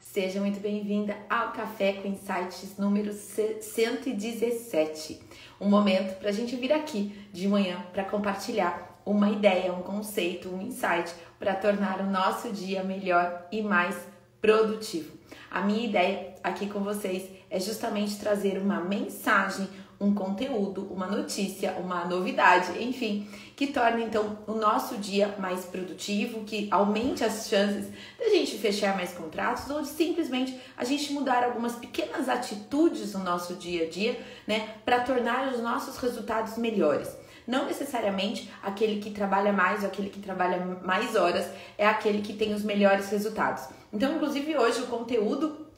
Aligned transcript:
Seja 0.00 0.40
muito 0.40 0.58
bem-vinda 0.60 1.14
ao 1.28 1.52
Café 1.52 1.92
com 1.92 2.08
Insights 2.08 2.78
número 2.78 3.12
117. 3.12 5.20
Um 5.60 5.68
momento 5.68 6.18
para 6.18 6.30
a 6.30 6.32
gente 6.32 6.56
vir 6.56 6.72
aqui 6.72 7.14
de 7.30 7.46
manhã 7.46 7.84
para 7.92 8.04
compartilhar 8.04 9.00
uma 9.04 9.28
ideia, 9.28 9.72
um 9.72 9.82
conceito, 9.82 10.48
um 10.48 10.62
insight 10.62 11.14
para 11.38 11.54
tornar 11.54 12.00
o 12.00 12.10
nosso 12.10 12.50
dia 12.50 12.82
melhor 12.82 13.46
e 13.52 13.62
mais 13.62 13.94
produtivo. 14.40 15.12
A 15.50 15.60
minha 15.60 15.86
ideia 15.86 16.34
aqui 16.42 16.66
com 16.66 16.80
vocês 16.80 17.28
é 17.50 17.60
justamente 17.60 18.18
trazer 18.18 18.58
uma 18.58 18.80
mensagem, 18.80 19.68
um 20.00 20.14
conteúdo, 20.14 20.88
uma 20.90 21.06
notícia, 21.06 21.72
uma 21.72 22.06
novidade, 22.06 22.82
enfim, 22.82 23.28
que 23.54 23.66
torne 23.66 24.02
então 24.02 24.38
o 24.46 24.54
nosso 24.54 24.96
dia 24.96 25.34
mais 25.38 25.66
produtivo, 25.66 26.44
que 26.44 26.68
aumente 26.70 27.22
as 27.22 27.46
chances 27.46 27.86
da 28.18 28.30
gente 28.30 28.56
fechar 28.56 28.96
mais 28.96 29.12
contratos 29.12 29.68
ou 29.68 29.82
de 29.82 29.88
simplesmente 29.88 30.58
a 30.74 30.84
gente 30.84 31.12
mudar 31.12 31.44
algumas 31.44 31.74
pequenas 31.74 32.30
atitudes 32.30 33.12
no 33.12 33.22
nosso 33.22 33.56
dia 33.56 33.84
a 33.84 33.90
dia, 33.90 34.18
né, 34.46 34.76
para 34.86 35.00
tornar 35.00 35.52
os 35.52 35.60
nossos 35.60 35.98
resultados 35.98 36.56
melhores. 36.56 37.14
Não 37.46 37.66
necessariamente 37.66 38.50
aquele 38.62 39.00
que 39.00 39.10
trabalha 39.10 39.52
mais 39.52 39.82
ou 39.82 39.88
aquele 39.88 40.08
que 40.08 40.20
trabalha 40.20 40.80
mais 40.82 41.14
horas 41.14 41.46
é 41.76 41.86
aquele 41.86 42.22
que 42.22 42.32
tem 42.32 42.54
os 42.54 42.62
melhores 42.62 43.10
resultados. 43.10 43.64
Então, 43.92 44.14
inclusive 44.14 44.56
hoje 44.56 44.80
o 44.80 44.86
conteúdo 44.86 45.69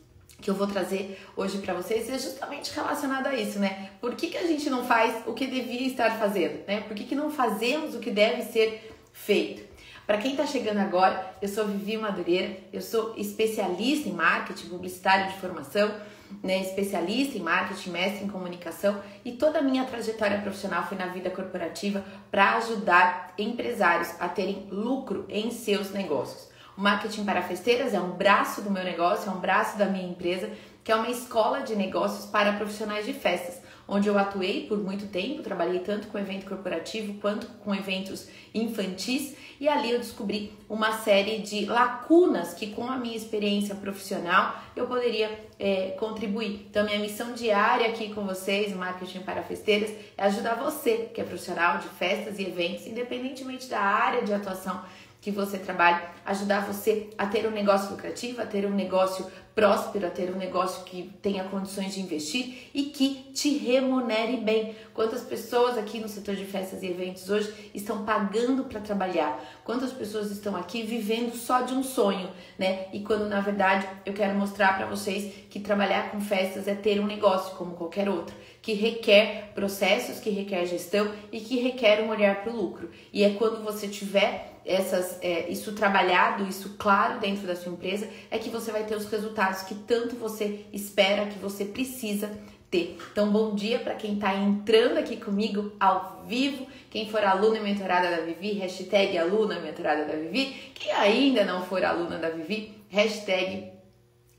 que 0.43 0.51
eu 0.51 0.55
vou 0.55 0.67
trazer 0.67 1.19
hoje 1.37 1.59
para 1.59 1.73
vocês 1.73 2.11
é 2.11 2.19
justamente 2.19 2.75
relacionado 2.75 3.29
a 3.29 3.35
isso, 3.35 3.59
né? 3.59 3.91
Por 4.01 4.15
que, 4.17 4.27
que 4.27 4.37
a 4.37 4.47
gente 4.47 4.69
não 4.69 4.85
faz 4.85 5.23
o 5.27 5.33
que 5.33 5.47
devia 5.47 5.87
estar 5.87 6.19
fazendo, 6.19 6.67
né? 6.67 6.81
Por 6.81 6.95
que, 6.97 7.05
que 7.05 7.15
não 7.15 7.31
fazemos 7.31 7.95
o 7.95 8.01
que 8.01 8.11
deve 8.11 8.43
ser 8.43 8.93
feito? 9.13 9.73
Para 10.05 10.19
quem 10.19 10.33
está 10.33 10.45
chegando 10.45 10.79
agora, 10.79 11.37
eu 11.41 11.49
sou 11.49 11.65
Vivi 11.65 11.97
Madureira, 11.97 12.59
eu 12.73 12.83
sou 12.83 13.15
especialista 13.17 14.09
em 14.09 14.13
marketing 14.13 14.69
publicitário 14.69 15.33
de 15.33 15.41
formação, 15.41 15.95
né, 16.43 16.61
especialista 16.61 17.39
em 17.39 17.41
marketing, 17.41 17.91
mestre 17.91 18.25
em 18.25 18.29
comunicação 18.29 19.01
e 19.25 19.33
toda 19.33 19.61
a 19.61 19.63
minha 19.63 19.85
trajetória 19.85 20.41
profissional 20.41 20.87
foi 20.87 20.97
na 20.97 21.07
vida 21.07 21.31
corporativa 21.31 22.05
para 22.31 22.57
ajudar 22.57 23.33
empresários 23.39 24.11
a 24.19 24.29
terem 24.29 24.67
lucro 24.71 25.25
em 25.29 25.51
seus 25.51 25.93
negócios. 25.93 26.52
O 26.77 26.81
marketing 26.81 27.25
para 27.25 27.43
festeiras 27.43 27.93
é 27.93 28.01
um 28.01 28.13
braço 28.13 28.63
do 28.63 28.71
meu 28.71 28.83
negócio, 28.83 29.31
é 29.31 29.33
um 29.33 29.41
braço 29.41 29.77
da 29.77 29.87
minha 29.87 30.09
empresa, 30.09 30.51
que 30.83 30.91
é 30.91 30.97
uma 30.97 31.11
escola 31.11 31.61
de 31.61 31.77
negócios 31.77 32.27
para 32.27 32.55
profissionais 32.55 33.05
de 33.05 33.13
festas, 33.13 33.61
onde 33.87 34.09
eu 34.09 34.19
atuei 34.19 34.67
por 34.67 34.79
muito 34.79 35.07
tempo, 35.09 35.43
trabalhei 35.43 35.81
tanto 35.81 36.09
com 36.09 36.19
evento 36.19 36.47
corporativo 36.47 37.15
quanto 37.21 37.47
com 37.63 37.75
eventos 37.75 38.27
infantis, 38.55 39.37
e 39.61 39.69
ali 39.69 39.91
eu 39.93 39.99
descobri 39.99 40.53
uma 40.69 40.93
série 40.93 41.39
de 41.39 41.67
lacunas 41.67 42.55
que, 42.55 42.69
com 42.69 42.89
a 42.89 42.97
minha 42.97 43.17
experiência 43.17 43.75
profissional, 43.75 44.57
eu 44.75 44.87
poderia 44.87 45.31
é, 45.59 45.95
contribuir. 46.01 46.67
Então, 46.69 46.85
minha 46.85 46.99
missão 46.99 47.33
diária 47.33 47.87
aqui 47.87 48.13
com 48.13 48.25
vocês, 48.25 48.75
Marketing 48.75 49.21
para 49.21 49.43
Festeiras, 49.43 49.91
é 50.17 50.25
ajudar 50.25 50.55
você, 50.55 51.11
que 51.15 51.21
é 51.21 51.25
profissional 51.25 51.79
de 51.79 51.89
festas 51.89 52.39
e 52.39 52.43
eventos, 52.43 52.87
independentemente 52.87 53.69
da 53.69 53.79
área 53.79 54.23
de 54.23 54.33
atuação 54.33 54.83
que 55.23 55.31
você 55.31 55.57
trabalhe, 55.57 56.03
ajudar 56.27 56.67
você 56.67 57.09
a 57.17 57.27
ter 57.27 57.47
um 57.47 57.53
negócio 57.53 57.93
lucrativo, 57.93 58.43
a 58.43 58.45
ter 58.45 58.67
um 58.67 58.75
negócio 58.75 59.25
próspero, 59.55 60.09
a 60.09 60.11
ter 60.11 60.35
um 60.35 60.37
negócio 60.37 60.83
que 60.83 61.15
tenha 61.23 61.45
condições 61.45 61.95
de 61.95 62.01
investir 62.01 62.71
e 62.75 62.85
que 62.87 63.31
te 63.33 63.57
remunere 63.57 64.39
bem. 64.39 64.75
Quantas 64.93 65.21
pessoas 65.21 65.79
aqui 65.79 66.01
no 66.01 66.09
setor 66.09 66.35
de 66.35 66.45
festas 66.45 66.83
e 66.83 66.89
eventos 66.89 67.31
hoje 67.31 67.71
estão 67.73 68.05
pagando 68.05 68.65
para 68.65 68.81
trabalhar? 68.81 69.41
Quantas 69.63 69.93
pessoas 69.93 70.33
estão 70.33 70.57
aqui 70.57 70.83
vivendo 70.83 71.37
só 71.37 71.61
de 71.61 71.73
um 71.73 71.85
sonho, 71.85 72.29
né? 72.59 72.87
E 72.93 72.99
quando 73.01 73.29
na 73.29 73.41
verdade 73.41 73.87
eu 74.05 74.13
quero 74.13 74.35
mostrar 74.35 74.77
para 74.77 74.87
vocês 74.87 75.33
que 75.49 75.61
trabalhar 75.61 76.11
com 76.11 76.21
festas 76.21 76.67
é 76.67 76.75
ter 76.75 76.99
um 76.99 77.07
negócio 77.07 77.55
como 77.57 77.77
qualquer 77.77 78.09
outro, 78.09 78.35
que 78.61 78.73
requer 78.73 79.53
processos, 79.55 80.19
que 80.19 80.31
requer 80.31 80.67
gestão 80.67 81.13
e 81.31 81.39
que 81.39 81.61
requer 81.61 82.03
um 82.03 82.09
olhar 82.09 82.43
para 82.43 82.53
o 82.53 82.57
lucro. 82.57 82.91
E 83.13 83.23
é 83.23 83.31
quando 83.35 83.63
você 83.63 83.87
tiver 83.87 84.52
essas, 84.65 85.19
é, 85.21 85.49
isso 85.49 85.73
trabalhado, 85.73 86.45
isso 86.49 86.77
claro 86.79 87.19
dentro 87.19 87.47
da 87.47 87.57
sua 87.57 87.73
empresa, 87.73 88.09
é 88.31 88.39
que 88.39 88.51
você 88.51 88.71
vai 88.71 88.85
ter 88.85 88.97
os 88.97 89.07
resultados 89.07 89.63
que 89.63 89.75
tanto 89.75 90.17
você 90.17 90.67
espera, 90.73 91.27
que 91.27 91.39
você 91.39 91.65
precisa 91.65 92.31
ter. 92.71 92.97
Então, 93.13 93.31
bom 93.31 93.55
dia 93.55 93.79
para 93.79 93.95
quem 93.95 94.15
está 94.15 94.35
entrando 94.35 94.97
aqui 94.97 95.17
comigo 95.17 95.73
ao 95.79 96.25
vivo, 96.27 96.67
quem 96.91 97.11
for 97.11 97.23
aluna 97.23 97.59
e 97.59 97.61
mentorada 97.61 98.11
da 98.11 98.23
Vivi, 98.23 98.53
hashtag 98.53 99.19
aluna 99.19 99.61
mentorada 99.61 100.05
da 100.05 100.15
Vivi, 100.15 100.73
quem 100.75 100.93
ainda 100.93 101.45
não 101.45 101.65
for 101.65 101.85
aluna 101.85 102.19
da 102.19 102.31
Vivi, 102.31 102.75
hashtag 102.89 103.71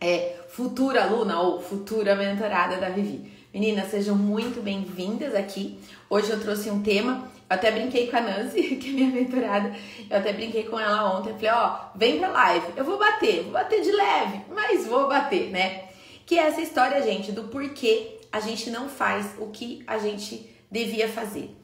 é, 0.02 0.38
futura 0.50 1.04
aluna 1.04 1.40
ou 1.40 1.62
futura 1.62 2.16
mentorada 2.16 2.78
da 2.78 2.90
Vivi. 2.90 3.32
Meninas, 3.54 3.92
sejam 3.92 4.16
muito 4.16 4.64
bem-vindas 4.64 5.36
aqui. 5.36 5.80
Hoje 6.10 6.32
eu 6.32 6.40
trouxe 6.40 6.72
um 6.72 6.82
tema 6.82 7.32
até 7.54 7.72
brinquei 7.72 8.08
com 8.08 8.18
a 8.18 8.22
Nancy, 8.22 8.76
que 8.78 8.90
é 8.90 8.92
minha 8.92 9.10
mentorada. 9.10 9.76
Eu 10.10 10.18
até 10.18 10.34
brinquei 10.34 10.64
com 10.64 10.80
ela 10.80 11.18
ontem. 11.18 11.34
Falei, 11.34 11.52
ó, 11.52 11.80
vem 11.96 12.20
pra 12.20 12.30
live. 12.30 12.68
Eu 12.76 12.86
vou 12.86 12.98
bater, 12.98 13.44
vou 13.44 13.54
bater 13.54 13.82
de 13.82 13.92
leve, 13.92 14.42
mas 14.50 14.86
vou 14.88 15.08
bater, 15.08 15.50
né? 15.50 15.86
Que 16.26 16.40
é 16.40 16.48
essa 16.48 16.62
história, 16.62 17.02
gente, 17.02 17.32
do 17.32 17.46
porquê 17.46 18.20
a 18.32 18.40
gente 18.40 18.70
não 18.70 18.90
faz 18.90 19.36
o 19.38 19.48
que 19.48 19.84
a 19.86 19.98
gente 19.98 20.50
devia 20.72 21.08
fazer. 21.08 21.56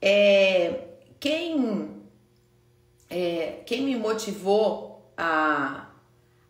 É, 0.00 0.84
quem, 1.18 2.02
é, 3.08 3.60
quem 3.64 3.82
me 3.82 3.96
motivou 3.96 5.10
a, 5.16 5.86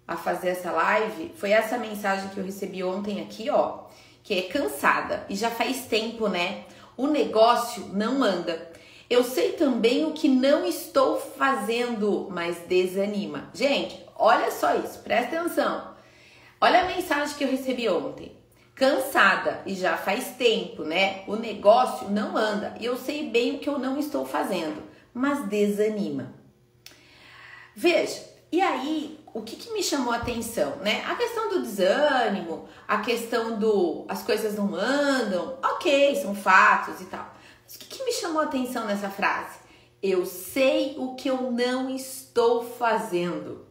a 0.06 0.16
fazer 0.16 0.48
essa 0.48 0.72
live 0.72 1.32
foi 1.36 1.52
essa 1.52 1.78
mensagem 1.78 2.28
que 2.30 2.38
eu 2.38 2.44
recebi 2.44 2.82
ontem 2.82 3.20
aqui, 3.20 3.48
ó, 3.48 3.84
que 4.22 4.34
é 4.34 4.42
cansada 4.42 5.24
e 5.28 5.36
já 5.36 5.50
faz 5.50 5.86
tempo, 5.86 6.28
né? 6.28 6.64
O 6.96 7.06
negócio 7.06 7.90
não 7.92 8.22
anda. 8.24 8.67
Eu 9.08 9.24
sei 9.24 9.52
também 9.52 10.04
o 10.04 10.12
que 10.12 10.28
não 10.28 10.66
estou 10.66 11.18
fazendo, 11.18 12.28
mas 12.30 12.58
desanima. 12.66 13.48
Gente, 13.54 14.04
olha 14.14 14.50
só 14.50 14.74
isso, 14.76 14.98
presta 14.98 15.38
atenção. 15.38 15.94
Olha 16.60 16.80
a 16.80 16.86
mensagem 16.86 17.36
que 17.36 17.44
eu 17.44 17.50
recebi 17.50 17.88
ontem. 17.88 18.36
Cansada 18.74 19.62
e 19.64 19.74
já 19.74 19.96
faz 19.96 20.32
tempo, 20.36 20.84
né? 20.84 21.22
O 21.26 21.36
negócio 21.36 22.10
não 22.10 22.36
anda 22.36 22.76
e 22.78 22.84
eu 22.84 22.96
sei 22.96 23.30
bem 23.30 23.56
o 23.56 23.58
que 23.58 23.68
eu 23.68 23.78
não 23.78 23.98
estou 23.98 24.26
fazendo, 24.26 24.82
mas 25.14 25.48
desanima. 25.48 26.34
Veja, 27.74 28.22
e 28.52 28.60
aí 28.60 29.18
o 29.32 29.42
que, 29.42 29.56
que 29.56 29.72
me 29.72 29.82
chamou 29.82 30.12
a 30.12 30.16
atenção, 30.16 30.76
né? 30.76 31.02
A 31.06 31.14
questão 31.14 31.48
do 31.48 31.62
desânimo, 31.62 32.68
a 32.86 32.98
questão 32.98 33.58
do 33.58 34.04
as 34.08 34.22
coisas 34.22 34.54
não 34.54 34.74
andam, 34.74 35.58
ok, 35.62 36.14
são 36.16 36.34
fatos 36.34 37.00
e 37.00 37.06
tal. 37.06 37.37
Mas 37.68 37.76
o 37.76 37.80
que, 37.80 37.98
que 37.98 38.02
me 38.02 38.12
chamou 38.12 38.40
a 38.40 38.44
atenção 38.46 38.86
nessa 38.86 39.10
frase? 39.10 39.58
Eu 40.02 40.24
sei 40.24 40.94
o 40.96 41.14
que 41.14 41.28
eu 41.28 41.50
não 41.50 41.90
estou 41.90 42.64
fazendo. 42.64 43.66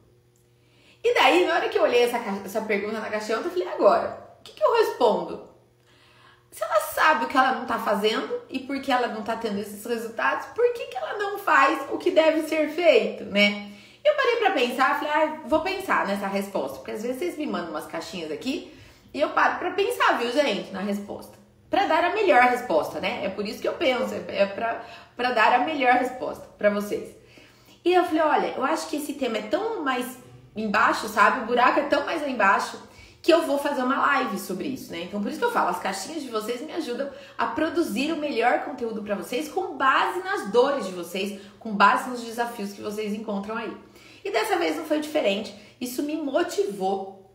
E 1.03 1.16
daí, 1.16 1.47
na 1.47 1.56
hora 1.56 1.68
que 1.68 1.80
eu 1.80 1.81
olhei 1.81 2.03
essa, 2.03 2.18
essa 2.46 2.62
pergunta 2.62 3.00
na 3.00 3.09
caixinha, 3.09 3.40
eu 3.40 3.50
falei, 3.50 3.68
agora, 3.68 4.38
o 4.40 4.44
que, 4.44 4.53
que 4.53 4.63
eu 4.63 4.74
respondo? 4.74 5.50
Se 6.52 6.63
ela 6.63 6.80
sabe 6.80 7.25
o 7.25 7.28
que 7.28 7.36
ela 7.36 7.53
não 7.53 7.63
está 7.63 7.80
fazendo 7.80 8.40
e 8.50 8.59
por 8.59 8.80
que 8.81 8.91
ela 8.91 9.07
não 9.07 9.22
está 9.22 9.36
tendo 9.36 9.59
esses 9.59 9.84
resultados, 9.84 10.46
por 10.53 10.74
que, 10.74 10.86
que 10.86 10.97
ela 10.97 11.18
não 11.18 11.40
faz 11.40 11.88
o 11.91 11.97
que 11.97 12.12
deve 12.12 12.47
ser 12.47 12.69
feito, 12.69 13.24
né? 13.25 13.72
Eu 14.06 14.13
parei 14.16 14.36
para 14.36 14.52
pensar, 14.52 15.00
falei, 15.00 15.12
ah, 15.12 15.41
vou 15.46 15.62
pensar 15.62 16.06
nessa 16.06 16.28
resposta, 16.28 16.78
porque 16.78 16.91
às 16.91 17.02
vezes 17.02 17.18
vocês 17.18 17.38
me 17.38 17.47
mandam 17.47 17.72
umas 17.72 17.88
caixinhas 17.88 18.31
aqui 18.31 18.72
e 19.12 19.19
eu 19.19 19.30
paro 19.30 19.57
para 19.57 19.72
pensar, 19.72 20.19
viu, 20.19 20.31
gente, 20.31 20.72
na 20.72 20.81
resposta 20.81 21.37
para 21.70 21.86
dar 21.86 22.04
a 22.04 22.14
melhor 22.14 22.44
resposta, 22.44 23.00
né? 23.00 23.26
É 23.26 23.30
por 23.30 23.46
isso 23.46 23.62
que 23.62 23.68
eu 23.68 23.74
penso, 23.74 24.14
é 24.28 24.46
para 24.46 25.32
dar 25.32 25.54
a 25.54 25.66
melhor 25.66 25.94
resposta 25.94 26.48
para 26.58 26.70
vocês. 26.70 27.16
E 27.84 27.94
eu 27.94 28.04
falei, 28.04 28.22
olha, 28.22 28.48
eu 28.58 28.64
acho 28.64 28.90
que 28.90 28.98
esse 28.98 29.14
tema 29.14 29.38
é 29.38 29.44
tão 29.44 29.84
mais 29.84 30.18
embaixo, 30.56 31.08
sabe? 31.08 31.44
O 31.44 31.46
buraco 31.46 31.80
é 31.80 31.84
tão 31.84 32.06
mais 32.06 32.22
lá 32.22 32.30
embaixo 32.30 32.82
que 33.22 33.34
eu 33.34 33.46
vou 33.46 33.58
fazer 33.58 33.81
uma 33.81 34.00
live 34.00 34.40
sobre 34.40 34.69
isso, 34.69 34.92
né? 34.92 35.04
Então 35.04 35.22
por 35.22 35.30
isso 35.30 35.40
que 35.40 35.46
eu 35.46 35.52
falo, 35.52 35.69
as 35.69 35.80
caixinhas 35.80 36.24
de 36.24 36.30
vocês 36.30 36.62
me 36.62 36.72
ajudam 36.74 37.10
a 37.38 37.48
produzir 37.48 38.12
o 38.13 38.18
melhor 38.18 38.62
conteúdo 38.63 39.02
para 39.02 39.16
vocês 39.16 39.50
com 39.50 39.75
base 39.75 40.20
nas 40.20 40.50
dores 40.52 40.86
de 40.86 40.94
vocês, 40.94 41.42
com 41.60 41.75
base 41.75 42.10
nos 42.10 42.22
desafios 42.22 42.72
que 42.72 42.81
vocês 42.81 43.13
encontram 43.13 43.58
aí. 43.58 43.75
E 44.24 44.31
dessa 44.31 44.58
vez 44.58 44.78
não 44.78 44.86
foi 44.86 45.00
diferente. 45.00 45.54
Isso 45.80 46.04
me 46.04 46.16
motivou 46.16 47.34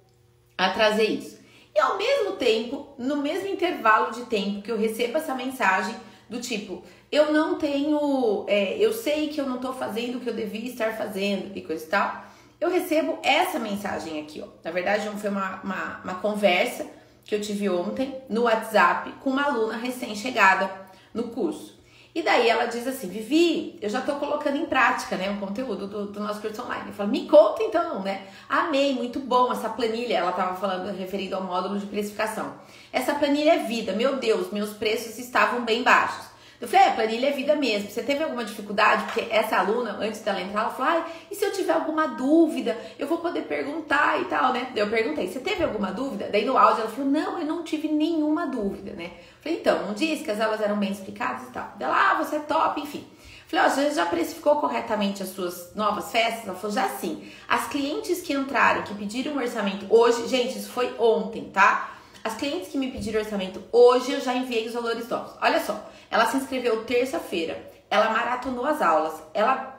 a 0.56 0.70
trazer 0.70 1.04
isso. 1.04 1.41
E 1.74 1.80
ao 1.80 1.96
mesmo 1.96 2.32
tempo, 2.32 2.94
no 2.98 3.16
mesmo 3.16 3.48
intervalo 3.48 4.12
de 4.12 4.26
tempo 4.26 4.62
que 4.62 4.70
eu 4.70 4.78
recebo 4.78 5.16
essa 5.16 5.34
mensagem 5.34 5.94
do 6.28 6.40
tipo, 6.40 6.82
eu 7.10 7.32
não 7.32 7.58
tenho, 7.58 8.44
é, 8.48 8.76
eu 8.78 8.92
sei 8.92 9.28
que 9.28 9.40
eu 9.40 9.46
não 9.46 9.58
tô 9.58 9.72
fazendo 9.72 10.16
o 10.16 10.20
que 10.20 10.28
eu 10.28 10.34
devia 10.34 10.68
estar 10.68 10.96
fazendo 10.96 11.56
e 11.56 11.60
coisa 11.62 11.84
e 11.84 11.88
tal, 11.88 12.24
eu 12.60 12.70
recebo 12.70 13.18
essa 13.22 13.58
mensagem 13.58 14.20
aqui, 14.20 14.40
ó. 14.40 14.46
Na 14.62 14.70
verdade, 14.70 15.08
foi 15.18 15.30
uma, 15.30 15.60
uma, 15.62 16.00
uma 16.04 16.14
conversa 16.16 16.86
que 17.24 17.34
eu 17.34 17.40
tive 17.40 17.68
ontem 17.68 18.16
no 18.28 18.42
WhatsApp 18.42 19.12
com 19.20 19.30
uma 19.30 19.44
aluna 19.44 19.76
recém-chegada 19.76 20.70
no 21.12 21.24
curso. 21.24 21.81
E 22.14 22.22
daí 22.22 22.46
ela 22.46 22.66
diz 22.66 22.86
assim, 22.86 23.08
Vivi, 23.08 23.78
eu 23.80 23.88
já 23.88 24.00
estou 24.00 24.16
colocando 24.16 24.56
em 24.58 24.66
prática, 24.66 25.16
né, 25.16 25.30
o 25.30 25.40
conteúdo 25.40 25.86
do, 25.86 26.06
do, 26.06 26.20
nosso 26.20 26.42
curso 26.42 26.62
online. 26.62 26.88
Eu 26.88 26.92
falo, 26.92 27.08
me 27.08 27.26
conta 27.26 27.62
então, 27.62 28.02
né? 28.02 28.26
Amei, 28.48 28.92
muito 28.92 29.18
bom 29.18 29.50
essa 29.50 29.70
planilha. 29.70 30.18
Ela 30.18 30.30
estava 30.30 30.54
falando 30.54 30.94
referido 30.94 31.36
ao 31.36 31.42
módulo 31.42 31.78
de 31.78 31.86
precificação. 31.86 32.52
Essa 32.92 33.14
planilha 33.14 33.54
é 33.54 33.58
vida, 33.60 33.92
meu 33.92 34.16
Deus, 34.16 34.52
meus 34.52 34.74
preços 34.74 35.18
estavam 35.18 35.64
bem 35.64 35.82
baixos. 35.82 36.31
Eu 36.62 36.68
falei, 36.68 36.86
é, 36.86 36.90
planilha 36.92 37.26
é 37.26 37.32
vida 37.32 37.56
mesmo. 37.56 37.90
Você 37.90 38.04
teve 38.04 38.22
alguma 38.22 38.44
dificuldade? 38.44 39.06
Porque 39.06 39.26
essa 39.28 39.56
aluna, 39.56 39.96
antes 40.00 40.20
dela 40.20 40.40
entrar, 40.40 40.60
ela 40.60 40.70
falou, 40.70 40.92
ai, 40.92 41.04
e 41.28 41.34
se 41.34 41.44
eu 41.44 41.52
tiver 41.52 41.72
alguma 41.72 42.06
dúvida, 42.06 42.78
eu 43.00 43.08
vou 43.08 43.18
poder 43.18 43.42
perguntar 43.42 44.20
e 44.20 44.26
tal, 44.26 44.52
né? 44.52 44.70
Eu 44.76 44.88
perguntei, 44.88 45.26
você 45.26 45.40
teve 45.40 45.64
alguma 45.64 45.90
dúvida? 45.90 46.28
Daí 46.30 46.44
no 46.44 46.56
áudio 46.56 46.82
ela 46.82 46.90
falou, 46.90 47.10
não, 47.10 47.40
eu 47.40 47.44
não 47.44 47.64
tive 47.64 47.88
nenhuma 47.88 48.46
dúvida, 48.46 48.92
né? 48.92 49.10
Falei, 49.40 49.58
então, 49.58 49.88
não 49.88 49.92
disse 49.92 50.22
que 50.22 50.30
as 50.30 50.40
aulas 50.40 50.60
eram 50.60 50.78
bem 50.78 50.92
explicadas 50.92 51.48
e 51.48 51.50
tal. 51.50 51.74
Ela, 51.80 52.12
ah, 52.12 52.14
você 52.22 52.36
é 52.36 52.38
top, 52.38 52.80
enfim. 52.80 53.04
Falei, 53.48 53.66
ó, 53.66 53.68
você 53.68 53.90
já 53.90 54.06
precificou 54.06 54.60
corretamente 54.60 55.20
as 55.20 55.30
suas 55.30 55.74
novas 55.74 56.12
festas? 56.12 56.46
Ela 56.46 56.54
falou, 56.54 56.72
já 56.72 56.88
sim. 56.90 57.28
As 57.48 57.66
clientes 57.66 58.20
que 58.20 58.32
entraram, 58.32 58.82
que 58.82 58.94
pediram 58.94 59.32
um 59.32 59.38
orçamento 59.38 59.84
hoje, 59.90 60.28
gente, 60.28 60.56
isso 60.56 60.70
foi 60.70 60.94
ontem, 60.96 61.50
tá? 61.52 61.92
As 62.24 62.36
clientes 62.36 62.68
que 62.68 62.78
me 62.78 62.90
pediram 62.92 63.20
orçamento 63.20 63.64
hoje, 63.72 64.12
eu 64.12 64.20
já 64.20 64.32
enviei 64.32 64.68
os 64.68 64.74
valores 64.74 65.08
novos. 65.08 65.34
Olha 65.42 65.60
só, 65.60 65.90
ela 66.08 66.26
se 66.26 66.36
inscreveu 66.36 66.84
terça-feira, 66.84 67.60
ela 67.90 68.10
maratonou 68.10 68.64
as 68.64 68.80
aulas, 68.80 69.20
ela, 69.34 69.76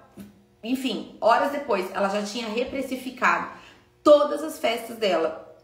enfim, 0.62 1.16
horas 1.22 1.52
depois, 1.54 1.90
ela 1.94 2.10
já 2.10 2.22
tinha 2.22 2.50
reprecificado 2.50 3.50
todas 4.04 4.44
as 4.44 4.60
festas 4.60 4.98
dela. 4.98 5.56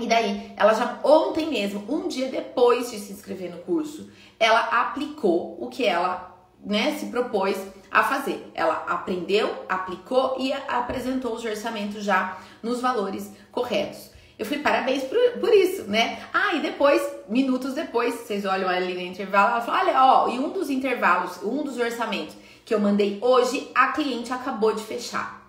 E 0.00 0.08
daí, 0.08 0.52
ela 0.56 0.74
já 0.74 0.98
ontem 1.04 1.48
mesmo, 1.48 1.84
um 1.88 2.08
dia 2.08 2.28
depois 2.28 2.90
de 2.90 2.98
se 2.98 3.12
inscrever 3.12 3.52
no 3.52 3.58
curso, 3.58 4.10
ela 4.40 4.58
aplicou 4.58 5.56
o 5.62 5.68
que 5.68 5.86
ela, 5.86 6.36
né, 6.60 6.96
se 6.98 7.06
propôs 7.06 7.56
a 7.92 8.02
fazer. 8.02 8.50
Ela 8.54 8.84
aprendeu, 8.88 9.64
aplicou 9.68 10.34
e 10.40 10.52
apresentou 10.52 11.34
os 11.34 11.44
orçamentos 11.44 12.02
já 12.02 12.38
nos 12.60 12.80
valores 12.80 13.30
corretos. 13.52 14.10
Eu 14.38 14.44
fui 14.44 14.58
parabéns 14.58 15.04
por, 15.04 15.18
por 15.40 15.52
isso, 15.54 15.84
né? 15.84 16.20
Ah, 16.32 16.54
e 16.54 16.60
depois, 16.60 17.00
minutos 17.28 17.74
depois, 17.74 18.14
vocês 18.14 18.44
olham 18.44 18.68
ali 18.68 18.94
no 18.94 19.00
intervalo, 19.00 19.52
ela 19.52 19.60
falou: 19.60 19.80
olha, 19.80 20.04
ó, 20.04 20.28
e 20.28 20.38
um 20.38 20.50
dos 20.50 20.70
intervalos, 20.70 21.42
um 21.42 21.62
dos 21.62 21.78
orçamentos 21.78 22.34
que 22.64 22.74
eu 22.74 22.80
mandei 22.80 23.18
hoje, 23.20 23.70
a 23.74 23.88
cliente 23.88 24.32
acabou 24.32 24.74
de 24.74 24.82
fechar. 24.82 25.44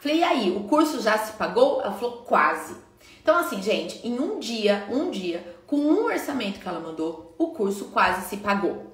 Falei, 0.00 0.18
e 0.18 0.24
aí, 0.24 0.56
o 0.56 0.64
curso 0.64 1.00
já 1.00 1.16
se 1.16 1.32
pagou? 1.34 1.80
Ela 1.80 1.92
falou, 1.92 2.18
quase. 2.18 2.76
Então, 3.22 3.36
assim, 3.36 3.62
gente, 3.62 4.06
em 4.06 4.18
um 4.18 4.38
dia, 4.38 4.86
um 4.90 5.10
dia, 5.10 5.56
com 5.66 5.76
um 5.76 6.04
orçamento 6.04 6.58
que 6.58 6.68
ela 6.68 6.80
mandou, 6.80 7.34
o 7.38 7.48
curso 7.48 7.86
quase 7.86 8.28
se 8.28 8.38
pagou. 8.38 8.91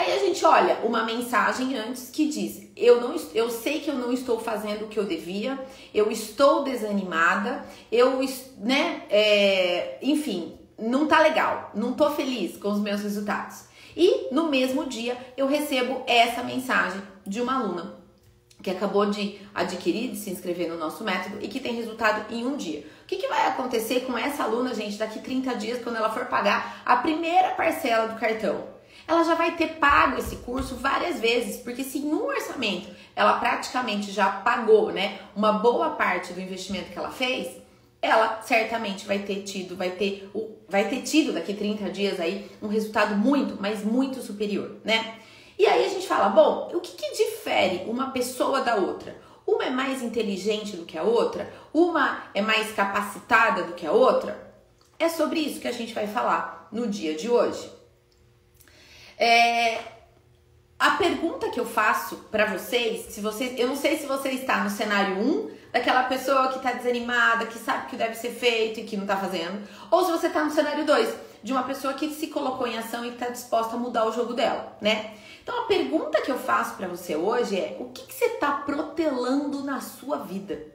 Aí 0.00 0.14
a 0.14 0.18
gente 0.18 0.42
olha 0.46 0.78
uma 0.82 1.04
mensagem 1.04 1.76
antes 1.76 2.08
que 2.08 2.26
diz: 2.26 2.70
eu 2.74 3.02
não 3.02 3.16
eu 3.34 3.50
sei 3.50 3.80
que 3.80 3.90
eu 3.90 3.94
não 3.94 4.10
estou 4.10 4.40
fazendo 4.40 4.86
o 4.86 4.88
que 4.88 4.98
eu 4.98 5.04
devia, 5.04 5.62
eu 5.92 6.10
estou 6.10 6.64
desanimada, 6.64 7.66
eu 7.92 8.18
né, 8.56 9.02
é, 9.10 9.98
enfim, 10.00 10.58
não 10.78 11.06
tá 11.06 11.20
legal, 11.20 11.70
não 11.74 11.92
tô 11.92 12.10
feliz 12.12 12.56
com 12.56 12.70
os 12.70 12.80
meus 12.80 13.02
resultados. 13.02 13.64
E 13.94 14.32
no 14.32 14.48
mesmo 14.48 14.86
dia 14.86 15.18
eu 15.36 15.46
recebo 15.46 16.02
essa 16.06 16.42
mensagem 16.42 17.02
de 17.26 17.42
uma 17.42 17.60
aluna 17.60 18.00
que 18.62 18.70
acabou 18.70 19.04
de 19.04 19.38
adquirir, 19.54 20.12
de 20.12 20.16
se 20.16 20.30
inscrever 20.30 20.70
no 20.70 20.78
nosso 20.78 21.04
método 21.04 21.36
e 21.42 21.48
que 21.48 21.60
tem 21.60 21.74
resultado 21.74 22.32
em 22.32 22.46
um 22.46 22.56
dia. 22.56 22.86
O 23.02 23.06
que, 23.06 23.16
que 23.16 23.28
vai 23.28 23.48
acontecer 23.48 24.00
com 24.06 24.16
essa 24.16 24.44
aluna, 24.44 24.74
gente, 24.74 24.96
daqui 24.96 25.18
30 25.18 25.54
dias, 25.56 25.82
quando 25.82 25.96
ela 25.96 26.10
for 26.10 26.24
pagar 26.24 26.80
a 26.86 26.96
primeira 26.96 27.50
parcela 27.50 28.08
do 28.08 28.18
cartão? 28.18 28.79
Ela 29.10 29.24
já 29.24 29.34
vai 29.34 29.56
ter 29.56 29.78
pago 29.78 30.18
esse 30.18 30.36
curso 30.36 30.76
várias 30.76 31.18
vezes, 31.18 31.56
porque 31.56 31.82
se 31.82 31.98
em 31.98 32.14
um 32.14 32.26
orçamento 32.26 32.88
ela 33.16 33.40
praticamente 33.40 34.12
já 34.12 34.30
pagou, 34.30 34.92
né, 34.92 35.18
uma 35.34 35.54
boa 35.54 35.90
parte 35.90 36.32
do 36.32 36.40
investimento 36.40 36.92
que 36.92 36.98
ela 36.98 37.10
fez, 37.10 37.56
ela 38.00 38.40
certamente 38.40 39.04
vai 39.04 39.18
ter 39.18 39.42
tido, 39.42 39.76
vai 39.76 39.90
ter, 39.90 40.30
vai 40.68 40.88
ter 40.88 41.02
tido 41.02 41.32
daqui 41.32 41.54
30 41.54 41.90
dias 41.90 42.20
aí 42.20 42.48
um 42.62 42.68
resultado 42.68 43.16
muito, 43.16 43.58
mas 43.60 43.84
muito 43.84 44.22
superior, 44.22 44.76
né? 44.84 45.16
E 45.58 45.66
aí 45.66 45.84
a 45.84 45.88
gente 45.88 46.06
fala, 46.06 46.28
bom, 46.28 46.70
o 46.72 46.80
que, 46.80 46.92
que 46.92 47.12
difere 47.12 47.84
uma 47.86 48.12
pessoa 48.12 48.62
da 48.62 48.76
outra? 48.76 49.20
Uma 49.44 49.64
é 49.64 49.70
mais 49.70 50.02
inteligente 50.02 50.76
do 50.76 50.86
que 50.86 50.96
a 50.96 51.02
outra? 51.02 51.52
Uma 51.74 52.22
é 52.32 52.40
mais 52.40 52.72
capacitada 52.72 53.64
do 53.64 53.74
que 53.74 53.84
a 53.84 53.92
outra? 53.92 54.54
É 54.98 55.08
sobre 55.08 55.40
isso 55.40 55.60
que 55.60 55.68
a 55.68 55.72
gente 55.72 55.92
vai 55.92 56.06
falar 56.06 56.68
no 56.72 56.86
dia 56.86 57.14
de 57.14 57.28
hoje. 57.28 57.79
É, 59.20 59.78
a 60.78 60.92
pergunta 60.92 61.50
que 61.50 61.60
eu 61.60 61.66
faço 61.66 62.16
para 62.30 62.46
vocês, 62.46 63.12
se 63.12 63.20
vocês, 63.20 63.52
eu 63.58 63.68
não 63.68 63.76
sei 63.76 63.98
se 63.98 64.06
você 64.06 64.30
está 64.30 64.64
no 64.64 64.70
cenário 64.70 65.18
1, 65.18 65.50
daquela 65.70 66.04
pessoa 66.04 66.48
que 66.48 66.56
está 66.56 66.72
desanimada, 66.72 67.44
que 67.44 67.58
sabe 67.58 67.90
que 67.90 67.96
deve 67.96 68.14
ser 68.14 68.30
feito 68.30 68.80
e 68.80 68.84
que 68.84 68.96
não 68.96 69.04
está 69.04 69.18
fazendo, 69.18 69.60
ou 69.90 70.06
se 70.06 70.10
você 70.10 70.28
está 70.28 70.42
no 70.42 70.50
cenário 70.50 70.86
2, 70.86 71.14
de 71.42 71.52
uma 71.52 71.64
pessoa 71.64 71.92
que 71.92 72.08
se 72.14 72.28
colocou 72.28 72.66
em 72.66 72.78
ação 72.78 73.04
e 73.04 73.10
está 73.10 73.28
disposta 73.28 73.76
a 73.76 73.78
mudar 73.78 74.06
o 74.06 74.12
jogo 74.12 74.32
dela, 74.32 74.74
né? 74.80 75.12
Então 75.42 75.64
a 75.64 75.66
pergunta 75.66 76.22
que 76.22 76.30
eu 76.30 76.38
faço 76.38 76.76
para 76.76 76.88
você 76.88 77.14
hoje 77.14 77.60
é: 77.60 77.76
o 77.78 77.90
que, 77.90 78.06
que 78.06 78.14
você 78.14 78.24
está 78.24 78.52
protelando 78.52 79.62
na 79.62 79.82
sua 79.82 80.16
vida? 80.16 80.66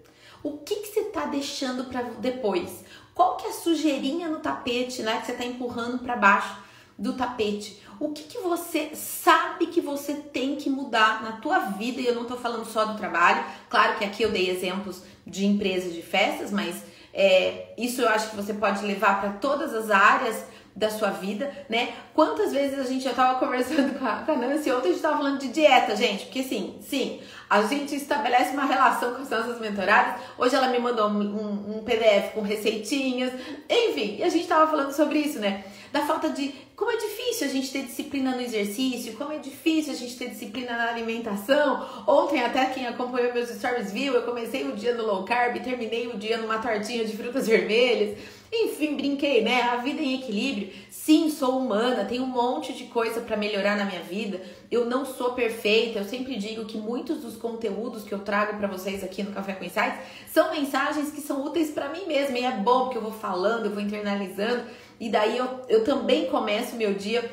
O 0.43 0.59
que, 0.59 0.75
que 0.75 0.87
você 0.87 0.99
está 0.99 1.25
deixando 1.25 1.85
para 1.85 2.03
depois? 2.19 2.83
Qual 3.15 3.37
que 3.37 3.47
é 3.47 3.49
a 3.49 3.53
sujeirinha 3.53 4.29
no 4.29 4.39
tapete, 4.39 5.01
né, 5.01 5.17
que 5.19 5.25
você 5.25 5.31
está 5.31 5.45
empurrando 5.45 5.97
para 5.97 6.15
baixo 6.15 6.64
do 6.97 7.13
tapete? 7.13 7.83
o 7.99 8.09
que, 8.09 8.23
que 8.23 8.39
você 8.39 8.91
sabe 8.93 9.67
que 9.67 9.79
você 9.79 10.13
tem 10.15 10.55
que 10.55 10.69
mudar 10.69 11.23
na 11.23 11.33
tua 11.33 11.59
vida, 11.59 12.01
e 12.01 12.05
eu 12.05 12.15
não 12.15 12.23
estou 12.23 12.37
falando 12.37 12.65
só 12.65 12.85
do 12.85 12.97
trabalho, 12.97 13.43
claro 13.69 13.97
que 13.97 14.03
aqui 14.03 14.23
eu 14.23 14.31
dei 14.31 14.49
exemplos 14.49 15.03
de 15.25 15.45
empresas 15.45 15.93
de 15.93 16.01
festas, 16.01 16.51
mas 16.51 16.83
é, 17.13 17.73
isso 17.77 18.01
eu 18.01 18.09
acho 18.09 18.29
que 18.29 18.35
você 18.35 18.53
pode 18.53 18.85
levar 18.85 19.21
para 19.21 19.31
todas 19.33 19.73
as 19.73 19.89
áreas 19.89 20.43
da 20.75 20.89
sua 20.89 21.09
vida, 21.09 21.49
né? 21.69 21.93
Quantas 22.13 22.51
vezes 22.51 22.77
a 22.77 22.83
gente 22.83 23.03
já 23.03 23.13
tava 23.13 23.39
conversando 23.39 23.97
com 23.97 24.05
a, 24.05 24.35
Nancy, 24.35 24.71
ontem 24.71 24.89
a 24.89 24.91
gente 24.91 25.01
tava 25.01 25.17
falando 25.17 25.39
de 25.39 25.47
dieta, 25.47 25.95
gente, 25.95 26.25
porque 26.25 26.43
sim, 26.43 26.75
sim, 26.81 27.21
a 27.49 27.61
gente 27.63 27.95
estabelece 27.95 28.51
uma 28.51 28.65
relação 28.65 29.13
com 29.13 29.21
as 29.21 29.29
nossas 29.29 29.59
mentoradas. 29.59 30.21
Hoje 30.37 30.53
ela 30.53 30.67
me 30.67 30.79
mandou 30.79 31.07
um, 31.07 31.21
um, 31.21 31.77
um 31.77 31.83
PDF 31.83 32.33
com 32.33 32.41
receitinhas, 32.41 33.31
enfim, 33.69 34.17
e 34.19 34.23
a 34.23 34.29
gente 34.29 34.47
tava 34.47 34.69
falando 34.69 34.91
sobre 34.91 35.19
isso, 35.19 35.39
né? 35.39 35.63
Da 35.93 36.01
falta 36.01 36.29
de 36.29 36.53
como 36.75 36.91
é 36.91 36.97
difícil 36.97 37.47
a 37.47 37.49
gente 37.49 37.71
ter 37.71 37.83
disciplina 37.83 38.35
no 38.35 38.41
exercício, 38.41 39.13
como 39.13 39.31
é 39.31 39.37
difícil 39.37 39.93
a 39.93 39.95
gente 39.95 40.17
ter 40.17 40.29
disciplina 40.29 40.75
na 40.75 40.89
alimentação. 40.89 41.87
Ontem, 42.05 42.43
até 42.43 42.65
quem 42.65 42.85
acompanhou 42.85 43.33
meus 43.33 43.47
stories 43.47 43.93
viu, 43.93 44.13
eu 44.13 44.23
comecei 44.23 44.67
o 44.67 44.73
dia 44.73 44.93
no 44.93 45.05
low 45.05 45.23
carb, 45.23 45.55
terminei 45.63 46.07
o 46.07 46.17
dia 46.17 46.37
numa 46.37 46.57
tortinha 46.57 47.05
de 47.05 47.15
frutas 47.15 47.47
vermelhas. 47.47 48.17
Enfim, 48.63 48.95
brinquei, 48.95 49.41
né? 49.41 49.61
A 49.63 49.77
vida 49.77 50.01
em 50.01 50.15
equilíbrio. 50.15 50.71
Sim, 50.89 51.29
sou 51.29 51.59
humana, 51.59 52.05
tenho 52.05 52.23
um 52.23 52.27
monte 52.27 52.71
de 52.73 52.85
coisa 52.85 53.19
para 53.19 53.35
melhorar 53.35 53.75
na 53.75 53.85
minha 53.85 54.01
vida. 54.01 54.41
Eu 54.71 54.85
não 54.85 55.05
sou 55.05 55.33
perfeita. 55.33 55.99
Eu 55.99 56.05
sempre 56.05 56.37
digo 56.37 56.65
que 56.65 56.77
muitos 56.77 57.19
dos 57.19 57.35
conteúdos 57.35 58.03
que 58.03 58.13
eu 58.13 58.19
trago 58.19 58.57
para 58.57 58.67
vocês 58.67 59.03
aqui 59.03 59.21
no 59.23 59.33
Café 59.33 59.53
com 59.53 59.65
Insights 59.65 59.99
são 60.31 60.51
mensagens 60.51 61.11
que 61.11 61.21
são 61.21 61.43
úteis 61.43 61.71
para 61.71 61.89
mim 61.89 62.05
mesma. 62.07 62.39
E 62.39 62.45
é 62.45 62.51
bom 62.51 62.85
porque 62.85 62.97
eu 62.97 63.01
vou 63.01 63.11
falando, 63.11 63.65
eu 63.65 63.71
vou 63.71 63.81
internalizando. 63.81 64.63
E 64.99 65.09
daí 65.09 65.37
eu, 65.37 65.61
eu 65.67 65.83
também 65.83 66.27
começo 66.27 66.75
meu 66.75 66.93
dia 66.93 67.29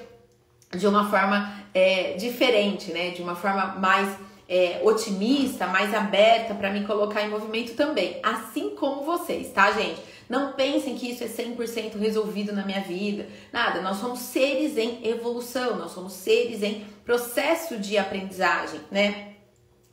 de 0.76 0.86
uma 0.86 1.08
forma 1.08 1.52
é, 1.72 2.14
diferente, 2.14 2.92
né? 2.92 3.10
De 3.10 3.22
uma 3.22 3.36
forma 3.36 3.76
mais 3.78 4.08
é, 4.48 4.80
otimista, 4.82 5.66
mais 5.66 5.94
aberta 5.94 6.54
para 6.54 6.70
me 6.70 6.84
colocar 6.84 7.22
em 7.22 7.30
movimento 7.30 7.74
também. 7.74 8.18
Assim 8.22 8.70
como 8.70 9.04
vocês, 9.04 9.50
tá, 9.52 9.70
gente? 9.70 10.11
Não 10.28 10.52
pensem 10.52 10.96
que 10.96 11.10
isso 11.10 11.24
é 11.24 11.26
100% 11.26 11.98
resolvido 11.98 12.52
na 12.52 12.64
minha 12.64 12.80
vida. 12.80 13.26
Nada, 13.52 13.80
nós 13.80 13.98
somos 13.98 14.20
seres 14.20 14.76
em 14.76 15.06
evolução, 15.06 15.76
nós 15.76 15.92
somos 15.92 16.12
seres 16.12 16.62
em 16.62 16.84
processo 17.04 17.78
de 17.78 17.98
aprendizagem, 17.98 18.80
né? 18.90 19.34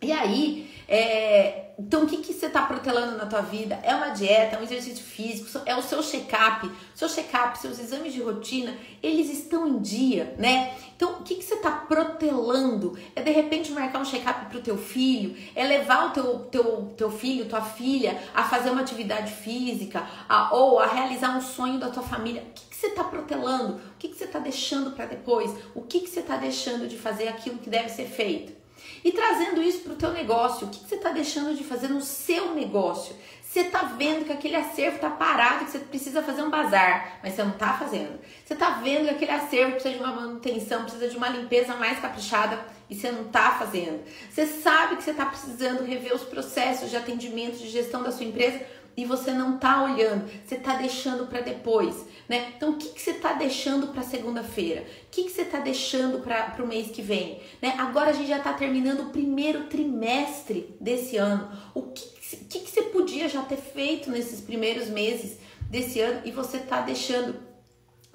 E 0.01 0.11
aí, 0.11 0.68
é, 0.89 1.69
então 1.77 2.03
o 2.03 2.07
que, 2.07 2.17
que 2.17 2.33
você 2.33 2.47
está 2.47 2.63
protelando 2.63 3.15
na 3.15 3.27
tua 3.27 3.41
vida? 3.41 3.79
É 3.83 3.93
uma 3.93 4.09
dieta, 4.09 4.55
é 4.55 4.59
um 4.59 4.63
exercício 4.63 5.03
físico, 5.03 5.61
é 5.65 5.75
o 5.75 5.83
seu 5.83 6.01
check-up. 6.01 6.69
Seu 6.95 7.07
check-up, 7.07 7.57
seus 7.59 7.79
exames 7.79 8.11
de 8.11 8.21
rotina, 8.21 8.75
eles 9.01 9.29
estão 9.29 9.67
em 9.67 9.79
dia, 9.79 10.33
né? 10.37 10.73
Então, 10.95 11.19
o 11.19 11.23
que, 11.23 11.35
que 11.35 11.43
você 11.43 11.53
está 11.53 11.69
protelando? 11.71 12.97
É 13.15 13.21
de 13.21 13.29
repente 13.29 13.71
marcar 13.71 13.99
um 13.99 14.05
check-up 14.05 14.47
para 14.47 14.57
o 14.57 14.61
teu 14.61 14.77
filho? 14.77 15.37
É 15.55 15.63
levar 15.63 16.07
o 16.07 16.09
teu, 16.09 16.39
teu, 16.51 16.93
teu 16.97 17.11
filho, 17.11 17.47
tua 17.47 17.61
filha 17.61 18.19
a 18.33 18.43
fazer 18.43 18.71
uma 18.71 18.81
atividade 18.81 19.31
física? 19.31 20.05
A, 20.27 20.53
ou 20.55 20.79
a 20.79 20.87
realizar 20.87 21.37
um 21.37 21.41
sonho 21.41 21.79
da 21.79 21.89
tua 21.89 22.03
família? 22.03 22.41
O 22.49 22.53
que, 22.53 22.65
que 22.65 22.75
você 22.75 22.87
está 22.87 23.03
protelando? 23.03 23.75
O 23.75 23.97
que, 23.99 24.09
que 24.09 24.15
você 24.15 24.25
está 24.25 24.39
deixando 24.39 24.91
para 24.91 25.05
depois? 25.05 25.53
O 25.75 25.83
que, 25.83 25.99
que 25.99 26.09
você 26.09 26.21
está 26.21 26.35
deixando 26.35 26.87
de 26.87 26.97
fazer 26.97 27.27
aquilo 27.27 27.59
que 27.59 27.69
deve 27.69 27.89
ser 27.89 28.07
feito? 28.07 28.58
E 29.03 29.11
trazendo 29.11 29.61
isso 29.61 29.79
para 29.79 29.93
o 29.93 29.95
teu 29.95 30.11
negócio, 30.11 30.67
o 30.67 30.69
que, 30.69 30.79
que 30.79 30.89
você 30.89 30.95
está 30.95 31.09
deixando 31.09 31.55
de 31.55 31.63
fazer 31.63 31.87
no 31.87 32.01
seu 32.01 32.53
negócio? 32.53 33.15
Você 33.41 33.61
está 33.61 33.81
vendo 33.81 34.25
que 34.25 34.31
aquele 34.31 34.55
acervo 34.55 34.97
está 34.97 35.09
parado, 35.09 35.65
que 35.65 35.71
você 35.71 35.79
precisa 35.79 36.21
fazer 36.21 36.43
um 36.43 36.51
bazar, 36.51 37.19
mas 37.23 37.33
você 37.33 37.43
não 37.43 37.53
está 37.53 37.73
fazendo. 37.73 38.19
Você 38.45 38.53
está 38.53 38.69
vendo 38.69 39.05
que 39.05 39.09
aquele 39.09 39.31
acervo 39.31 39.71
precisa 39.71 39.95
de 39.95 40.03
uma 40.03 40.13
manutenção, 40.13 40.83
precisa 40.83 41.09
de 41.09 41.17
uma 41.17 41.29
limpeza 41.29 41.75
mais 41.75 41.99
caprichada 41.99 42.63
e 42.87 42.93
você 42.93 43.11
não 43.11 43.23
está 43.23 43.51
fazendo. 43.53 44.03
Você 44.29 44.45
sabe 44.45 44.97
que 44.97 45.03
você 45.03 45.11
está 45.11 45.25
precisando 45.25 45.83
rever 45.83 46.13
os 46.13 46.21
processos 46.21 46.91
de 46.91 46.97
atendimento, 46.97 47.57
de 47.57 47.69
gestão 47.69 48.03
da 48.03 48.11
sua 48.11 48.25
empresa 48.25 48.61
e 48.95 49.03
você 49.05 49.31
não 49.31 49.55
está 49.55 49.83
olhando, 49.83 50.29
você 50.45 50.55
está 50.55 50.75
deixando 50.75 51.25
para 51.25 51.41
depois. 51.41 52.05
Né? 52.29 52.53
Então, 52.55 52.69
o 52.69 52.77
que, 52.77 52.89
que 52.89 53.01
você 53.01 53.09
está 53.09 53.33
deixando 53.33 53.87
para 53.87 54.03
segunda-feira? 54.03 54.81
O 54.81 54.85
que, 55.09 55.23
que 55.23 55.31
você 55.31 55.41
está 55.41 55.59
deixando 55.59 56.19
para 56.19 56.63
o 56.63 56.67
mês 56.67 56.91
que 56.91 57.01
vem? 57.01 57.41
Né? 57.59 57.73
Agora 57.79 58.11
a 58.11 58.13
gente 58.13 58.27
já 58.27 58.37
está 58.37 58.53
terminando 58.53 59.07
o 59.07 59.09
primeiro 59.09 59.63
trimestre 59.63 60.75
desse 60.79 61.17
ano. 61.17 61.51
O 61.73 61.81
que, 61.81 62.05
que, 62.47 62.59
que 62.59 62.69
você 62.69 62.83
podia 62.83 63.27
já 63.27 63.41
ter 63.41 63.57
feito 63.57 64.11
nesses 64.11 64.41
primeiros 64.41 64.89
meses 64.89 65.39
desse 65.71 65.99
ano 65.99 66.21
e 66.23 66.29
você 66.29 66.57
está 66.57 66.81
deixando 66.81 67.35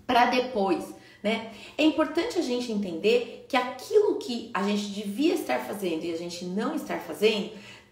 para 0.06 0.26
depois? 0.26 0.94
Né? 1.21 1.50
É 1.76 1.83
importante 1.83 2.38
a 2.38 2.42
gente 2.42 2.71
entender 2.71 3.47
que 3.49 3.56
aquilo 3.56 4.18
que 4.18 4.49
a 4.54 4.62
gente 4.62 4.90
devia 4.92 5.35
estar 5.35 5.59
fazendo 5.59 6.04
e 6.04 6.12
a 6.12 6.16
gente 6.16 6.44
não 6.44 6.76
estar 6.76 7.00
fazendo, 7.00 7.50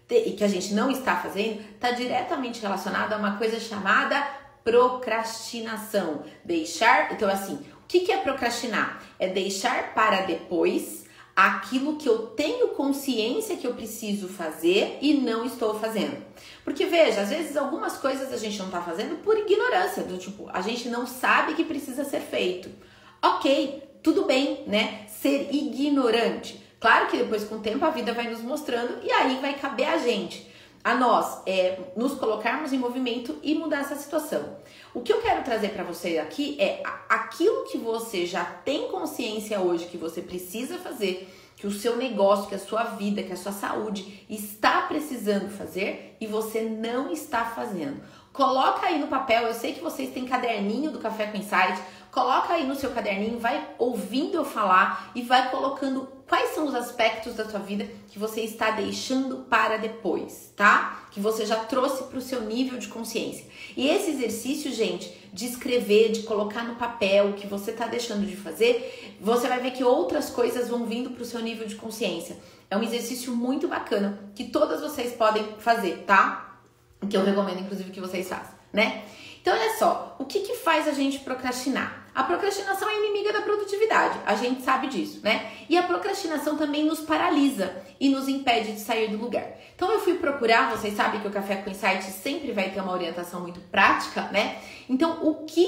e 0.09 0.31
que 0.31 0.43
a 0.43 0.47
gente 0.47 0.73
não 0.73 0.89
está 0.89 1.17
fazendo, 1.17 1.59
está 1.73 1.91
diretamente 1.91 2.61
relacionado 2.61 3.11
a 3.11 3.17
uma 3.17 3.37
coisa 3.37 3.59
chamada 3.59 4.42
procrastinação. 4.63 6.23
Deixar, 6.43 7.13
então 7.13 7.29
assim, 7.29 7.55
o 7.55 7.87
que, 7.87 8.11
é 8.11 8.17
procrastinar? 8.17 9.03
É 9.19 9.27
deixar 9.27 9.93
para 9.93 10.21
depois 10.21 11.03
aquilo 11.35 11.97
que 11.97 12.07
eu 12.07 12.27
tenho 12.27 12.69
consciência 12.69 13.57
que 13.57 13.65
eu 13.65 13.73
preciso 13.73 14.27
fazer 14.27 14.99
e 15.01 15.15
não 15.15 15.45
estou 15.45 15.79
fazendo. 15.79 16.23
Porque 16.63 16.85
veja, 16.85 17.21
às 17.21 17.29
vezes 17.29 17.57
algumas 17.57 17.97
coisas 17.97 18.31
a 18.31 18.37
gente 18.37 18.57
não 18.59 18.67
está 18.67 18.81
fazendo 18.81 19.21
por 19.23 19.37
ignorância, 19.37 20.03
do 20.03 20.17
tipo, 20.17 20.49
a 20.53 20.61
gente 20.61 20.89
não 20.89 21.07
sabe 21.07 21.55
que 21.55 21.63
precisa 21.63 22.03
ser 22.03 22.21
feito. 22.21 22.69
Ok, 23.21 23.83
tudo 24.03 24.25
bem, 24.25 24.63
né? 24.67 25.05
Ser 25.07 25.49
ignorante. 25.51 26.61
Claro 26.79 27.07
que 27.07 27.17
depois 27.17 27.43
com 27.45 27.55
o 27.55 27.61
tempo 27.61 27.83
a 27.85 27.89
vida 27.89 28.13
vai 28.13 28.29
nos 28.29 28.41
mostrando 28.41 29.03
e 29.03 29.11
aí 29.11 29.39
vai 29.39 29.53
caber 29.53 29.87
a 29.87 29.97
gente 29.97 30.52
a 30.83 30.95
nós 30.95 31.41
é, 31.45 31.79
nos 31.95 32.13
colocarmos 32.15 32.73
em 32.73 32.77
movimento 32.77 33.37
e 33.41 33.55
mudar 33.55 33.79
essa 33.79 33.95
situação. 33.95 34.57
O 34.93 35.01
que 35.01 35.13
eu 35.13 35.21
quero 35.21 35.43
trazer 35.43 35.69
para 35.69 35.83
você 35.83 36.19
aqui 36.19 36.57
é 36.59 36.83
aquilo 37.07 37.63
que 37.65 37.77
você 37.77 38.25
já 38.25 38.43
tem 38.43 38.89
consciência 38.89 39.59
hoje 39.59 39.85
que 39.85 39.97
você 39.97 40.21
precisa 40.21 40.77
fazer, 40.77 41.33
que 41.55 41.65
o 41.65 41.71
seu 41.71 41.95
negócio, 41.95 42.47
que 42.47 42.55
a 42.55 42.59
sua 42.59 42.83
vida, 42.83 43.23
que 43.23 43.31
a 43.31 43.37
sua 43.37 43.53
saúde 43.53 44.25
está 44.29 44.81
precisando 44.81 45.49
fazer 45.49 46.17
e 46.19 46.27
você 46.27 46.61
não 46.61 47.11
está 47.11 47.45
fazendo. 47.45 48.01
Coloca 48.33 48.87
aí 48.87 48.99
no 48.99 49.07
papel, 49.07 49.43
eu 49.43 49.53
sei 49.53 49.73
que 49.73 49.79
vocês 49.79 50.11
têm 50.11 50.25
caderninho 50.25 50.91
do 50.91 50.99
Café 50.99 51.27
com 51.27 51.37
Insight, 51.37 51.79
coloca 52.13 52.53
aí 52.53 52.67
no 52.67 52.75
seu 52.75 52.91
caderninho, 52.91 53.39
vai 53.39 53.69
ouvindo 53.79 54.35
eu 54.35 54.45
falar 54.45 55.11
e 55.15 55.23
vai 55.23 55.49
colocando 55.49 56.07
quais 56.29 56.51
são 56.51 56.67
os 56.67 56.75
aspectos 56.75 57.33
da 57.33 57.49
sua 57.49 57.59
vida 57.59 57.87
que 58.07 58.19
você 58.19 58.41
está 58.41 58.69
deixando 58.69 59.37
para 59.49 59.77
depois, 59.77 60.53
tá? 60.55 61.07
Que 61.09 61.19
você 61.19 61.43
já 61.43 61.55
trouxe 61.55 62.03
para 62.03 62.19
o 62.19 62.21
seu 62.21 62.41
nível 62.41 62.77
de 62.77 62.87
consciência. 62.87 63.45
E 63.75 63.89
esse 63.89 64.11
exercício, 64.11 64.71
gente, 64.71 65.11
de 65.33 65.47
escrever, 65.47 66.11
de 66.11 66.21
colocar 66.21 66.63
no 66.63 66.75
papel 66.75 67.29
o 67.29 67.33
que 67.33 67.47
você 67.47 67.71
está 67.71 67.87
deixando 67.87 68.27
de 68.27 68.37
fazer, 68.37 69.17
você 69.19 69.47
vai 69.47 69.59
ver 69.59 69.71
que 69.71 69.83
outras 69.83 70.29
coisas 70.29 70.69
vão 70.69 70.85
vindo 70.85 71.09
para 71.09 71.23
o 71.23 71.25
seu 71.25 71.41
nível 71.41 71.65
de 71.65 71.75
consciência. 71.75 72.37
É 72.69 72.77
um 72.77 72.83
exercício 72.83 73.35
muito 73.35 73.67
bacana 73.67 74.19
que 74.35 74.43
todas 74.45 74.81
vocês 74.81 75.13
podem 75.13 75.43
fazer, 75.57 76.03
tá? 76.05 76.51
que 77.09 77.17
eu 77.17 77.25
recomendo, 77.25 77.59
inclusive, 77.59 77.91
que 77.91 77.99
vocês 77.99 78.29
façam, 78.29 78.53
né? 78.71 79.03
Então, 79.41 79.53
olha 79.53 79.77
só, 79.77 80.15
o 80.19 80.25
que, 80.25 80.39
que 80.39 80.55
faz 80.55 80.87
a 80.87 80.93
gente 80.93 81.19
procrastinar? 81.19 82.02
A 82.13 82.23
procrastinação 82.23 82.87
é 82.89 82.97
inimiga 82.97 83.33
da 83.33 83.41
produtividade, 83.41 84.19
a 84.25 84.35
gente 84.35 84.61
sabe 84.61 84.87
disso, 84.87 85.19
né? 85.23 85.51
E 85.67 85.75
a 85.75 85.83
procrastinação 85.83 86.55
também 86.55 86.85
nos 86.85 86.99
paralisa 86.99 87.75
e 87.99 88.09
nos 88.09 88.27
impede 88.27 88.73
de 88.73 88.79
sair 88.79 89.09
do 89.09 89.17
lugar. 89.17 89.47
Então 89.75 89.91
eu 89.91 89.99
fui 89.99 90.15
procurar, 90.15 90.69
vocês 90.69 90.95
sabem 90.95 91.21
que 91.21 91.27
o 91.27 91.31
Café 91.31 91.55
com 91.55 91.71
Insight 91.71 92.03
sempre 92.03 92.51
vai 92.51 92.69
ter 92.69 92.81
uma 92.81 92.93
orientação 92.93 93.41
muito 93.41 93.59
prática, 93.61 94.29
né? 94.31 94.59
Então 94.87 95.23
o 95.23 95.45
que 95.45 95.67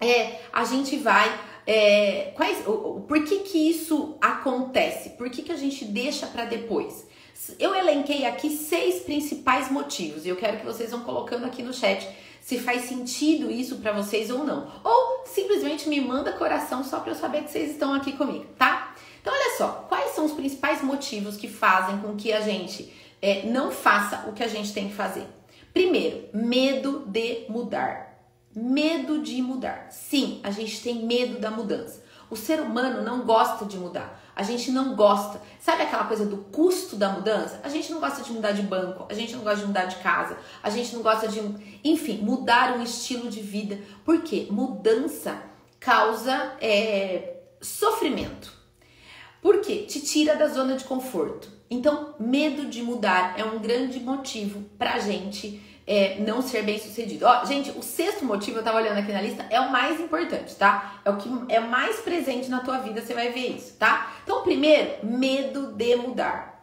é, 0.00 0.40
a 0.52 0.64
gente 0.64 0.96
vai. 0.96 1.28
É, 1.66 2.32
quais, 2.34 2.64
por 2.64 3.24
que, 3.24 3.40
que 3.40 3.68
isso 3.68 4.16
acontece? 4.20 5.10
Por 5.10 5.28
que, 5.28 5.42
que 5.42 5.52
a 5.52 5.56
gente 5.56 5.84
deixa 5.84 6.26
para 6.26 6.44
depois? 6.44 7.06
Eu 7.58 7.74
elenquei 7.74 8.24
aqui 8.24 8.50
seis 8.50 9.02
principais 9.02 9.70
motivos 9.70 10.24
e 10.24 10.28
eu 10.28 10.36
quero 10.36 10.58
que 10.58 10.64
vocês 10.64 10.90
vão 10.90 11.00
colocando 11.00 11.44
aqui 11.44 11.62
no 11.62 11.74
chat 11.74 12.08
se 12.48 12.58
faz 12.58 12.88
sentido 12.88 13.50
isso 13.50 13.76
para 13.76 13.92
vocês 13.92 14.30
ou 14.30 14.42
não. 14.42 14.66
Ou 14.82 15.22
simplesmente 15.26 15.86
me 15.86 16.00
manda 16.00 16.32
coração 16.32 16.82
só 16.82 16.98
para 17.00 17.12
eu 17.12 17.14
saber 17.14 17.42
que 17.42 17.50
vocês 17.50 17.72
estão 17.72 17.92
aqui 17.92 18.12
comigo, 18.12 18.46
tá? 18.58 18.94
Então 19.20 19.34
olha 19.34 19.58
só, 19.58 19.84
quais 19.86 20.12
são 20.12 20.24
os 20.24 20.32
principais 20.32 20.80
motivos 20.80 21.36
que 21.36 21.46
fazem 21.46 21.98
com 21.98 22.16
que 22.16 22.32
a 22.32 22.40
gente 22.40 22.90
é, 23.20 23.44
não 23.44 23.70
faça 23.70 24.24
o 24.26 24.32
que 24.32 24.42
a 24.42 24.48
gente 24.48 24.72
tem 24.72 24.88
que 24.88 24.94
fazer? 24.94 25.26
Primeiro, 25.74 26.30
medo 26.32 27.04
de 27.06 27.44
mudar. 27.50 28.18
Medo 28.56 29.20
de 29.20 29.42
mudar. 29.42 29.88
Sim, 29.90 30.40
a 30.42 30.50
gente 30.50 30.82
tem 30.82 31.04
medo 31.04 31.38
da 31.38 31.50
mudança. 31.50 32.02
O 32.30 32.36
ser 32.36 32.60
humano 32.60 33.02
não 33.02 33.26
gosta 33.26 33.66
de 33.66 33.76
mudar. 33.76 34.22
A 34.38 34.44
gente 34.44 34.70
não 34.70 34.94
gosta. 34.94 35.42
Sabe 35.58 35.82
aquela 35.82 36.04
coisa 36.04 36.24
do 36.24 36.36
custo 36.36 36.94
da 36.94 37.08
mudança? 37.08 37.60
A 37.64 37.68
gente 37.68 37.90
não 37.90 37.98
gosta 37.98 38.22
de 38.22 38.30
mudar 38.30 38.52
de 38.52 38.62
banco, 38.62 39.04
a 39.10 39.12
gente 39.12 39.34
não 39.34 39.42
gosta 39.42 39.58
de 39.58 39.66
mudar 39.66 39.86
de 39.86 39.96
casa, 39.96 40.38
a 40.62 40.70
gente 40.70 40.94
não 40.94 41.02
gosta 41.02 41.26
de, 41.26 41.40
enfim, 41.82 42.18
mudar 42.18 42.78
um 42.78 42.82
estilo 42.84 43.28
de 43.28 43.40
vida. 43.40 43.80
Por 44.04 44.22
quê? 44.22 44.46
Mudança 44.48 45.42
causa 45.80 46.52
é, 46.60 47.40
sofrimento. 47.60 48.52
Por 49.42 49.60
quê? 49.60 49.86
Te 49.88 50.00
tira 50.02 50.36
da 50.36 50.46
zona 50.46 50.76
de 50.76 50.84
conforto. 50.84 51.48
Então, 51.68 52.14
medo 52.20 52.66
de 52.66 52.80
mudar 52.80 53.34
é 53.36 53.42
um 53.44 53.58
grande 53.58 53.98
motivo 53.98 54.62
pra 54.78 55.00
gente 55.00 55.60
é, 55.88 56.18
não 56.20 56.42
ser 56.42 56.62
bem 56.62 56.78
sucedido. 56.78 57.24
Ó, 57.24 57.46
gente, 57.46 57.70
o 57.70 57.82
sexto 57.82 58.22
motivo, 58.24 58.58
eu 58.58 58.62
tava 58.62 58.76
olhando 58.76 58.98
aqui 58.98 59.10
na 59.10 59.22
lista, 59.22 59.46
é 59.48 59.58
o 59.58 59.72
mais 59.72 59.98
importante, 59.98 60.54
tá? 60.54 61.00
É 61.02 61.08
o 61.08 61.16
que 61.16 61.30
é 61.48 61.58
mais 61.58 61.96
presente 62.00 62.50
na 62.50 62.60
tua 62.60 62.76
vida, 62.78 63.00
você 63.00 63.14
vai 63.14 63.30
ver 63.30 63.56
isso, 63.56 63.74
tá? 63.78 64.12
Então, 64.22 64.42
primeiro, 64.42 65.06
medo 65.06 65.72
de 65.72 65.96
mudar. 65.96 66.58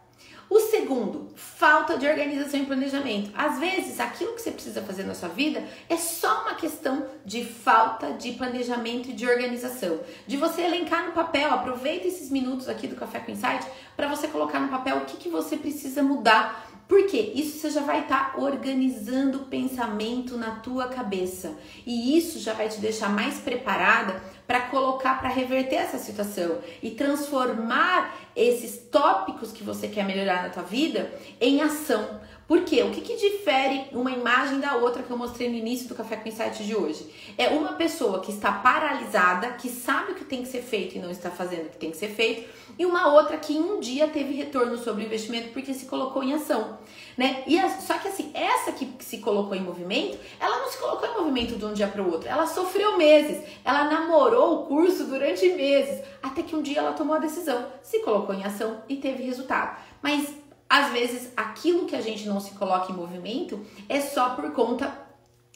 O 0.48 0.60
segundo, 0.60 1.32
falta 1.34 1.98
de 1.98 2.06
organização 2.06 2.60
e 2.60 2.66
planejamento. 2.66 3.32
Às 3.34 3.58
vezes, 3.58 3.98
aquilo 3.98 4.32
que 4.34 4.40
você 4.40 4.52
precisa 4.52 4.80
fazer 4.80 5.02
na 5.02 5.12
sua 5.12 5.28
vida 5.28 5.64
é 5.88 5.96
só 5.96 6.42
uma 6.42 6.54
questão 6.54 7.04
de 7.24 7.44
falta 7.44 8.12
de 8.12 8.30
planejamento 8.30 9.10
e 9.10 9.12
de 9.12 9.28
organização. 9.28 9.98
De 10.24 10.36
você 10.36 10.62
elencar 10.62 11.04
no 11.04 11.12
papel, 11.12 11.52
aproveita 11.52 12.06
esses 12.06 12.30
minutos 12.30 12.68
aqui 12.68 12.86
do 12.86 12.94
Café 12.94 13.18
com 13.18 13.32
Insight 13.32 13.66
para 13.96 14.06
você 14.06 14.28
colocar 14.28 14.60
no 14.60 14.68
papel 14.68 14.98
o 14.98 15.04
que, 15.04 15.16
que 15.16 15.28
você 15.28 15.56
precisa 15.56 16.00
mudar 16.00 16.65
porque 16.88 17.16
isso 17.16 17.58
você 17.58 17.70
já 17.70 17.80
vai 17.80 18.02
estar 18.02 18.32
tá 18.32 18.40
organizando 18.40 19.38
o 19.38 19.44
pensamento 19.46 20.36
na 20.36 20.56
tua 20.56 20.88
cabeça. 20.88 21.54
E 21.84 22.16
isso 22.16 22.38
já 22.38 22.52
vai 22.52 22.68
te 22.68 22.80
deixar 22.80 23.08
mais 23.08 23.38
preparada 23.38 24.22
para 24.46 24.60
colocar, 24.62 25.18
para 25.18 25.28
reverter 25.28 25.76
essa 25.76 25.98
situação 25.98 26.58
e 26.80 26.90
transformar 26.90 28.16
esses 28.36 28.78
tópicos 28.78 29.50
que 29.50 29.64
você 29.64 29.88
quer 29.88 30.04
melhorar 30.04 30.44
na 30.44 30.50
tua 30.50 30.62
vida 30.62 31.12
em 31.40 31.60
ação. 31.60 32.20
Por 32.46 32.62
quê? 32.62 32.80
O 32.84 32.92
que, 32.92 33.00
que 33.00 33.16
difere 33.16 33.86
uma 33.90 34.12
imagem 34.12 34.60
da 34.60 34.76
outra 34.76 35.02
que 35.02 35.10
eu 35.10 35.18
mostrei 35.18 35.48
no 35.48 35.56
início 35.56 35.88
do 35.88 35.96
Café 35.96 36.14
com 36.16 36.28
Insight 36.28 36.64
de 36.64 36.76
hoje? 36.76 37.12
É 37.36 37.48
uma 37.48 37.72
pessoa 37.72 38.20
que 38.20 38.30
está 38.30 38.52
paralisada, 38.52 39.50
que 39.54 39.68
sabe 39.68 40.12
o 40.12 40.14
que 40.14 40.24
tem 40.24 40.42
que 40.42 40.48
ser 40.48 40.62
feito 40.62 40.94
e 40.94 41.00
não 41.00 41.10
está 41.10 41.28
fazendo 41.28 41.66
o 41.66 41.70
que 41.70 41.76
tem 41.76 41.90
que 41.90 41.96
ser 41.96 42.08
feito, 42.08 42.48
e 42.78 42.86
uma 42.86 43.08
outra 43.12 43.36
que 43.36 43.54
um 43.54 43.80
dia 43.80 44.06
teve 44.06 44.32
retorno 44.32 44.78
sobre 44.78 45.02
o 45.02 45.06
investimento 45.06 45.48
porque 45.48 45.74
se 45.74 45.86
colocou 45.86 46.22
em 46.22 46.34
ação, 46.34 46.78
né? 47.16 47.42
E 47.48 47.58
a, 47.58 47.68
só 47.68 47.94
que 47.94 48.06
assim, 48.06 48.30
essa 48.32 48.70
que 48.70 48.92
se 49.00 49.18
colocou 49.18 49.56
em 49.56 49.62
movimento, 49.62 50.16
ela 50.38 50.58
não 50.60 50.70
se 50.70 50.78
colocou 50.78 51.08
em 51.08 51.14
movimento 51.14 51.56
de 51.56 51.64
um 51.64 51.72
dia 51.72 51.88
para 51.88 52.02
o 52.02 52.12
outro, 52.12 52.28
ela 52.28 52.46
sofreu 52.46 52.96
meses, 52.96 53.42
ela 53.64 53.84
namorou 53.84 54.62
o 54.62 54.66
curso 54.66 55.04
durante 55.04 55.48
meses, 55.48 56.00
até 56.22 56.44
que 56.44 56.54
um 56.54 56.62
dia 56.62 56.78
ela 56.78 56.92
tomou 56.92 57.16
a 57.16 57.18
decisão, 57.18 57.66
se 57.82 57.98
colocou 58.00 58.32
em 58.32 58.44
ação 58.44 58.82
e 58.88 58.96
teve 58.96 59.24
resultado. 59.24 59.76
Mas 60.00 60.45
às 60.68 60.92
vezes 60.92 61.32
aquilo 61.36 61.86
que 61.86 61.94
a 61.94 62.00
gente 62.00 62.26
não 62.26 62.40
se 62.40 62.52
coloca 62.52 62.90
em 62.90 62.96
movimento 62.96 63.64
é 63.88 64.00
só 64.00 64.30
por 64.30 64.52
conta 64.52 64.92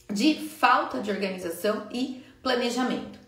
de 0.08 0.34
falta 0.34 1.00
de 1.00 1.10
organização 1.10 1.86
e 1.92 2.24
planejamento. 2.42 3.18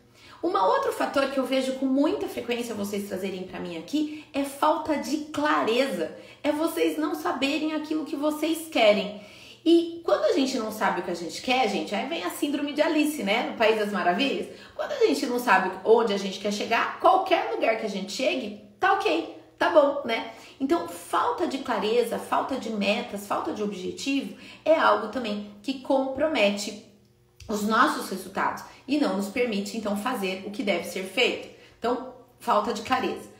Um 0.42 0.56
outro 0.56 0.92
fator 0.92 1.30
que 1.30 1.38
eu 1.38 1.46
vejo 1.46 1.74
com 1.74 1.86
muita 1.86 2.26
frequência 2.28 2.74
vocês 2.74 3.08
trazerem 3.08 3.44
para 3.44 3.60
mim 3.60 3.78
aqui 3.78 4.24
é 4.32 4.42
falta 4.42 4.96
de 4.96 5.18
clareza. 5.26 6.16
É 6.42 6.50
vocês 6.50 6.98
não 6.98 7.14
saberem 7.14 7.74
aquilo 7.74 8.04
que 8.04 8.16
vocês 8.16 8.66
querem. 8.68 9.20
E 9.64 10.00
quando 10.04 10.24
a 10.24 10.32
gente 10.32 10.58
não 10.58 10.72
sabe 10.72 11.00
o 11.00 11.04
que 11.04 11.12
a 11.12 11.14
gente 11.14 11.40
quer, 11.40 11.68
gente, 11.68 11.94
aí 11.94 12.08
vem 12.08 12.24
a 12.24 12.30
síndrome 12.30 12.72
de 12.72 12.82
Alice, 12.82 13.22
né? 13.22 13.50
No 13.50 13.56
País 13.56 13.78
das 13.78 13.92
Maravilhas. 13.92 14.48
Quando 14.74 14.90
a 14.90 15.06
gente 15.06 15.24
não 15.26 15.38
sabe 15.38 15.70
onde 15.84 16.12
a 16.12 16.18
gente 16.18 16.40
quer 16.40 16.52
chegar, 16.52 16.98
qualquer 16.98 17.52
lugar 17.52 17.78
que 17.78 17.86
a 17.86 17.90
gente 17.90 18.10
chegue, 18.10 18.60
tá 18.80 18.94
ok 18.94 19.41
tá 19.62 19.71
bom, 19.71 20.02
né? 20.04 20.33
Então, 20.59 20.88
falta 20.88 21.47
de 21.47 21.59
clareza, 21.59 22.19
falta 22.19 22.57
de 22.57 22.69
metas, 22.71 23.28
falta 23.28 23.52
de 23.52 23.62
objetivo 23.62 24.37
é 24.64 24.75
algo 24.75 25.07
também 25.09 25.54
que 25.62 25.75
compromete 25.75 26.85
os 27.49 27.62
nossos 27.62 28.11
resultados 28.11 28.64
e 28.88 28.99
não 28.99 29.16
nos 29.16 29.28
permite 29.28 29.76
então 29.76 29.97
fazer 29.97 30.42
o 30.47 30.50
que 30.50 30.64
deve 30.64 30.83
ser 30.85 31.04
feito. 31.04 31.49
Então, 31.78 32.12
falta 32.40 32.75
de 32.75 32.83
clareza. 32.83 33.31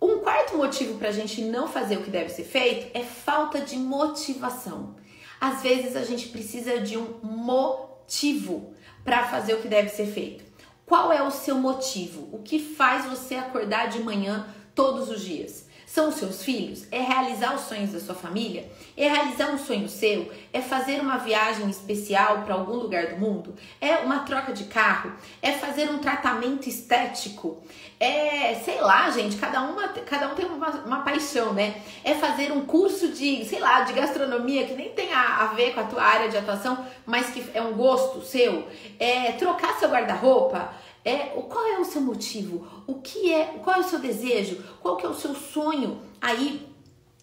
Um 0.00 0.20
quarto 0.20 0.56
motivo 0.56 0.98
para 0.98 1.08
a 1.08 1.12
gente 1.12 1.42
não 1.42 1.68
fazer 1.68 1.98
o 1.98 2.02
que 2.02 2.10
deve 2.10 2.30
ser 2.30 2.44
feito 2.44 2.96
é 2.96 3.02
falta 3.02 3.60
de 3.60 3.76
motivação. 3.76 4.96
Às 5.38 5.60
vezes 5.60 5.94
a 5.94 6.04
gente 6.04 6.28
precisa 6.28 6.80
de 6.80 6.96
um 6.96 7.18
motivo 7.22 8.72
para 9.04 9.26
fazer 9.26 9.54
o 9.54 9.60
que 9.60 9.68
deve 9.68 9.90
ser 9.90 10.06
feito. 10.06 10.42
Qual 10.86 11.12
é 11.12 11.22
o 11.22 11.30
seu 11.30 11.56
motivo? 11.56 12.28
O 12.32 12.42
que 12.42 12.58
faz 12.58 13.04
você 13.04 13.34
acordar 13.34 13.88
de 13.88 14.00
manhã 14.02 14.48
todos 14.74 15.08
os 15.10 15.22
dias? 15.22 15.68
São 15.86 16.08
os 16.08 16.14
seus 16.14 16.44
filhos? 16.44 16.86
É 16.92 17.00
realizar 17.00 17.52
os 17.52 17.62
sonhos 17.62 17.90
da 17.90 17.98
sua 17.98 18.14
família? 18.14 18.70
É 18.96 19.08
realizar 19.08 19.50
um 19.50 19.58
sonho 19.58 19.88
seu? 19.88 20.30
É 20.52 20.60
fazer 20.60 21.00
uma 21.00 21.16
viagem 21.16 21.68
especial 21.68 22.42
para 22.42 22.54
algum 22.54 22.74
lugar 22.74 23.08
do 23.08 23.16
mundo? 23.18 23.56
É 23.80 23.96
uma 23.96 24.20
troca 24.20 24.52
de 24.52 24.64
carro? 24.66 25.12
É 25.42 25.50
fazer 25.50 25.90
um 25.90 25.98
tratamento 25.98 26.68
estético? 26.68 27.60
É, 28.02 28.54
sei 28.54 28.80
lá, 28.80 29.10
gente, 29.10 29.36
cada, 29.36 29.60
uma, 29.60 29.88
cada 29.88 30.28
um 30.28 30.34
tem 30.34 30.46
uma, 30.46 30.70
uma 30.70 31.00
paixão, 31.02 31.52
né? 31.52 31.82
É 32.02 32.14
fazer 32.14 32.50
um 32.50 32.64
curso 32.64 33.08
de, 33.08 33.44
sei 33.44 33.60
lá, 33.60 33.82
de 33.82 33.92
gastronomia 33.92 34.66
que 34.66 34.72
nem 34.72 34.88
tem 34.88 35.12
a, 35.12 35.42
a 35.42 35.46
ver 35.48 35.74
com 35.74 35.80
a 35.80 35.84
tua 35.84 36.02
área 36.02 36.30
de 36.30 36.38
atuação, 36.38 36.82
mas 37.04 37.28
que 37.28 37.44
é 37.52 37.60
um 37.60 37.74
gosto 37.74 38.22
seu? 38.22 38.66
É 38.98 39.32
trocar 39.32 39.78
seu 39.78 39.90
guarda-roupa? 39.90 40.72
É, 41.04 41.18
qual 41.18 41.66
é 41.66 41.78
o 41.78 41.84
seu 41.84 42.00
motivo? 42.00 42.66
O 42.86 42.94
que 43.02 43.34
é? 43.34 43.58
Qual 43.62 43.76
é 43.76 43.80
o 43.80 43.84
seu 43.84 43.98
desejo? 43.98 44.64
Qual 44.80 44.96
que 44.96 45.04
é 45.04 45.08
o 45.08 45.14
seu 45.14 45.34
sonho 45.34 46.00
aí 46.22 46.66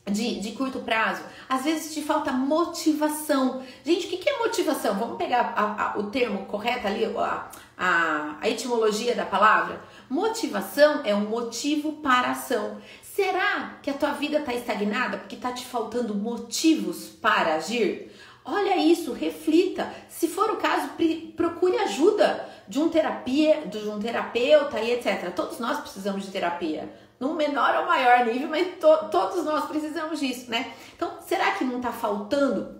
de, 0.05 0.39
de 0.39 0.51
curto 0.51 0.79
prazo? 0.79 1.23
Às 1.49 1.63
vezes 1.63 1.91
te 1.91 2.03
falta 2.03 2.31
motivação. 2.31 3.63
Gente, 3.83 4.05
o 4.05 4.09
que, 4.11 4.17
que 4.17 4.29
é 4.29 4.37
motivação? 4.37 4.93
Vamos 4.93 5.17
pegar 5.17 5.53
a, 5.55 5.93
a, 5.93 5.97
o 5.97 6.11
termo 6.11 6.45
correto 6.45 6.85
ali, 6.85 7.03
a, 7.05 7.49
a, 7.77 8.37
a 8.41 8.49
etimologia 8.49 9.13
da 9.13 9.25
palavra. 9.25 9.79
Motivação 10.09 11.01
é 11.03 11.13
um 11.13 11.29
motivo 11.29 11.93
para 11.93 12.31
ação. 12.31 12.77
Será 13.01 13.77
que 13.81 13.89
a 13.89 13.93
tua 13.93 14.11
vida 14.11 14.39
está 14.39 14.53
estagnada 14.53 15.17
porque 15.17 15.35
está 15.35 15.51
te 15.51 15.65
faltando 15.65 16.15
motivos 16.15 17.07
para 17.07 17.55
agir? 17.55 18.11
Olha 18.43 18.77
isso, 18.77 19.11
reflita. 19.11 19.93
Se 20.07 20.27
for 20.27 20.49
o 20.51 20.55
caso, 20.55 20.89
procure 21.35 21.77
ajuda 21.77 22.47
de 22.67 22.79
um 22.79 22.89
terapia, 22.89 23.67
de 23.67 23.77
um 23.89 23.99
terapeuta 23.99 24.79
e 24.79 24.93
etc. 24.93 25.31
Todos 25.35 25.59
nós 25.59 25.79
precisamos 25.79 26.25
de 26.25 26.31
terapia, 26.31 26.89
num 27.19 27.33
menor 27.33 27.75
ou 27.75 27.85
maior 27.85 28.25
nível, 28.25 28.47
mas 28.47 28.67
to, 28.79 29.09
todos 29.11 29.43
nós 29.43 29.65
precisamos 29.65 30.19
disso, 30.19 30.49
né? 30.49 30.71
Então, 30.95 31.17
será 31.25 31.51
que 31.51 31.65
não 31.65 31.77
está 31.77 31.91
faltando 31.91 32.76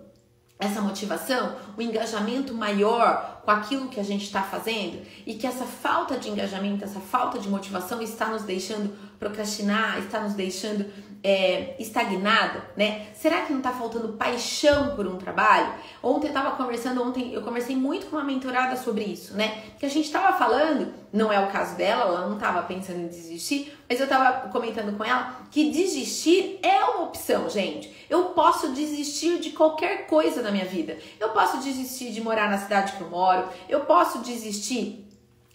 essa 0.58 0.80
motivação, 0.80 1.56
o 1.76 1.80
um 1.80 1.82
engajamento 1.82 2.52
maior 2.52 3.42
com 3.44 3.50
aquilo 3.50 3.88
que 3.88 4.00
a 4.00 4.02
gente 4.02 4.24
está 4.24 4.42
fazendo 4.42 5.00
e 5.24 5.34
que 5.34 5.46
essa 5.46 5.64
falta 5.64 6.18
de 6.18 6.28
engajamento, 6.28 6.84
essa 6.84 7.00
falta 7.00 7.38
de 7.38 7.48
motivação 7.48 8.02
está 8.02 8.26
nos 8.26 8.42
deixando 8.42 8.92
procrastinar, 9.18 9.98
está 9.98 10.20
nos 10.20 10.34
deixando 10.34 10.86
é, 11.22 11.74
estagnada, 11.78 12.62
né? 12.76 13.06
Será 13.14 13.42
que 13.42 13.50
não 13.50 13.58
está 13.58 13.72
faltando 13.72 14.12
paixão 14.12 14.94
por 14.94 15.06
um 15.06 15.16
trabalho? 15.16 15.72
Ontem 16.02 16.28
eu 16.28 16.32
estava 16.32 16.56
conversando, 16.56 17.02
ontem 17.02 17.32
eu 17.32 17.42
conversei 17.42 17.76
muito 17.76 18.06
com 18.06 18.16
uma 18.16 18.24
mentorada 18.24 18.76
sobre 18.76 19.04
isso, 19.04 19.36
né? 19.36 19.62
Que 19.78 19.86
a 19.86 19.88
gente 19.88 20.06
estava 20.06 20.36
falando, 20.38 20.92
não 21.12 21.32
é 21.32 21.40
o 21.40 21.48
caso 21.48 21.76
dela, 21.76 22.04
ela 22.04 22.26
não 22.26 22.36
estava 22.36 22.62
pensando 22.62 23.00
em 23.00 23.08
desistir, 23.08 23.76
mas 23.88 23.98
eu 23.98 24.04
estava 24.04 24.48
comentando 24.48 24.96
com 24.96 25.04
ela 25.04 25.40
que 25.50 25.70
desistir 25.70 26.60
é 26.62 26.84
uma 26.84 27.04
opção, 27.04 27.48
gente. 27.50 27.92
Eu 28.08 28.26
posso 28.26 28.68
desistir 28.72 29.40
de 29.40 29.50
qualquer 29.50 30.06
coisa 30.06 30.40
na 30.40 30.50
minha 30.50 30.64
vida. 30.64 30.96
Eu 31.18 31.30
posso 31.30 31.58
desistir 31.58 32.12
de 32.12 32.20
morar 32.20 32.48
na 32.48 32.58
cidade 32.58 32.92
que 32.92 33.00
eu 33.00 33.10
moro, 33.10 33.48
eu 33.68 33.80
posso 33.80 34.20
desistir 34.20 35.07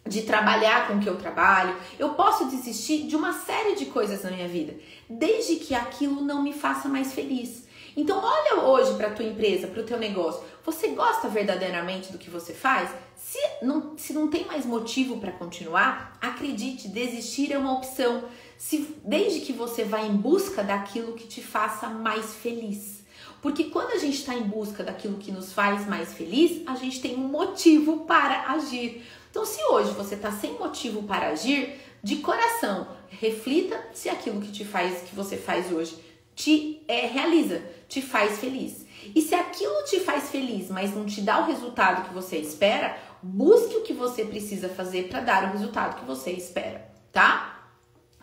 de 0.06 0.24
trabalhar 0.24 0.88
com 0.88 0.96
o 0.96 1.00
que 1.00 1.08
eu 1.08 1.18
trabalho, 1.18 1.76
eu 1.98 2.10
posso 2.10 2.46
desistir 2.46 3.04
de 3.04 3.16
uma 3.16 3.34
série 3.34 3.76
de 3.76 3.86
coisas 3.86 4.24
na 4.24 4.32
minha 4.32 4.48
vida, 4.48 4.76
desde 5.10 5.56
que 5.56 5.74
aquilo 5.74 6.22
não 6.22 6.44
me 6.44 6.54
faça 6.54 6.90
mais 6.90 7.14
feliz. 7.14 7.64
Então 7.96 8.20
olha 8.24 8.62
hoje 8.62 8.96
para 8.96 9.12
tua 9.12 9.26
empresa, 9.26 9.68
para 9.68 9.82
o 9.82 9.86
teu 9.86 10.00
negócio. 10.00 10.44
Você 10.66 10.90
gosta 10.90 11.28
verdadeiramente 11.28 12.12
do 12.12 12.18
que 12.18 12.30
você 12.30 12.54
faz? 12.54 12.90
Se 13.16 13.40
não, 13.62 13.98
se 13.98 14.14
não 14.14 14.28
tem 14.28 14.46
mais 14.46 14.66
motivo 14.66 15.20
para 15.20 15.32
continuar, 15.32 16.18
acredite, 16.20 16.88
desistir 16.88 17.52
é 17.52 17.58
uma 17.58 17.74
opção. 17.74 18.26
Se 18.58 18.96
desde 19.04 19.42
que 19.42 19.54
você 19.54 19.84
vá 19.84 20.02
em 20.02 20.16
busca 20.16 20.64
daquilo 20.64 21.14
que 21.14 21.28
te 21.28 21.42
faça 21.42 21.88
mais 21.88 22.34
feliz. 22.34 23.04
Porque 23.42 23.66
quando 23.66 23.92
a 23.92 23.98
gente 23.98 24.18
está 24.18 24.34
em 24.34 24.44
busca 24.44 24.84
daquilo 24.84 25.18
que 25.18 25.32
nos 25.32 25.52
faz 25.52 25.86
mais 25.86 26.14
feliz, 26.14 26.66
a 26.66 26.76
gente 26.76 27.02
tem 27.02 27.16
um 27.16 27.28
motivo 27.28 28.06
para 28.06 28.52
agir. 28.54 29.04
Então, 29.34 29.44
se 29.48 29.60
hoje 29.64 29.90
você 29.94 30.14
está 30.14 30.32
sem 30.32 30.60
motivo 30.60 31.02
para 31.02 31.30
agir, 31.30 31.82
de 32.04 32.18
coração, 32.18 32.88
reflita 33.10 33.84
se 33.92 34.08
aquilo 34.08 34.40
que 34.40 34.52
te 34.52 34.64
faz, 34.64 35.10
que 35.10 35.16
você 35.16 35.38
faz 35.38 35.72
hoje, 35.72 35.98
te 36.36 36.84
é, 36.88 37.08
realiza, 37.08 37.64
te 37.88 38.00
faz 38.00 38.38
feliz. 38.38 38.86
E 39.16 39.24
se 39.24 39.34
aquilo 39.34 39.74
te 39.86 40.00
faz 40.02 40.30
feliz, 40.30 40.70
mas 40.70 40.94
não 40.94 41.08
te 41.08 41.20
dá 41.20 41.40
o 41.40 41.48
resultado 41.48 42.08
que 42.08 42.14
você 42.14 42.38
espera, 42.38 42.96
busque 43.24 43.76
o 43.78 43.82
que 43.82 43.92
você 43.92 44.24
precisa 44.24 44.70
fazer 44.70 45.10
para 45.10 45.22
dar 45.22 45.46
o 45.46 45.52
resultado 45.54 46.00
que 46.00 46.06
você 46.06 46.30
espera, 46.30 46.88
tá? 47.12 47.72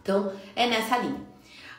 Então, 0.01 0.33
é 0.55 0.69
nessa 0.69 0.97
linha. 0.97 1.27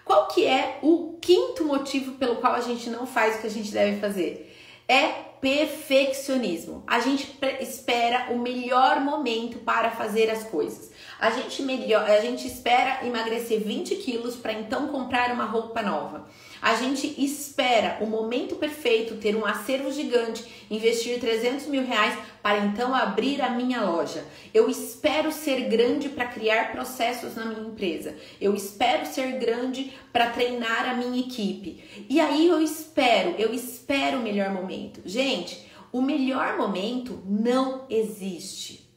Qual 0.03 0.27
que 0.27 0.45
é 0.45 0.77
o 0.81 1.17
quinto 1.21 1.63
motivo 1.63 2.15
pelo 2.15 2.35
qual 2.35 2.53
a 2.53 2.59
gente 2.59 2.89
não 2.89 3.07
faz 3.07 3.37
o 3.37 3.39
que 3.39 3.47
a 3.47 3.51
gente 3.51 3.71
deve 3.71 3.97
fazer? 3.97 4.53
É 4.89 5.30
perfeccionismo. 5.41 6.83
A 6.85 6.99
gente 6.99 7.35
espera 7.59 8.31
o 8.31 8.37
melhor 8.37 9.01
momento 9.01 9.57
para 9.59 9.89
fazer 9.89 10.29
as 10.29 10.43
coisas. 10.43 10.91
A 11.19 11.31
gente, 11.31 11.63
melhor, 11.63 12.07
a 12.07 12.21
gente 12.21 12.47
espera 12.47 13.05
emagrecer 13.05 13.59
20 13.59 13.95
quilos 13.95 14.35
para 14.35 14.53
então 14.53 14.87
comprar 14.87 15.31
uma 15.31 15.45
roupa 15.45 15.81
nova. 15.81 16.27
A 16.61 16.75
gente 16.75 17.15
espera 17.17 17.97
o 18.01 18.05
momento 18.05 18.55
perfeito, 18.55 19.15
ter 19.15 19.35
um 19.35 19.45
acervo 19.45 19.91
gigante, 19.91 20.45
investir 20.69 21.19
300 21.19 21.65
mil 21.65 21.83
reais 21.83 22.15
para 22.43 22.59
então 22.59 22.93
abrir 22.93 23.41
a 23.41 23.49
minha 23.49 23.81
loja. 23.81 24.23
Eu 24.53 24.69
espero 24.69 25.31
ser 25.31 25.61
grande 25.69 26.09
para 26.09 26.27
criar 26.27 26.71
processos 26.71 27.35
na 27.35 27.45
minha 27.45 27.67
empresa. 27.67 28.15
Eu 28.39 28.53
espero 28.53 29.07
ser 29.07 29.39
grande 29.39 29.91
para 30.13 30.29
treinar 30.29 30.87
a 30.87 30.93
minha 30.93 31.19
equipe. 31.19 31.83
E 32.07 32.19
aí 32.19 32.45
eu 32.45 32.61
espero, 32.61 33.31
eu 33.39 33.51
espero 33.53 34.19
o 34.19 34.23
melhor 34.23 34.51
momento. 34.51 35.01
Gente, 35.03 35.67
o 35.91 35.99
melhor 35.99 36.57
momento 36.57 37.23
não 37.25 37.85
existe. 37.89 38.87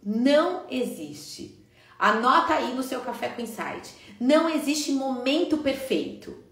Não 0.00 0.64
existe. 0.70 1.58
Anota 1.98 2.54
aí 2.54 2.72
no 2.74 2.82
seu 2.84 3.00
café 3.00 3.30
com 3.30 3.42
insight. 3.42 3.94
Não 4.20 4.48
existe 4.48 4.92
momento 4.92 5.58
perfeito. 5.58 6.43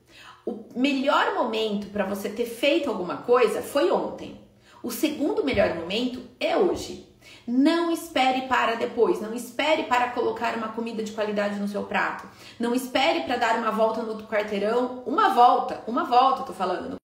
O 0.44 0.64
melhor 0.74 1.35
momento 1.35 1.88
para 1.88 2.05
você 2.05 2.28
ter 2.28 2.46
feito 2.46 2.90
alguma 2.90 3.18
coisa 3.18 3.62
foi 3.62 3.90
ontem. 3.90 4.40
O 4.83 4.90
segundo 4.90 5.44
melhor 5.44 5.74
momento 5.74 6.20
é 6.40 6.57
hoje. 6.57 7.09
Não 7.46 7.90
espere 7.90 8.42
para 8.42 8.74
depois, 8.74 9.20
não 9.20 9.33
espere 9.33 9.85
para 9.85 10.11
colocar 10.11 10.57
uma 10.57 10.68
comida 10.68 11.02
de 11.02 11.12
qualidade 11.12 11.59
no 11.61 11.68
seu 11.68 11.85
prato. 11.85 12.28
Não 12.59 12.74
espere 12.74 13.20
para 13.20 13.37
dar 13.37 13.59
uma 13.59 13.70
volta 13.70 14.02
no 14.02 14.20
quarteirão, 14.26 15.02
uma 15.07 15.33
volta, 15.33 15.83
uma 15.87 16.05
volta, 16.05 16.42
tô 16.42 16.52
falando. 16.52 16.96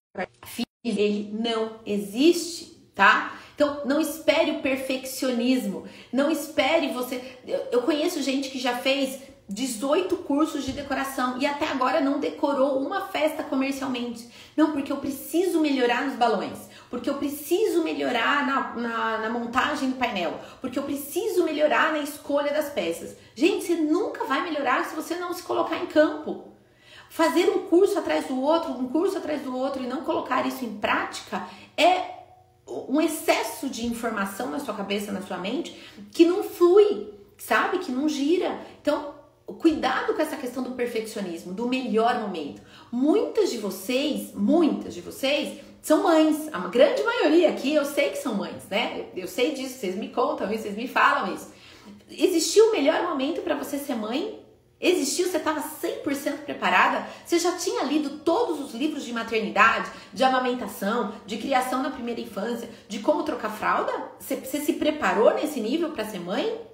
Ele 0.84 1.30
não 1.32 1.76
existe, 1.84 2.90
tá? 2.94 3.38
Então, 3.54 3.82
não 3.84 4.00
espere 4.00 4.52
o 4.52 4.62
perfeccionismo. 4.62 5.86
Não 6.12 6.30
espere 6.30 6.88
você. 6.88 7.38
Eu 7.72 7.82
conheço 7.82 8.22
gente 8.22 8.50
que 8.50 8.58
já 8.58 8.76
fez 8.78 9.20
18 9.48 10.14
cursos 10.18 10.64
de 10.64 10.72
decoração 10.72 11.38
e 11.38 11.46
até 11.46 11.66
agora 11.68 12.02
não 12.02 12.20
decorou 12.20 12.78
uma 12.80 13.06
festa 13.06 13.42
comercialmente. 13.42 14.28
Não, 14.54 14.72
porque 14.72 14.92
eu 14.92 14.98
preciso 14.98 15.60
melhorar 15.60 16.04
nos 16.04 16.16
balões, 16.16 16.58
porque 16.90 17.08
eu 17.08 17.14
preciso 17.14 17.82
melhorar 17.82 18.46
na, 18.46 18.74
na, 18.76 19.18
na, 19.18 19.30
montagem 19.30 19.90
do 19.90 19.96
painel, 19.96 20.38
porque 20.60 20.78
eu 20.78 20.82
preciso 20.82 21.44
melhorar 21.44 21.92
na 21.92 22.00
escolha 22.00 22.52
das 22.52 22.68
peças. 22.68 23.16
Gente, 23.34 23.64
você 23.64 23.76
nunca 23.76 24.24
vai 24.24 24.42
melhorar 24.42 24.84
se 24.84 24.94
você 24.94 25.14
não 25.16 25.32
se 25.32 25.42
colocar 25.42 25.78
em 25.78 25.86
campo. 25.86 26.52
Fazer 27.08 27.48
um 27.48 27.60
curso 27.68 27.98
atrás 27.98 28.26
do 28.26 28.38
outro, 28.38 28.72
um 28.72 28.88
curso 28.88 29.16
atrás 29.16 29.40
do 29.40 29.56
outro 29.56 29.82
e 29.82 29.86
não 29.86 30.02
colocar 30.02 30.46
isso 30.46 30.62
em 30.62 30.78
prática 30.78 31.48
é 31.74 32.18
um 32.66 33.00
excesso 33.00 33.70
de 33.70 33.86
informação 33.86 34.50
na 34.50 34.60
sua 34.60 34.74
cabeça, 34.74 35.10
na 35.10 35.22
sua 35.22 35.38
mente, 35.38 35.72
que 36.12 36.26
não 36.26 36.42
flui, 36.42 37.14
sabe? 37.38 37.78
Que 37.78 37.90
não 37.90 38.06
gira. 38.06 38.60
Então, 38.82 39.17
cuidado 39.54 40.14
com 40.14 40.22
essa 40.22 40.36
questão 40.36 40.62
do 40.62 40.72
perfeccionismo, 40.72 41.52
do 41.52 41.68
melhor 41.68 42.20
momento. 42.20 42.60
Muitas 42.92 43.50
de 43.50 43.58
vocês, 43.58 44.32
muitas 44.34 44.94
de 44.94 45.00
vocês 45.00 45.60
são 45.82 46.02
mães. 46.02 46.48
A 46.52 46.58
grande 46.68 47.02
maioria 47.02 47.48
aqui 47.48 47.74
eu 47.74 47.84
sei 47.84 48.10
que 48.10 48.18
são 48.18 48.34
mães, 48.34 48.68
né? 48.70 49.06
Eu, 49.16 49.26
sei 49.26 49.52
disso, 49.52 49.78
vocês 49.78 49.96
me 49.96 50.08
contam 50.08 50.52
isso, 50.52 50.64
vocês 50.64 50.76
me 50.76 50.88
falam 50.88 51.34
isso. 51.34 51.50
Existiu 52.10 52.66
o 52.66 52.72
melhor 52.72 53.02
momento 53.02 53.40
para 53.40 53.54
você 53.54 53.78
ser 53.78 53.94
mãe? 53.94 54.38
Existiu, 54.80 55.26
você 55.26 55.38
estava 55.38 55.60
100% 55.60 56.44
preparada? 56.44 57.04
Você 57.24 57.38
já 57.38 57.52
tinha 57.56 57.82
lido 57.82 58.18
todos 58.20 58.60
os 58.60 58.74
livros 58.74 59.04
de 59.04 59.12
maternidade, 59.12 59.90
de 60.12 60.22
amamentação, 60.22 61.12
de 61.26 61.36
criação 61.36 61.82
na 61.82 61.90
primeira 61.90 62.20
infância, 62.20 62.70
de 62.88 63.00
como 63.00 63.24
trocar 63.24 63.50
fralda? 63.50 63.92
Você, 64.20 64.36
você 64.36 64.60
se 64.60 64.74
preparou 64.74 65.34
nesse 65.34 65.60
nível 65.60 65.90
para 65.90 66.04
ser 66.04 66.20
mãe? 66.20 66.67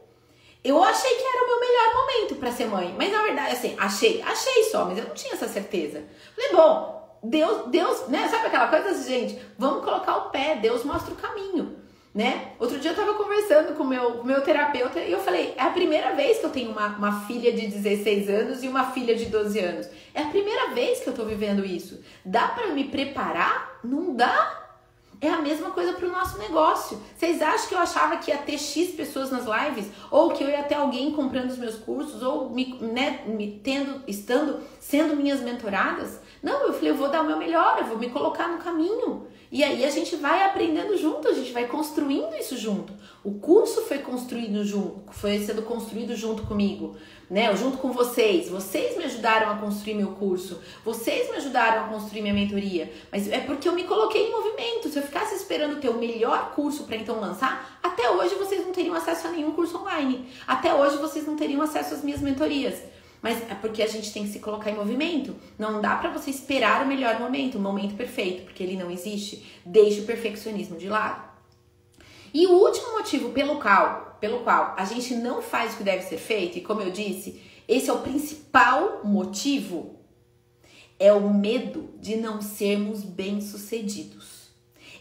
Eu 0.65 0.83
achei 0.83 1.15
que 1.15 1.23
era 1.23 1.45
o 1.45 1.47
meu 1.47 1.61
melhor 1.61 1.95
momento 1.95 2.37
para 2.37 2.53
ser 2.53 2.67
mãe, 2.67 2.95
mas 2.97 3.13
na 3.13 3.23
verdade, 3.23 3.53
assim, 3.53 3.77
achei, 3.79 4.23
achei 4.23 4.65
só, 4.65 4.87
mas 4.87 4.99
eu 4.99 5.05
não 5.05 5.15
tinha 5.15 5.35
essa 5.35 5.47
certeza. 5.47 6.03
Falei, 6.35 6.53
bom, 6.53 7.19
Deus, 7.23 7.69
Deus, 7.69 8.09
né? 8.09 8.27
Sabe 8.29 8.47
aquela 8.47 8.69
coisa 8.69 8.91
assim, 8.91 9.09
gente? 9.09 9.43
Vamos 9.59 9.85
colocar 9.85 10.17
o 10.17 10.31
pé, 10.31 10.57
Deus 10.57 10.83
mostra 10.83 11.13
o 11.13 11.17
caminho 11.17 11.85
né? 12.15 12.53
Outro 12.61 12.79
dia 12.79 12.93
eu 12.93 12.97
tava 12.97 13.15
conversando 13.15 13.75
com 13.75 13.83
o 13.83 13.87
meu, 13.87 14.23
meu 14.23 14.41
terapeuta 14.41 15.01
e 15.01 15.11
eu 15.11 15.19
falei: 15.19 15.53
é 15.57 15.63
a 15.63 15.71
primeira 15.71 16.15
vez 16.15 16.39
que 16.39 16.47
eu 16.47 16.51
tenho 16.51 16.71
uma, 16.71 16.87
uma 16.97 17.27
filha 17.27 17.53
de 17.53 17.67
16 17.67 18.29
anos 18.31 18.63
e 18.63 18.69
uma 18.69 18.93
filha 18.93 19.17
de 19.17 19.27
12 19.27 19.59
anos. 19.59 19.89
É 20.15 20.23
a 20.23 20.27
primeira 20.27 20.71
vez 20.73 21.01
que 21.01 21.09
eu 21.09 21.13
tô 21.13 21.25
vivendo 21.25 21.65
isso. 21.65 22.01
Dá 22.25 22.47
para 22.47 22.69
me 22.69 22.85
preparar? 22.85 23.81
Não 23.83 24.15
dá. 24.15 24.61
É 25.25 25.31
a 25.31 25.41
mesma 25.41 25.71
coisa 25.71 25.95
para 25.95 26.07
o 26.07 26.13
nosso 26.13 26.37
negócio. 26.39 27.01
Vocês 27.17 27.41
acham 27.41 27.67
que 27.67 27.75
eu 27.75 27.79
achava 27.79 28.19
que 28.19 28.31
ia 28.31 28.37
ter 28.37 28.59
X 28.59 28.91
pessoas 28.91 29.31
nas 29.31 29.47
lives? 29.47 29.91
Ou 30.11 30.31
que 30.33 30.45
eu 30.45 30.51
ia 30.51 30.63
ter 30.65 30.75
alguém 30.75 31.13
comprando 31.13 31.49
os 31.49 31.57
meus 31.57 31.77
cursos? 31.77 32.23
Ou 32.23 32.51
me, 32.51 32.75
né, 32.79 33.23
me 33.27 33.59
tendo, 33.65 34.03
estando, 34.07 34.61
sendo 34.79 35.17
minhas 35.17 35.41
mentoradas? 35.41 36.21
Não, 36.43 36.67
eu 36.67 36.75
falei, 36.75 36.91
eu 36.91 36.97
vou 36.97 37.09
dar 37.09 37.23
o 37.23 37.27
meu 37.27 37.39
melhor, 37.39 37.79
eu 37.79 37.87
vou 37.87 37.97
me 37.97 38.11
colocar 38.11 38.49
no 38.49 38.59
caminho. 38.59 39.27
E 39.55 39.63
aí 39.63 39.85
a 39.85 39.91
gente 39.91 40.17
vai 40.17 40.43
aprendendo 40.43 40.97
junto, 40.97 41.29
a 41.29 41.33
gente 41.33 41.53
vai 41.53 41.69
construindo 41.69 42.35
isso 42.35 42.57
junto. 42.57 42.93
O 43.23 43.35
curso 43.35 43.83
foi 43.83 43.99
construído 43.99 44.65
junto, 44.65 45.05
foi 45.13 45.39
sendo 45.39 45.63
construído 45.63 46.17
junto 46.17 46.43
comigo, 46.43 46.97
né? 47.31 47.55
Junto 47.55 47.79
com 47.79 47.93
vocês. 47.93 48.49
Vocês 48.49 48.97
me 48.97 49.05
ajudaram 49.05 49.53
a 49.53 49.55
construir 49.55 49.95
meu 49.95 50.09
curso, 50.09 50.61
vocês 50.85 51.31
me 51.31 51.37
ajudaram 51.37 51.85
a 51.85 51.89
construir 51.89 52.23
minha 52.23 52.35
mentoria. 52.35 52.93
Mas 53.13 53.29
é 53.29 53.39
porque 53.39 53.69
eu 53.69 53.75
me 53.75 53.85
coloquei 53.85 54.27
em 54.27 54.33
movimento. 54.33 54.89
Se 54.89 54.99
eu 54.99 55.05
ficasse 55.05 55.37
esperando 55.37 55.81
ter 55.81 55.89
o 55.89 55.99
melhor 55.99 56.51
curso 56.57 56.83
para 56.83 56.97
então 56.97 57.21
lançar, 57.21 57.79
até 57.81 58.11
hoje 58.11 58.35
vocês 58.35 58.67
não 58.67 58.73
teriam 58.73 58.97
acesso 58.97 59.29
a 59.29 59.31
nenhum 59.31 59.53
curso 59.53 59.79
online. 59.79 60.27
Até 60.49 60.75
hoje 60.75 60.97
vocês 60.97 61.29
não 61.29 61.37
teriam 61.37 61.63
acesso 61.63 61.95
às 61.95 62.03
minhas 62.03 62.21
mentorias. 62.21 62.75
Mas 63.25 63.41
é 63.51 63.55
porque 63.55 63.83
a 63.83 63.87
gente 63.87 64.13
tem 64.13 64.25
que 64.25 64.33
se 64.33 64.39
colocar 64.39 64.71
em 64.71 64.75
movimento. 64.75 65.35
Não 65.59 65.81
dá 65.81 65.97
para 65.97 66.11
você 66.11 66.29
esperar 66.29 66.85
o 66.85 66.87
melhor 66.87 67.19
momento, 67.19 67.57
o 67.57 67.59
momento 67.59 67.95
perfeito, 67.95 68.43
porque 68.43 68.63
ele 68.63 68.77
não 68.77 68.91
existe. 68.91 69.43
Deixe 69.65 70.01
o 70.01 70.05
perfeccionismo 70.05 70.77
de 70.77 70.91
lado. 70.91 71.25
E 72.35 72.47
o 72.47 72.53
último 72.53 72.93
motivo 72.93 73.31
pelo 73.31 73.59
qual, 73.59 74.19
pelo 74.21 74.41
qual 74.41 74.75
a 74.77 74.85
gente 74.85 75.15
não 75.15 75.41
faz 75.41 75.73
o 75.73 75.79
que 75.79 75.83
deve 75.83 76.03
ser 76.03 76.19
feito, 76.19 76.59
e 76.59 76.61
como 76.61 76.83
eu 76.83 76.91
disse, 76.91 77.41
esse 77.67 77.89
é 77.89 77.95
o 77.95 78.03
principal 78.03 79.01
motivo, 79.05 80.01
é 80.99 81.11
o 81.11 81.33
medo 81.33 81.95
de 81.99 82.17
não 82.17 82.43
sermos 82.43 83.03
bem-sucedidos. 83.03 84.51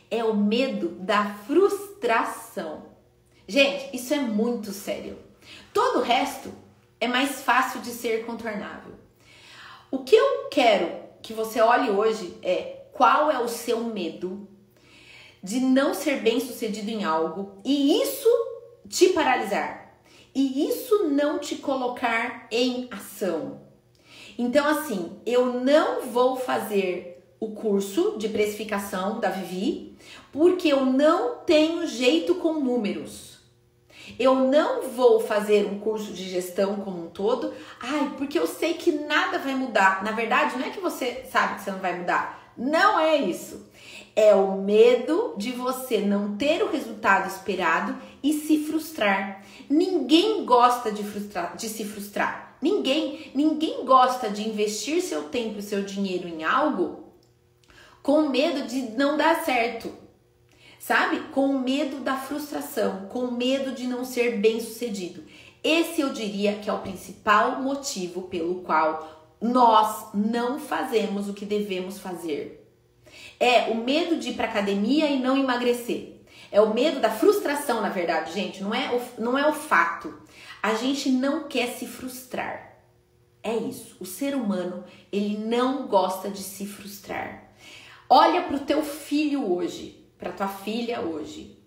É 0.10 0.24
o 0.24 0.34
medo 0.34 0.92
da 0.92 1.26
frustração. 1.46 2.86
Gente, 3.46 3.94
isso 3.94 4.14
é 4.14 4.20
muito 4.22 4.72
sério. 4.72 5.18
Todo 5.74 6.00
o 6.00 6.04
resto 6.04 6.63
é 7.04 7.08
mais 7.08 7.42
fácil 7.42 7.82
de 7.82 7.92
ser 7.92 8.26
contornável. 8.26 8.94
O 9.92 10.00
que 10.00 10.16
eu 10.16 10.48
quero 10.50 10.90
que 11.22 11.34
você 11.34 11.60
olhe 11.60 11.90
hoje 11.90 12.38
é 12.42 12.86
qual 12.94 13.30
é 13.30 13.40
o 13.40 13.50
seu 13.50 13.84
medo 13.84 14.48
de 15.44 15.60
não 15.60 15.94
ser 15.94 16.22
bem 16.22 16.40
sucedido 16.40 16.90
em 16.90 17.04
algo 17.04 17.58
e 17.66 18.02
isso 18.02 18.30
te 18.88 19.10
paralisar 19.10 19.98
e 20.34 20.66
isso 20.66 21.10
não 21.10 21.40
te 21.40 21.58
colocar 21.58 22.48
em 22.50 22.88
ação. 22.90 23.60
Então, 24.38 24.66
assim, 24.66 25.20
eu 25.26 25.60
não 25.60 26.04
vou 26.04 26.38
fazer 26.38 27.22
o 27.38 27.52
curso 27.52 28.18
de 28.18 28.30
precificação 28.30 29.20
da 29.20 29.30
Vivi 29.30 29.98
porque 30.32 30.70
eu 30.70 30.86
não 30.86 31.36
tenho 31.40 31.86
jeito 31.86 32.36
com 32.36 32.62
números. 32.62 33.33
Eu 34.20 34.36
não 34.36 34.90
vou 34.90 35.20
fazer 35.20 35.66
um 35.66 35.80
curso 35.80 36.12
de 36.14 36.30
gestão 36.30 36.78
como 36.78 37.06
um 37.06 37.10
todo, 37.10 37.54
ai, 37.80 38.14
porque 38.18 38.38
eu 38.38 38.48
sei 38.48 38.74
que 38.74 38.92
nada 38.92 39.40
vai 39.40 39.56
mudar. 39.56 40.04
Na 40.04 40.12
verdade, 40.12 40.58
não 40.58 40.66
é 40.66 40.70
que 40.70 40.80
você 40.80 41.26
sabe 41.32 41.56
que 41.56 41.62
você 41.62 41.72
não 41.72 41.80
vai 41.80 41.98
mudar. 41.98 42.52
Não 42.58 43.00
é 43.00 43.18
isso. 43.18 43.70
É 44.16 44.36
o 44.36 44.58
medo 44.62 45.34
de 45.38 45.52
você 45.52 46.00
não 46.00 46.38
ter 46.38 46.62
o 46.62 46.70
resultado 46.70 47.28
esperado 47.28 47.96
e 48.22 48.34
se 48.34 48.64
frustrar. 48.66 49.44
Ninguém 49.70 50.46
gosta 50.46 50.92
de, 50.92 51.04
frustrar, 51.04 51.56
de 51.56 51.68
se 51.68 51.84
frustrar. 51.84 52.58
Ninguém, 52.62 53.32
ninguém 53.34 53.84
gosta 53.84 54.30
de 54.30 54.48
investir 54.48 55.02
seu 55.02 55.24
tempo 55.24 55.60
e 55.60 55.64
seu 55.64 55.84
dinheiro 55.84 56.28
em 56.28 56.44
algo 56.44 57.04
com 58.04 58.28
medo 58.28 58.68
de 58.68 58.82
não 58.98 59.16
dar 59.16 59.44
certo 59.46 60.03
sabe? 60.84 61.22
Com 61.32 61.60
medo 61.60 62.02
da 62.02 62.18
frustração, 62.18 63.06
com 63.08 63.32
medo 63.32 63.72
de 63.72 63.88
não 63.88 64.04
ser 64.04 64.40
bem 64.40 64.60
sucedido. 64.60 65.24
Esse 65.64 66.02
eu 66.02 66.10
diria 66.10 66.56
que 66.56 66.70
é 66.70 66.74
o 66.74 66.82
principal 66.82 67.62
motivo 67.62 68.24
pelo 68.24 68.56
qual 68.64 69.36
nós 69.40 70.08
não 70.14 70.60
fazemos 70.60 71.30
o 71.30 71.34
que 71.34 71.46
devemos 71.46 72.00
fazer. 72.00 72.70
É 73.40 73.70
o 73.72 73.76
medo 73.76 74.18
de 74.18 74.32
ir 74.32 74.34
para 74.34 74.48
academia 74.48 75.10
e 75.10 75.22
não 75.22 75.38
emagrecer. 75.38 76.18
É 76.52 76.60
o 76.60 76.74
medo 76.74 77.00
da 77.00 77.10
frustração, 77.10 77.82
na 77.82 77.90
verdade, 77.90 78.34
gente, 78.34 78.62
não 78.62 78.76
é 78.76 78.94
o, 78.94 79.22
não 79.22 79.38
é 79.38 79.48
o 79.48 79.54
fato. 79.54 80.14
A 80.62 80.74
gente 80.74 81.10
não 81.10 81.48
quer 81.48 81.68
se 81.68 81.88
frustrar. 81.88 82.78
É 83.42 83.56
isso. 83.56 83.96
O 84.02 84.06
ser 84.06 84.36
humano, 84.36 84.84
ele 85.14 85.38
não 85.38 85.88
gosta 85.88 86.30
de 86.30 86.44
se 86.44 86.66
frustrar. 86.66 87.54
Olha 88.10 88.42
para 88.44 88.58
o 88.58 88.66
teu 88.66 88.84
filho 88.84 89.50
hoje 89.50 90.03
para 90.24 90.32
tua 90.32 90.48
filha 90.48 91.02
hoje? 91.02 91.60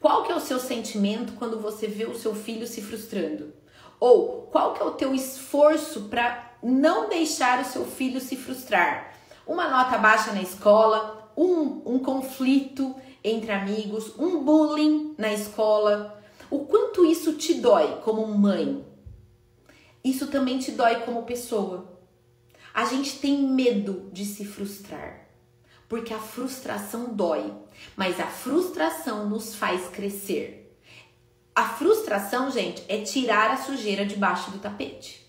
Qual 0.00 0.22
que 0.22 0.30
é 0.30 0.36
o 0.36 0.40
seu 0.40 0.60
sentimento 0.60 1.32
quando 1.32 1.60
você 1.60 1.88
vê 1.88 2.04
o 2.04 2.16
seu 2.16 2.32
filho 2.34 2.66
se 2.66 2.80
frustrando? 2.80 3.52
Ou 3.98 4.42
qual 4.52 4.72
que 4.72 4.82
é 4.82 4.84
o 4.84 4.92
teu 4.92 5.12
esforço 5.12 6.02
para 6.02 6.54
não 6.62 7.08
deixar 7.08 7.60
o 7.60 7.64
seu 7.64 7.84
filho 7.84 8.20
se 8.20 8.36
frustrar? 8.36 9.16
Uma 9.44 9.68
nota 9.68 9.98
baixa 9.98 10.32
na 10.32 10.40
escola, 10.40 11.32
um, 11.36 11.82
um 11.84 11.98
conflito 11.98 12.94
entre 13.22 13.50
amigos, 13.50 14.16
um 14.16 14.44
bullying 14.44 15.14
na 15.18 15.32
escola. 15.32 16.22
O 16.50 16.60
quanto 16.60 17.04
isso 17.04 17.32
te 17.34 17.54
dói 17.54 18.00
como 18.04 18.26
mãe? 18.26 18.84
Isso 20.04 20.28
também 20.28 20.58
te 20.58 20.70
dói 20.70 21.00
como 21.00 21.24
pessoa. 21.24 22.00
A 22.72 22.84
gente 22.84 23.18
tem 23.18 23.42
medo 23.42 24.08
de 24.12 24.24
se 24.24 24.44
frustrar 24.44 25.31
porque 25.92 26.14
a 26.14 26.18
frustração 26.18 27.12
dói, 27.12 27.52
mas 27.94 28.18
a 28.18 28.24
frustração 28.24 29.28
nos 29.28 29.54
faz 29.54 29.88
crescer. 29.88 30.74
A 31.54 31.64
frustração, 31.64 32.50
gente, 32.50 32.82
é 32.88 33.02
tirar 33.02 33.50
a 33.50 33.58
sujeira 33.58 34.06
debaixo 34.06 34.50
do 34.52 34.58
tapete. 34.58 35.22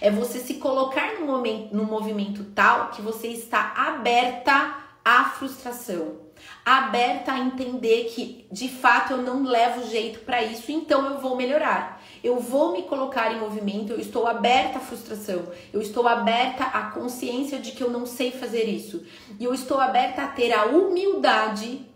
É 0.00 0.10
você 0.10 0.40
se 0.40 0.54
colocar 0.54 1.20
no, 1.20 1.24
momento, 1.24 1.72
no 1.72 1.84
movimento 1.84 2.42
tal 2.52 2.90
que 2.90 3.00
você 3.00 3.28
está 3.28 3.72
aberta 3.76 4.78
à 5.04 5.26
frustração, 5.26 6.16
aberta 6.64 7.34
a 7.34 7.38
entender 7.38 8.06
que 8.06 8.44
de 8.50 8.68
fato 8.68 9.12
eu 9.12 9.22
não 9.22 9.44
levo 9.44 9.88
jeito 9.88 10.18
para 10.24 10.42
isso, 10.42 10.72
então 10.72 11.06
eu 11.06 11.20
vou 11.20 11.36
melhorar 11.36 11.97
eu 12.28 12.38
vou 12.38 12.72
me 12.72 12.82
colocar 12.82 13.32
em 13.32 13.40
movimento, 13.40 13.92
eu 13.92 14.00
estou 14.00 14.26
aberta 14.26 14.78
à 14.78 14.80
frustração, 14.80 15.44
eu 15.72 15.80
estou 15.80 16.06
aberta 16.06 16.64
à 16.64 16.90
consciência 16.90 17.58
de 17.58 17.72
que 17.72 17.82
eu 17.82 17.90
não 17.90 18.06
sei 18.06 18.30
fazer 18.30 18.64
isso. 18.64 19.04
E 19.38 19.44
eu 19.44 19.54
estou 19.54 19.78
aberta 19.78 20.22
a 20.22 20.28
ter 20.28 20.52
a 20.52 20.66
humildade 20.66 21.86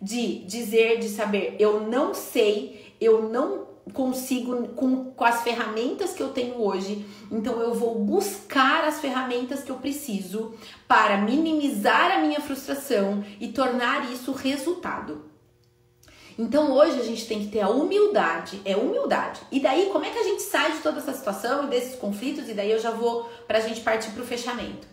de 0.00 0.44
dizer, 0.44 0.98
de 0.98 1.08
saber, 1.08 1.56
eu 1.58 1.80
não 1.80 2.12
sei, 2.12 2.94
eu 3.00 3.28
não 3.28 3.68
consigo 3.92 4.68
com, 4.68 5.12
com 5.12 5.24
as 5.24 5.42
ferramentas 5.42 6.12
que 6.12 6.22
eu 6.22 6.28
tenho 6.28 6.60
hoje, 6.60 7.04
então 7.30 7.60
eu 7.60 7.74
vou 7.74 7.98
buscar 7.98 8.84
as 8.84 9.00
ferramentas 9.00 9.62
que 9.62 9.70
eu 9.70 9.76
preciso 9.76 10.54
para 10.86 11.16
minimizar 11.16 12.12
a 12.12 12.18
minha 12.18 12.40
frustração 12.40 13.24
e 13.40 13.48
tornar 13.48 14.12
isso 14.12 14.32
resultado. 14.32 15.31
Então 16.38 16.72
hoje 16.72 17.00
a 17.00 17.04
gente 17.04 17.26
tem 17.26 17.40
que 17.40 17.48
ter 17.48 17.60
a 17.60 17.68
humildade, 17.68 18.60
é 18.64 18.76
humildade. 18.76 19.40
E 19.50 19.60
daí, 19.60 19.90
como 19.92 20.04
é 20.04 20.10
que 20.10 20.18
a 20.18 20.24
gente 20.24 20.42
sai 20.42 20.72
de 20.72 20.78
toda 20.78 20.98
essa 20.98 21.12
situação 21.12 21.64
e 21.64 21.66
desses 21.68 21.96
conflitos? 21.96 22.48
E 22.48 22.54
daí 22.54 22.70
eu 22.70 22.78
já 22.78 22.90
vou 22.90 23.24
para 23.46 23.58
a 23.58 23.60
gente 23.60 23.80
partir 23.80 24.10
para 24.10 24.22
o 24.22 24.26
fechamento. 24.26 24.86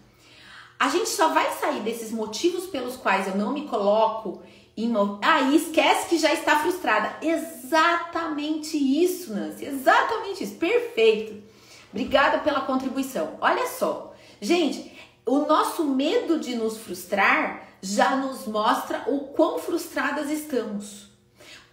A 0.80 0.88
gente 0.88 1.10
só 1.10 1.30
vai 1.30 1.52
sair 1.60 1.82
desses 1.82 2.12
motivos 2.12 2.68
pelos 2.68 2.96
quais 2.96 3.28
eu 3.28 3.36
não 3.36 3.52
me 3.52 3.68
coloco 3.68 4.42
em. 4.78 4.94
Ah, 5.22 5.42
esquece 5.54 6.08
que 6.08 6.18
já 6.18 6.32
está 6.34 6.60
frustrada. 6.60 7.18
Exatamente 7.22 8.78
isso, 8.78 9.34
Nancy. 9.34 9.66
Exatamente 9.66 10.44
isso. 10.44 10.56
Perfeito. 10.56 11.44
Obrigada 11.92 12.40
pela 12.40 12.62
contribuição. 12.62 13.38
Olha 13.42 13.68
só, 13.68 14.14
gente, 14.40 14.98
o 15.26 15.40
nosso 15.40 15.84
medo 15.84 16.40
de 16.40 16.56
nos 16.56 16.78
frustrar 16.78 17.68
já 17.82 18.16
nos 18.16 18.46
mostra 18.48 19.04
o 19.08 19.20
quão 19.34 19.60
frustradas 19.60 20.30
estamos. 20.30 21.09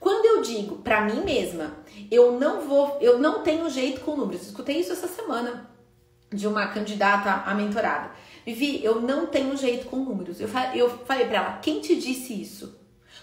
Quando 0.06 0.24
eu 0.24 0.40
digo 0.40 0.76
para 0.76 1.00
mim 1.00 1.24
mesma, 1.24 1.78
eu 2.08 2.38
não 2.38 2.60
vou, 2.60 2.96
eu 3.00 3.18
não 3.18 3.42
tenho 3.42 3.68
jeito 3.68 4.02
com 4.02 4.14
números. 4.14 4.42
Escutei 4.42 4.78
isso 4.78 4.92
essa 4.92 5.08
semana 5.08 5.68
de 6.32 6.46
uma 6.46 6.68
candidata 6.68 7.42
a 7.44 7.52
mentorada. 7.52 8.12
Vivi, 8.46 8.84
eu 8.84 9.00
não 9.00 9.26
tenho 9.26 9.56
jeito 9.56 9.86
com 9.86 9.96
números. 9.96 10.40
Eu, 10.40 10.48
eu 10.76 10.88
falei 11.04 11.26
para 11.26 11.38
ela, 11.38 11.58
quem 11.60 11.80
te 11.80 11.96
disse 11.96 12.40
isso? 12.40 12.78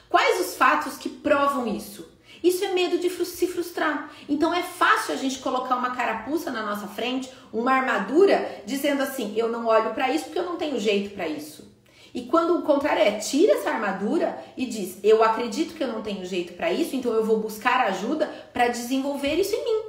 Quais 0.09 0.41
os 0.41 0.57
fatos 0.57 0.97
que 0.97 1.07
provam 1.07 1.65
isso? 1.73 2.05
Isso 2.43 2.65
é 2.65 2.73
medo 2.73 2.97
de 2.97 3.09
se 3.09 3.47
frustrar. 3.47 4.11
Então 4.27 4.53
é 4.53 4.61
fácil 4.61 5.13
a 5.13 5.17
gente 5.17 5.39
colocar 5.39 5.77
uma 5.77 5.95
carapuça 5.95 6.51
na 6.51 6.63
nossa 6.63 6.87
frente, 6.89 7.31
uma 7.53 7.71
armadura, 7.71 8.61
dizendo 8.65 9.03
assim: 9.03 9.33
eu 9.37 9.47
não 9.47 9.67
olho 9.67 9.93
para 9.93 10.11
isso 10.11 10.25
porque 10.25 10.39
eu 10.39 10.45
não 10.45 10.57
tenho 10.57 10.77
jeito 10.77 11.15
para 11.15 11.29
isso. 11.29 11.72
E 12.13 12.21
quando 12.23 12.57
o 12.57 12.61
contrário 12.61 13.01
é, 13.01 13.11
tira 13.17 13.53
essa 13.53 13.71
armadura 13.71 14.37
e 14.55 14.65
diz: 14.65 14.99
eu 15.03 15.23
acredito 15.23 15.73
que 15.73 15.83
eu 15.83 15.87
não 15.87 16.01
tenho 16.01 16.25
jeito 16.25 16.53
para 16.53 16.71
isso, 16.71 16.95
então 16.95 17.11
eu 17.11 17.25
vou 17.25 17.39
buscar 17.39 17.81
ajuda 17.87 18.27
para 18.53 18.67
desenvolver 18.67 19.35
isso 19.35 19.55
em 19.55 19.63
mim. 19.63 19.83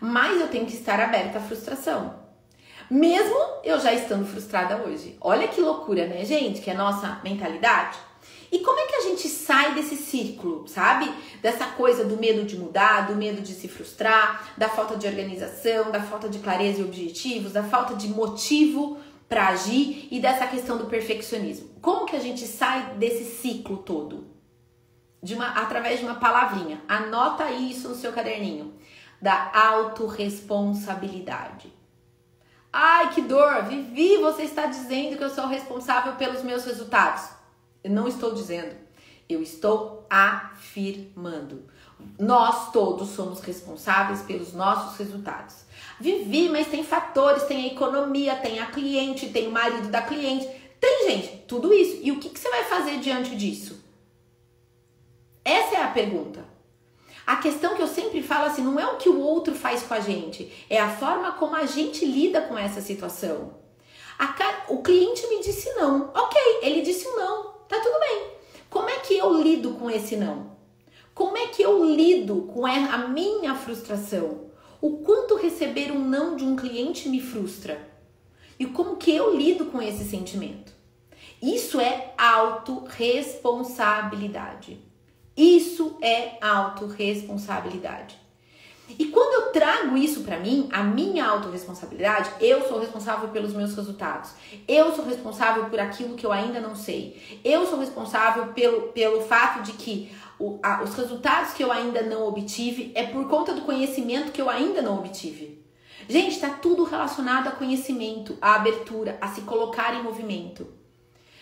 Mas 0.00 0.40
eu 0.40 0.48
tenho 0.48 0.66
que 0.66 0.74
estar 0.74 1.00
aberta 1.00 1.38
à 1.38 1.42
frustração. 1.42 2.20
Mesmo 2.90 3.36
eu 3.62 3.78
já 3.78 3.92
estando 3.92 4.26
frustrada 4.26 4.76
hoje. 4.76 5.16
Olha 5.20 5.46
que 5.48 5.60
loucura, 5.60 6.06
né, 6.06 6.24
gente? 6.24 6.60
Que 6.60 6.70
é 6.70 6.74
a 6.74 6.78
nossa 6.78 7.20
mentalidade. 7.22 7.96
E 8.52 8.58
como 8.58 8.80
é 8.80 8.86
que 8.86 8.96
a 8.96 9.00
gente 9.02 9.28
sai 9.28 9.74
desse 9.74 9.96
círculo, 9.96 10.66
sabe? 10.66 11.08
Dessa 11.40 11.66
coisa 11.66 12.04
do 12.04 12.16
medo 12.16 12.44
de 12.44 12.56
mudar, 12.56 13.06
do 13.06 13.14
medo 13.14 13.40
de 13.40 13.52
se 13.52 13.68
frustrar, 13.68 14.52
da 14.58 14.68
falta 14.68 14.96
de 14.96 15.06
organização, 15.06 15.92
da 15.92 16.02
falta 16.02 16.28
de 16.28 16.40
clareza 16.40 16.80
e 16.80 16.84
objetivos, 16.84 17.52
da 17.52 17.62
falta 17.62 17.94
de 17.94 18.08
motivo 18.08 18.98
para 19.30 19.48
agir 19.48 20.06
e 20.10 20.20
dessa 20.20 20.46
questão 20.48 20.76
do 20.76 20.84
perfeccionismo. 20.86 21.70
Como 21.80 22.04
que 22.04 22.16
a 22.16 22.20
gente 22.20 22.48
sai 22.48 22.96
desse 22.96 23.24
ciclo 23.24 23.76
todo? 23.76 24.26
De 25.22 25.34
uma, 25.34 25.50
através 25.50 26.00
de 26.00 26.04
uma 26.04 26.16
palavrinha. 26.16 26.82
Anota 26.88 27.48
isso 27.48 27.88
no 27.88 27.94
seu 27.94 28.12
caderninho. 28.12 28.74
Da 29.22 29.52
autorresponsabilidade. 29.54 31.72
Ai, 32.72 33.14
que 33.14 33.22
dor! 33.22 33.66
Vivi, 33.66 34.16
você 34.16 34.42
está 34.42 34.66
dizendo 34.66 35.16
que 35.16 35.22
eu 35.22 35.30
sou 35.30 35.46
responsável 35.46 36.16
pelos 36.16 36.42
meus 36.42 36.64
resultados. 36.64 37.28
Eu 37.84 37.92
não 37.92 38.08
estou 38.08 38.34
dizendo, 38.34 38.74
eu 39.28 39.40
estou 39.40 40.04
afirmando. 40.10 41.68
Nós 42.18 42.72
todos 42.72 43.10
somos 43.10 43.38
responsáveis 43.40 44.22
pelos 44.22 44.52
nossos 44.52 44.98
resultados. 44.98 45.69
Vivi, 46.00 46.48
mas 46.48 46.66
tem 46.66 46.82
fatores, 46.82 47.42
tem 47.42 47.64
a 47.64 47.72
economia, 47.72 48.34
tem 48.36 48.58
a 48.58 48.66
cliente, 48.66 49.28
tem 49.28 49.48
o 49.48 49.52
marido 49.52 49.88
da 49.88 50.00
cliente, 50.00 50.48
tem 50.80 51.10
gente, 51.10 51.44
tudo 51.46 51.74
isso. 51.74 51.98
E 52.02 52.10
o 52.10 52.18
que, 52.18 52.30
que 52.30 52.40
você 52.40 52.48
vai 52.48 52.64
fazer 52.64 52.98
diante 53.00 53.36
disso? 53.36 53.84
Essa 55.44 55.76
é 55.76 55.82
a 55.82 55.88
pergunta. 55.88 56.42
A 57.26 57.36
questão 57.36 57.74
que 57.76 57.82
eu 57.82 57.86
sempre 57.86 58.22
falo 58.22 58.46
assim, 58.46 58.62
não 58.62 58.80
é 58.80 58.86
o 58.86 58.96
que 58.96 59.08
o 59.08 59.20
outro 59.20 59.54
faz 59.54 59.82
com 59.82 59.92
a 59.92 60.00
gente, 60.00 60.50
é 60.70 60.80
a 60.80 60.88
forma 60.88 61.32
como 61.32 61.54
a 61.54 61.66
gente 61.66 62.04
lida 62.06 62.40
com 62.40 62.56
essa 62.56 62.80
situação. 62.80 63.54
A, 64.18 64.34
o 64.68 64.82
cliente 64.82 65.26
me 65.28 65.40
disse 65.40 65.72
não. 65.74 66.10
Ok, 66.14 66.40
ele 66.62 66.82
disse 66.82 67.08
não. 67.10 67.52
Tá 67.68 67.78
tudo 67.78 67.98
bem. 68.00 68.32
Como 68.68 68.88
é 68.88 68.98
que 68.98 69.16
eu 69.16 69.32
lido 69.40 69.72
com 69.72 69.90
esse 69.90 70.16
não? 70.16 70.50
Como 71.14 71.36
é 71.36 71.48
que 71.48 71.62
eu 71.62 71.84
lido 71.84 72.42
com 72.52 72.66
a 72.66 72.98
minha 73.08 73.54
frustração? 73.54 74.49
O 74.80 74.98
quanto 74.98 75.34
receber 75.36 75.90
um 75.92 75.98
não 75.98 76.36
de 76.36 76.44
um 76.44 76.54
cliente 76.56 77.08
me 77.08 77.20
frustra? 77.20 77.90
E 78.58 78.66
como 78.66 78.96
que 78.96 79.14
eu 79.14 79.36
lido 79.36 79.66
com 79.66 79.82
esse 79.82 80.04
sentimento? 80.04 80.72
Isso 81.42 81.80
é 81.80 82.14
autorresponsabilidade. 82.16 84.78
Isso 85.36 85.98
é 86.02 86.38
autorresponsabilidade. 86.40 88.20
E 88.98 89.06
quando 89.06 89.34
eu 89.34 89.52
trago 89.52 89.96
isso 89.96 90.22
para 90.22 90.38
mim, 90.38 90.68
a 90.72 90.82
minha 90.82 91.26
autorresponsabilidade, 91.26 92.30
eu 92.40 92.66
sou 92.66 92.80
responsável 92.80 93.28
pelos 93.28 93.52
meus 93.52 93.74
resultados. 93.74 94.30
Eu 94.66 94.94
sou 94.94 95.04
responsável 95.04 95.66
por 95.66 95.78
aquilo 95.78 96.16
que 96.16 96.26
eu 96.26 96.32
ainda 96.32 96.60
não 96.60 96.74
sei. 96.74 97.40
Eu 97.44 97.66
sou 97.66 97.78
responsável 97.78 98.48
pelo, 98.48 98.88
pelo 98.88 99.20
fato 99.22 99.62
de 99.62 99.72
que 99.72 100.10
o, 100.40 100.58
a, 100.62 100.82
os 100.82 100.94
resultados 100.94 101.52
que 101.52 101.62
eu 101.62 101.70
ainda 101.70 102.02
não 102.02 102.26
obtive 102.26 102.90
é 102.94 103.04
por 103.04 103.28
conta 103.28 103.52
do 103.52 103.60
conhecimento 103.60 104.32
que 104.32 104.40
eu 104.40 104.48
ainda 104.48 104.80
não 104.80 104.98
obtive. 104.98 105.62
Gente, 106.08 106.30
está 106.32 106.48
tudo 106.48 106.82
relacionado 106.82 107.48
a 107.48 107.52
conhecimento, 107.52 108.36
a 108.40 108.54
abertura, 108.54 109.18
a 109.20 109.28
se 109.28 109.42
colocar 109.42 109.94
em 109.94 110.02
movimento. 110.02 110.66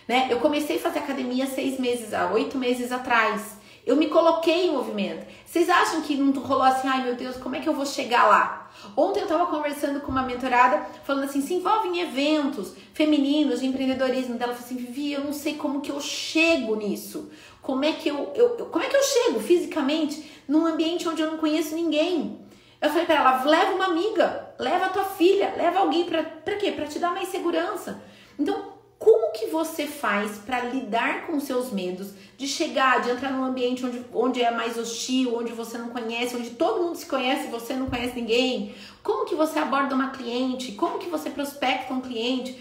Né? 0.06 0.26
Eu 0.28 0.40
comecei 0.40 0.76
a 0.76 0.80
fazer 0.80 0.98
academia 0.98 1.46
seis 1.46 1.78
meses, 1.78 2.12
há 2.12 2.30
oito 2.32 2.58
meses 2.58 2.90
atrás. 2.90 3.56
Eu 3.86 3.96
me 3.96 4.08
coloquei 4.08 4.66
em 4.66 4.72
movimento. 4.72 5.26
Vocês 5.46 5.70
acham 5.70 6.02
que 6.02 6.14
não 6.14 6.30
rolou 6.42 6.64
assim, 6.64 6.88
ai 6.88 7.04
meu 7.04 7.14
Deus, 7.14 7.36
como 7.36 7.56
é 7.56 7.60
que 7.60 7.68
eu 7.68 7.72
vou 7.72 7.86
chegar 7.86 8.26
lá? 8.26 8.70
Ontem 8.96 9.20
eu 9.20 9.24
estava 9.24 9.46
conversando 9.46 10.00
com 10.00 10.12
uma 10.12 10.22
mentorada 10.22 10.86
falando 11.04 11.24
assim, 11.24 11.40
se 11.40 11.54
envolve 11.54 11.88
em 11.88 12.00
eventos 12.00 12.74
femininos 12.92 13.60
de 13.60 13.66
empreendedorismo 13.66 14.36
dela, 14.36 14.52
falou 14.52 14.66
assim, 14.66 14.76
Vivi, 14.76 15.12
eu 15.12 15.24
não 15.24 15.32
sei 15.32 15.54
como 15.54 15.80
que 15.80 15.90
eu 15.90 16.00
chego 16.00 16.76
nisso. 16.76 17.30
Como 17.68 17.84
é 17.84 17.92
que 17.92 18.08
eu, 18.08 18.32
eu 18.34 18.48
como 18.72 18.82
é 18.82 18.88
que 18.88 18.96
eu 18.96 19.02
chego 19.02 19.40
fisicamente 19.40 20.24
num 20.48 20.64
ambiente 20.64 21.06
onde 21.06 21.20
eu 21.20 21.30
não 21.30 21.36
conheço 21.36 21.74
ninguém? 21.74 22.40
Eu 22.80 22.88
falei 22.88 23.04
para 23.04 23.16
ela, 23.16 23.44
leva 23.44 23.74
uma 23.74 23.84
amiga, 23.88 24.54
leva 24.58 24.86
a 24.86 24.88
tua 24.88 25.04
filha, 25.04 25.52
leva 25.54 25.80
alguém 25.80 26.06
para 26.06 26.22
para 26.22 26.56
quê? 26.56 26.72
Para 26.72 26.86
te 26.86 26.98
dar 26.98 27.12
mais 27.12 27.28
segurança. 27.28 28.02
Então, 28.38 28.72
como 28.98 29.32
que 29.32 29.48
você 29.48 29.86
faz 29.86 30.38
para 30.38 30.60
lidar 30.60 31.26
com 31.26 31.38
seus 31.38 31.70
medos 31.70 32.14
de 32.38 32.48
chegar, 32.48 33.02
de 33.02 33.10
entrar 33.10 33.32
num 33.32 33.44
ambiente 33.44 33.84
onde, 33.84 34.02
onde 34.14 34.42
é 34.42 34.50
mais 34.50 34.78
hostil, 34.78 35.36
onde 35.36 35.52
você 35.52 35.76
não 35.76 35.90
conhece, 35.90 36.36
onde 36.36 36.52
todo 36.52 36.82
mundo 36.82 36.96
se 36.96 37.04
conhece 37.04 37.48
e 37.48 37.50
você 37.50 37.74
não 37.74 37.90
conhece 37.90 38.14
ninguém? 38.14 38.74
Como 39.02 39.26
que 39.26 39.34
você 39.34 39.58
aborda 39.58 39.94
uma 39.94 40.08
cliente? 40.08 40.72
Como 40.72 40.98
que 40.98 41.10
você 41.10 41.28
prospecta 41.28 41.92
um 41.92 42.00
cliente? 42.00 42.58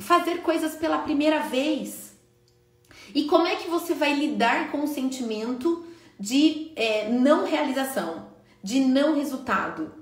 Fazer 0.00 0.38
coisas 0.38 0.74
pela 0.74 0.98
primeira 0.98 1.38
vez. 1.38 2.09
E 3.14 3.24
como 3.24 3.46
é 3.46 3.56
que 3.56 3.68
você 3.68 3.94
vai 3.94 4.14
lidar 4.14 4.70
com 4.70 4.84
o 4.84 4.88
sentimento 4.88 5.84
de 6.18 6.72
é, 6.76 7.08
não 7.08 7.44
realização, 7.44 8.26
de 8.62 8.80
não 8.80 9.14
resultado? 9.14 9.92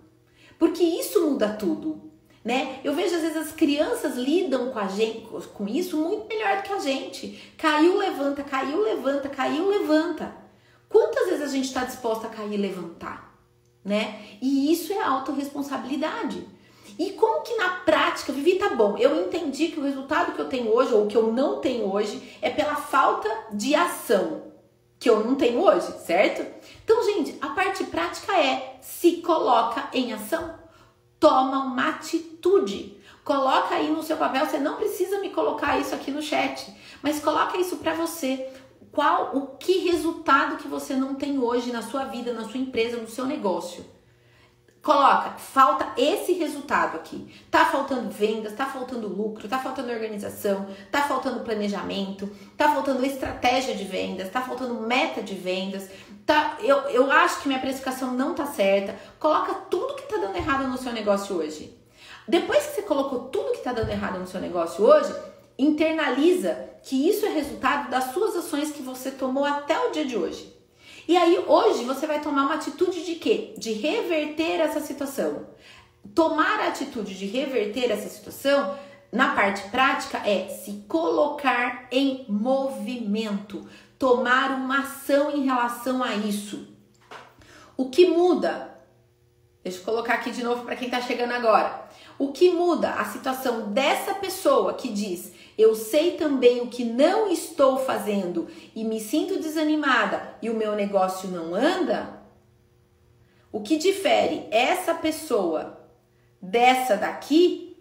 Porque 0.58 0.82
isso 0.82 1.28
muda 1.28 1.48
tudo 1.50 2.08
né? 2.48 2.80
Eu 2.82 2.94
vejo 2.94 3.14
às 3.14 3.20
vezes 3.20 3.36
as 3.36 3.52
crianças 3.52 4.16
lidam 4.16 4.70
com 4.70 4.78
a 4.78 4.88
gente, 4.88 5.26
com 5.52 5.68
isso 5.68 5.98
muito 5.98 6.26
melhor 6.26 6.56
do 6.56 6.62
que 6.62 6.72
a 6.72 6.78
gente. 6.78 7.52
Caiu, 7.58 7.98
levanta, 7.98 8.42
caiu, 8.42 8.80
levanta, 8.80 9.28
caiu, 9.28 9.68
levanta. 9.68 10.34
Quantas 10.88 11.28
vezes 11.28 11.42
a 11.42 11.52
gente 11.52 11.66
está 11.66 11.84
disposta 11.84 12.26
a 12.26 12.30
cair 12.30 12.54
e 12.54 12.56
levantar, 12.56 13.38
né? 13.84 14.22
E 14.40 14.72
isso 14.72 14.94
é 14.94 15.02
autorresponsabilidade. 15.02 16.46
E 16.98 17.12
como 17.12 17.42
que 17.42 17.54
na 17.56 17.68
prática, 17.68 18.32
Vivi, 18.32 18.56
tá 18.56 18.70
bom, 18.70 18.96
eu 18.98 19.24
entendi 19.24 19.68
que 19.68 19.78
o 19.78 19.84
resultado 19.84 20.32
que 20.32 20.40
eu 20.40 20.48
tenho 20.48 20.74
hoje, 20.74 20.92
ou 20.92 21.06
que 21.06 21.16
eu 21.16 21.32
não 21.32 21.60
tenho 21.60 21.92
hoje, 21.92 22.36
é 22.42 22.50
pela 22.50 22.74
falta 22.74 23.28
de 23.52 23.74
ação 23.74 24.48
que 24.98 25.08
eu 25.08 25.24
não 25.24 25.36
tenho 25.36 25.60
hoje, 25.60 25.92
certo? 26.04 26.44
Então, 26.82 27.04
gente, 27.04 27.38
a 27.40 27.50
parte 27.50 27.84
prática 27.84 28.36
é 28.36 28.78
se 28.80 29.18
coloca 29.18 29.88
em 29.92 30.12
ação 30.12 30.58
toma 31.20 31.64
uma 31.64 31.88
atitude. 31.90 32.96
Coloca 33.24 33.74
aí 33.74 33.90
no 33.90 34.02
seu 34.02 34.16
papel, 34.16 34.46
você 34.46 34.58
não 34.58 34.76
precisa 34.76 35.20
me 35.20 35.30
colocar 35.30 35.78
isso 35.78 35.94
aqui 35.94 36.10
no 36.10 36.22
chat, 36.22 36.72
mas 37.02 37.20
coloca 37.20 37.58
isso 37.58 37.76
para 37.76 37.94
você. 37.94 38.50
Qual 38.90 39.36
o 39.36 39.58
que 39.58 39.88
resultado 39.90 40.56
que 40.56 40.66
você 40.66 40.94
não 40.94 41.14
tem 41.14 41.38
hoje 41.38 41.70
na 41.70 41.82
sua 41.82 42.04
vida, 42.04 42.32
na 42.32 42.48
sua 42.48 42.58
empresa, 42.58 42.96
no 42.96 43.08
seu 43.08 43.26
negócio? 43.26 43.84
Coloca, 44.82 45.30
falta 45.38 45.92
esse 45.96 46.32
resultado 46.32 46.96
aqui. 46.96 47.34
Tá 47.50 47.66
faltando 47.66 48.10
vendas, 48.10 48.54
tá 48.54 48.64
faltando 48.64 49.08
lucro, 49.08 49.48
tá 49.48 49.58
faltando 49.58 49.92
organização, 49.92 50.68
tá 50.90 51.02
faltando 51.02 51.40
planejamento, 51.40 52.30
tá 52.56 52.72
faltando 52.72 53.04
estratégia 53.04 53.74
de 53.74 53.84
vendas, 53.84 54.30
tá 54.30 54.40
faltando 54.40 54.80
meta 54.80 55.20
de 55.20 55.34
vendas, 55.34 55.90
tá, 56.24 56.58
eu, 56.60 56.76
eu 56.90 57.10
acho 57.10 57.40
que 57.42 57.48
minha 57.48 57.60
precificação 57.60 58.12
não 58.12 58.34
tá 58.34 58.46
certa. 58.46 58.96
Coloca 59.18 59.54
tudo 59.68 59.94
que 59.94 60.08
tá 60.08 60.16
dando 60.16 60.36
errado 60.36 60.68
no 60.68 60.78
seu 60.78 60.92
negócio 60.92 61.36
hoje. 61.36 61.76
Depois 62.26 62.66
que 62.66 62.76
você 62.76 62.82
colocou 62.82 63.20
tudo 63.28 63.52
que 63.52 63.64
tá 63.64 63.72
dando 63.72 63.90
errado 63.90 64.18
no 64.18 64.26
seu 64.26 64.40
negócio 64.40 64.84
hoje, 64.84 65.12
internaliza 65.58 66.68
que 66.82 67.08
isso 67.08 67.26
é 67.26 67.30
resultado 67.30 67.90
das 67.90 68.12
suas 68.12 68.36
ações 68.36 68.70
que 68.70 68.82
você 68.82 69.10
tomou 69.10 69.44
até 69.44 69.78
o 69.78 69.90
dia 69.90 70.04
de 70.04 70.16
hoje. 70.16 70.57
E 71.08 71.16
aí 71.16 71.42
hoje 71.46 71.84
você 71.84 72.06
vai 72.06 72.20
tomar 72.20 72.42
uma 72.42 72.56
atitude 72.56 73.02
de 73.02 73.14
quê? 73.14 73.54
De 73.56 73.72
reverter 73.72 74.60
essa 74.60 74.78
situação. 74.78 75.46
Tomar 76.14 76.60
a 76.60 76.68
atitude 76.68 77.16
de 77.16 77.24
reverter 77.24 77.90
essa 77.90 78.10
situação 78.10 78.76
na 79.10 79.34
parte 79.34 79.66
prática 79.70 80.18
é 80.18 80.48
se 80.48 80.84
colocar 80.86 81.88
em 81.90 82.26
movimento, 82.28 83.66
tomar 83.98 84.50
uma 84.50 84.80
ação 84.80 85.30
em 85.30 85.46
relação 85.46 86.02
a 86.02 86.14
isso. 86.14 86.68
O 87.74 87.88
que 87.88 88.06
muda 88.06 88.76
Deixa 89.64 89.80
eu 89.80 89.84
colocar 89.84 90.14
aqui 90.14 90.30
de 90.30 90.42
novo 90.42 90.64
para 90.64 90.76
quem 90.76 90.86
está 90.86 91.00
chegando 91.00 91.32
agora. 91.32 91.88
O 92.18 92.32
que 92.32 92.50
muda 92.50 92.94
a 92.94 93.04
situação 93.04 93.70
dessa 93.70 94.14
pessoa 94.14 94.72
que 94.72 94.88
diz: 94.88 95.32
Eu 95.58 95.74
sei 95.74 96.12
também 96.12 96.60
o 96.60 96.68
que 96.68 96.84
não 96.84 97.28
estou 97.28 97.78
fazendo 97.78 98.46
e 98.76 98.84
me 98.84 99.00
sinto 99.00 99.40
desanimada 99.40 100.36
e 100.40 100.48
o 100.48 100.54
meu 100.54 100.76
negócio 100.76 101.28
não 101.28 101.52
anda? 101.52 102.22
O 103.50 103.60
que 103.60 103.76
difere 103.76 104.46
essa 104.52 104.94
pessoa 104.94 105.80
dessa 106.40 106.96
daqui, 106.96 107.76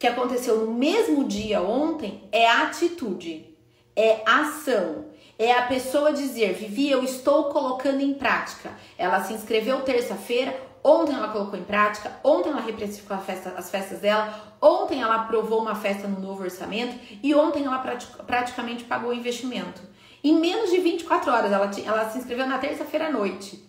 que 0.00 0.06
aconteceu 0.08 0.66
no 0.66 0.74
mesmo 0.74 1.28
dia 1.28 1.62
ontem, 1.62 2.28
é 2.32 2.48
a 2.48 2.64
atitude, 2.64 3.56
é 3.94 4.22
ação. 4.26 5.12
É 5.38 5.52
a 5.52 5.66
pessoa 5.66 6.12
dizer, 6.12 6.54
Vivi, 6.54 6.90
eu 6.90 7.02
estou 7.02 7.44
colocando 7.50 8.00
em 8.00 8.14
prática. 8.14 8.76
Ela 8.98 9.22
se 9.22 9.32
inscreveu 9.32 9.82
terça-feira, 9.82 10.54
ontem 10.82 11.14
ela 11.14 11.28
colocou 11.28 11.58
em 11.58 11.64
prática, 11.64 12.12
ontem 12.24 12.50
ela 12.50 12.60
reprecificou 12.60 13.16
festa, 13.18 13.54
as 13.56 13.70
festas 13.70 14.00
dela, 14.00 14.56
ontem 14.60 15.02
ela 15.02 15.16
aprovou 15.16 15.60
uma 15.60 15.74
festa 15.74 16.08
no 16.08 16.20
novo 16.20 16.42
orçamento 16.42 16.98
e 17.22 17.34
ontem 17.34 17.64
ela 17.64 17.78
praticamente 18.26 18.84
pagou 18.84 19.10
o 19.10 19.14
investimento. 19.14 19.80
Em 20.24 20.38
menos 20.38 20.70
de 20.70 20.78
24 20.78 21.30
horas, 21.30 21.52
ela, 21.52 21.70
ela 21.84 22.10
se 22.10 22.18
inscreveu 22.18 22.46
na 22.46 22.58
terça-feira 22.58 23.08
à 23.08 23.10
noite. 23.10 23.68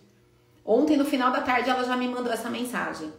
Ontem, 0.64 0.96
no 0.96 1.04
final 1.04 1.30
da 1.30 1.40
tarde, 1.40 1.68
ela 1.68 1.84
já 1.84 1.96
me 1.96 2.08
mandou 2.08 2.32
essa 2.32 2.48
mensagem. 2.48 3.12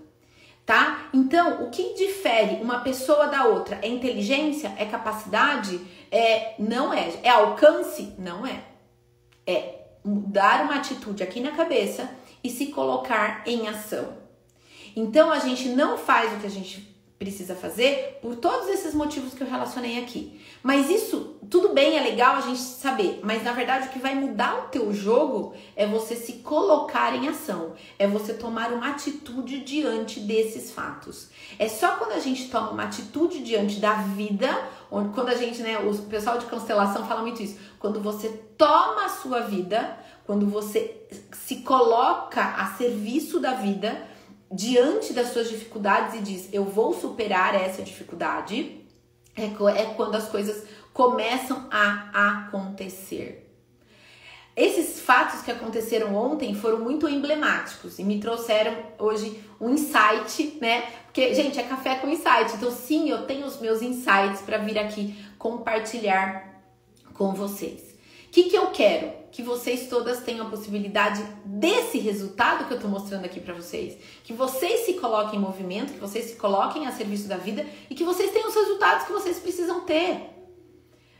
Tá? 0.65 1.09
Então, 1.13 1.63
o 1.63 1.69
que 1.69 1.93
difere 1.93 2.59
uma 2.61 2.79
pessoa 2.79 3.27
da 3.27 3.45
outra? 3.45 3.77
É 3.83 3.87
inteligência? 3.87 4.73
É 4.77 4.85
capacidade? 4.85 5.79
É, 6.09 6.55
não 6.57 6.91
é. 6.91 7.13
É 7.21 7.29
alcance? 7.29 8.15
Não 8.17 8.47
é. 8.47 8.63
É 9.45 9.75
mudar 10.03 10.63
uma 10.63 10.75
atitude 10.75 11.21
aqui 11.21 11.39
na 11.39 11.51
cabeça 11.51 12.09
e 12.45 12.49
se 12.49 12.67
colocar 12.67 13.41
em 13.47 13.67
ação. 13.67 14.13
Então 14.95 15.31
a 15.31 15.39
gente 15.39 15.69
não 15.69 15.97
faz 15.97 16.31
o 16.31 16.39
que 16.39 16.45
a 16.45 16.49
gente 16.49 16.95
precisa 17.17 17.55
fazer 17.55 18.19
por 18.21 18.35
todos 18.35 18.67
esses 18.67 18.93
motivos 18.93 19.33
que 19.33 19.41
eu 19.41 19.47
relacionei 19.47 19.97
aqui. 19.97 20.39
Mas 20.61 20.89
isso, 20.89 21.37
tudo 21.49 21.73
bem, 21.73 21.97
é 21.97 22.03
legal 22.03 22.35
a 22.35 22.41
gente 22.41 22.59
saber, 22.59 23.19
mas 23.23 23.43
na 23.43 23.51
verdade 23.51 23.87
o 23.87 23.91
que 23.91 23.99
vai 23.99 24.13
mudar 24.13 24.59
o 24.59 24.67
teu 24.67 24.93
jogo 24.93 25.55
é 25.75 25.87
você 25.87 26.15
se 26.15 26.33
colocar 26.33 27.15
em 27.15 27.27
ação, 27.27 27.73
é 27.97 28.05
você 28.05 28.33
tomar 28.33 28.71
uma 28.71 28.89
atitude 28.89 29.61
diante 29.61 30.19
desses 30.19 30.71
fatos. 30.71 31.29
É 31.57 31.67
só 31.67 31.95
quando 31.95 32.11
a 32.11 32.19
gente 32.19 32.49
toma 32.49 32.71
uma 32.71 32.83
atitude 32.83 33.41
diante 33.43 33.79
da 33.79 33.93
vida, 33.93 34.47
quando 34.89 35.29
a 35.29 35.35
gente, 35.35 35.63
né, 35.63 35.79
o 35.79 35.97
pessoal 36.03 36.37
de 36.37 36.45
constelação 36.45 37.07
fala 37.07 37.21
muito 37.21 37.41
isso, 37.41 37.57
quando 37.79 37.99
você 38.01 38.29
toma 38.55 39.05
a 39.05 39.09
sua 39.09 39.41
vida, 39.41 39.97
quando 40.25 40.47
você 40.47 41.07
se 41.31 41.57
coloca 41.57 42.41
a 42.41 42.73
serviço 42.75 43.39
da 43.39 43.53
vida, 43.53 44.07
diante 44.51 45.13
das 45.13 45.29
suas 45.29 45.49
dificuldades 45.49 46.15
e 46.15 46.23
diz: 46.23 46.49
Eu 46.51 46.65
vou 46.65 46.93
superar 46.93 47.53
essa 47.55 47.81
dificuldade, 47.81 48.81
é, 49.35 49.45
é 49.45 49.85
quando 49.95 50.15
as 50.15 50.27
coisas 50.27 50.65
começam 50.93 51.67
a 51.71 52.45
acontecer. 52.45 53.43
Esses 54.55 55.01
fatos 55.01 55.41
que 55.41 55.51
aconteceram 55.51 56.15
ontem 56.15 56.55
foram 56.55 56.79
muito 56.79 57.09
emblemáticos 57.09 57.99
e 57.99 58.03
me 58.05 58.21
trouxeram 58.21 58.73
hoje 58.97 59.43
um 59.59 59.71
insight, 59.71 60.57
né? 60.61 60.83
Porque, 61.03 61.33
gente, 61.33 61.59
é 61.59 61.63
café 61.63 61.95
com 61.95 62.07
insight. 62.07 62.53
Então, 62.55 62.71
sim, 62.71 63.09
eu 63.09 63.25
tenho 63.25 63.45
os 63.45 63.59
meus 63.59 63.81
insights 63.81 64.41
para 64.45 64.57
vir 64.57 64.79
aqui 64.79 65.13
compartilhar 65.37 66.63
com 67.13 67.33
vocês 67.33 67.84
que, 68.35 68.49
que 68.49 68.57
eu 68.57 68.67
quero? 68.67 69.13
Que 69.31 69.41
vocês 69.41 69.87
todas 69.87 70.19
tenham 70.19 70.45
a 70.45 70.49
possibilidade 70.49 71.23
desse 71.45 71.97
resultado 71.99 72.67
que 72.67 72.73
eu 72.73 72.79
tô 72.81 72.89
mostrando 72.89 73.23
aqui 73.23 73.39
para 73.39 73.53
vocês. 73.53 73.97
Que 74.25 74.33
vocês 74.33 74.81
se 74.81 74.95
coloquem 74.95 75.39
em 75.39 75.41
movimento, 75.41 75.93
que 75.93 75.99
vocês 75.99 76.25
se 76.25 76.35
coloquem 76.35 76.85
a 76.85 76.91
serviço 76.91 77.29
da 77.29 77.37
vida 77.37 77.65
e 77.89 77.95
que 77.95 78.03
vocês 78.03 78.31
tenham 78.31 78.49
os 78.49 78.55
resultados 78.55 79.05
que 79.05 79.13
vocês 79.13 79.39
precisam 79.39 79.85
ter. 79.85 80.31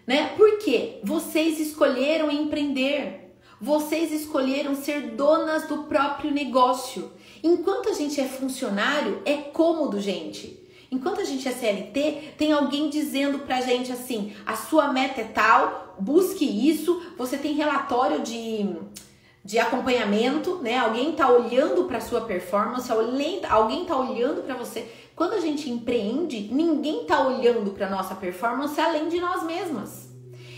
Né? 0.06 0.34
Porque 0.36 1.00
vocês 1.06 1.58
escolheram 1.58 2.30
empreender. 2.30 3.34
Vocês 3.62 4.12
escolheram 4.12 4.76
ser 4.76 5.12
donas 5.12 5.70
do 5.70 5.84
próprio 5.84 6.32
negócio. 6.32 7.14
Enquanto 7.42 7.88
a 7.88 7.94
gente 7.94 8.20
é 8.20 8.26
funcionário, 8.26 9.22
é 9.24 9.38
cômodo, 9.38 10.02
gente. 10.02 10.65
Enquanto 10.92 11.22
a 11.22 11.26
gente 11.26 11.48
é 11.48 11.52
CLT, 11.52 12.36
tem 12.38 12.52
alguém 12.52 12.90
dizendo 12.90 13.40
pra 13.40 13.62
gente 13.62 13.92
assim: 13.92 14.34
a 14.46 14.56
sua 14.56 14.92
meta 14.92 15.22
é 15.22 15.26
tal, 15.26 15.96
busque 16.00 16.46
isso, 16.46 17.02
você 17.18 17.38
tem 17.38 17.54
relatório 17.54 18.22
de, 18.22 18.76
de 19.44 19.60
acompanhamento, 19.60 20.58
né? 20.62 20.78
Alguém 20.78 21.12
tá 21.14 21.30
olhando 21.30 21.86
pra 21.86 22.00
sua 22.00 22.22
performance, 22.22 22.92
alguém 22.92 23.86
tá 23.86 23.98
olhando 23.98 24.44
para 24.44 24.56
você. 24.56 24.88
Quando 25.16 25.34
a 25.34 25.40
gente 25.40 25.70
empreende, 25.70 26.50
ninguém 26.52 27.06
tá 27.06 27.26
olhando 27.26 27.72
pra 27.72 27.90
nossa 27.90 28.16
performance 28.16 28.80
além 28.80 29.08
de 29.08 29.20
nós 29.20 29.44
mesmas. 29.44 30.06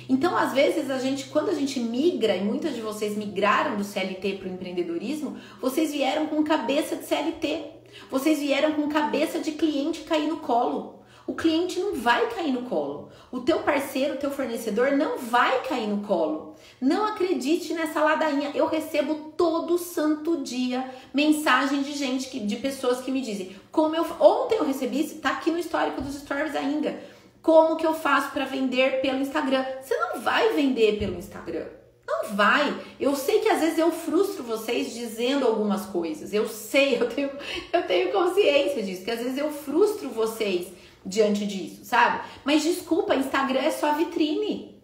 Então, 0.09 0.37
às 0.37 0.53
vezes, 0.53 0.89
a 0.89 0.97
gente, 0.99 1.25
quando 1.25 1.49
a 1.49 1.53
gente 1.53 1.79
migra, 1.79 2.35
e 2.35 2.43
muitas 2.43 2.73
de 2.73 2.81
vocês 2.81 3.17
migraram 3.17 3.75
do 3.75 3.83
CLT 3.83 4.37
para 4.37 4.47
o 4.47 4.53
empreendedorismo, 4.53 5.37
vocês 5.61 5.91
vieram 5.91 6.27
com 6.27 6.43
cabeça 6.43 6.95
de 6.95 7.05
CLT. 7.05 7.76
Vocês 8.09 8.39
vieram 8.39 8.73
com 8.73 8.87
cabeça 8.87 9.39
de 9.39 9.51
cliente 9.51 10.01
cair 10.01 10.27
no 10.27 10.37
colo. 10.37 10.97
O 11.27 11.35
cliente 11.35 11.77
não 11.77 11.93
vai 11.93 12.29
cair 12.29 12.53
no 12.53 12.63
colo. 12.63 13.09
O 13.29 13.41
teu 13.41 13.59
parceiro, 13.59 14.13
o 14.13 14.17
teu 14.17 14.31
fornecedor 14.31 14.91
não 14.91 15.17
vai 15.17 15.61
cair 15.63 15.87
no 15.87 16.01
colo. 16.07 16.55
Não 16.79 17.05
acredite 17.05 17.73
nessa 17.73 18.01
ladainha. 18.01 18.51
Eu 18.55 18.67
recebo 18.67 19.33
todo 19.35 19.77
santo 19.77 20.41
dia 20.41 20.89
mensagem 21.13 21.81
de 21.81 21.91
gente, 21.91 22.29
que, 22.29 22.39
de 22.39 22.55
pessoas 22.55 23.01
que 23.01 23.11
me 23.11 23.21
dizem: 23.21 23.55
como 23.71 23.93
eu 23.93 24.05
ontem 24.21 24.55
eu 24.55 24.65
recebi, 24.65 25.03
tá 25.15 25.31
aqui 25.31 25.51
no 25.51 25.59
histórico 25.59 26.01
dos 26.01 26.15
stories 26.15 26.55
ainda. 26.55 26.97
Como 27.41 27.75
que 27.75 27.85
eu 27.85 27.93
faço 27.93 28.31
para 28.31 28.45
vender 28.45 29.01
pelo 29.01 29.19
Instagram? 29.19 29.65
Você 29.81 29.95
não 29.97 30.21
vai 30.21 30.53
vender 30.53 30.97
pelo 30.97 31.17
Instagram. 31.17 31.76
Não 32.07 32.29
vai. 32.33 32.73
Eu 32.99 33.15
sei 33.15 33.39
que 33.39 33.49
às 33.49 33.59
vezes 33.59 33.77
eu 33.77 33.91
frustro 33.91 34.43
vocês 34.43 34.93
dizendo 34.93 35.45
algumas 35.45 35.85
coisas. 35.87 36.33
Eu 36.33 36.47
sei, 36.47 36.95
eu 37.01 37.09
tenho, 37.09 37.31
eu 37.73 37.83
tenho 37.83 38.11
consciência 38.11 38.81
disso, 38.81 39.03
que 39.03 39.11
às 39.11 39.19
vezes 39.19 39.37
eu 39.37 39.51
frustro 39.51 40.09
vocês 40.09 40.67
diante 41.05 41.45
disso, 41.45 41.83
sabe? 41.83 42.21
Mas 42.43 42.63
desculpa, 42.63 43.15
Instagram 43.15 43.59
é 43.59 43.71
só 43.71 43.93
vitrine. 43.93 44.76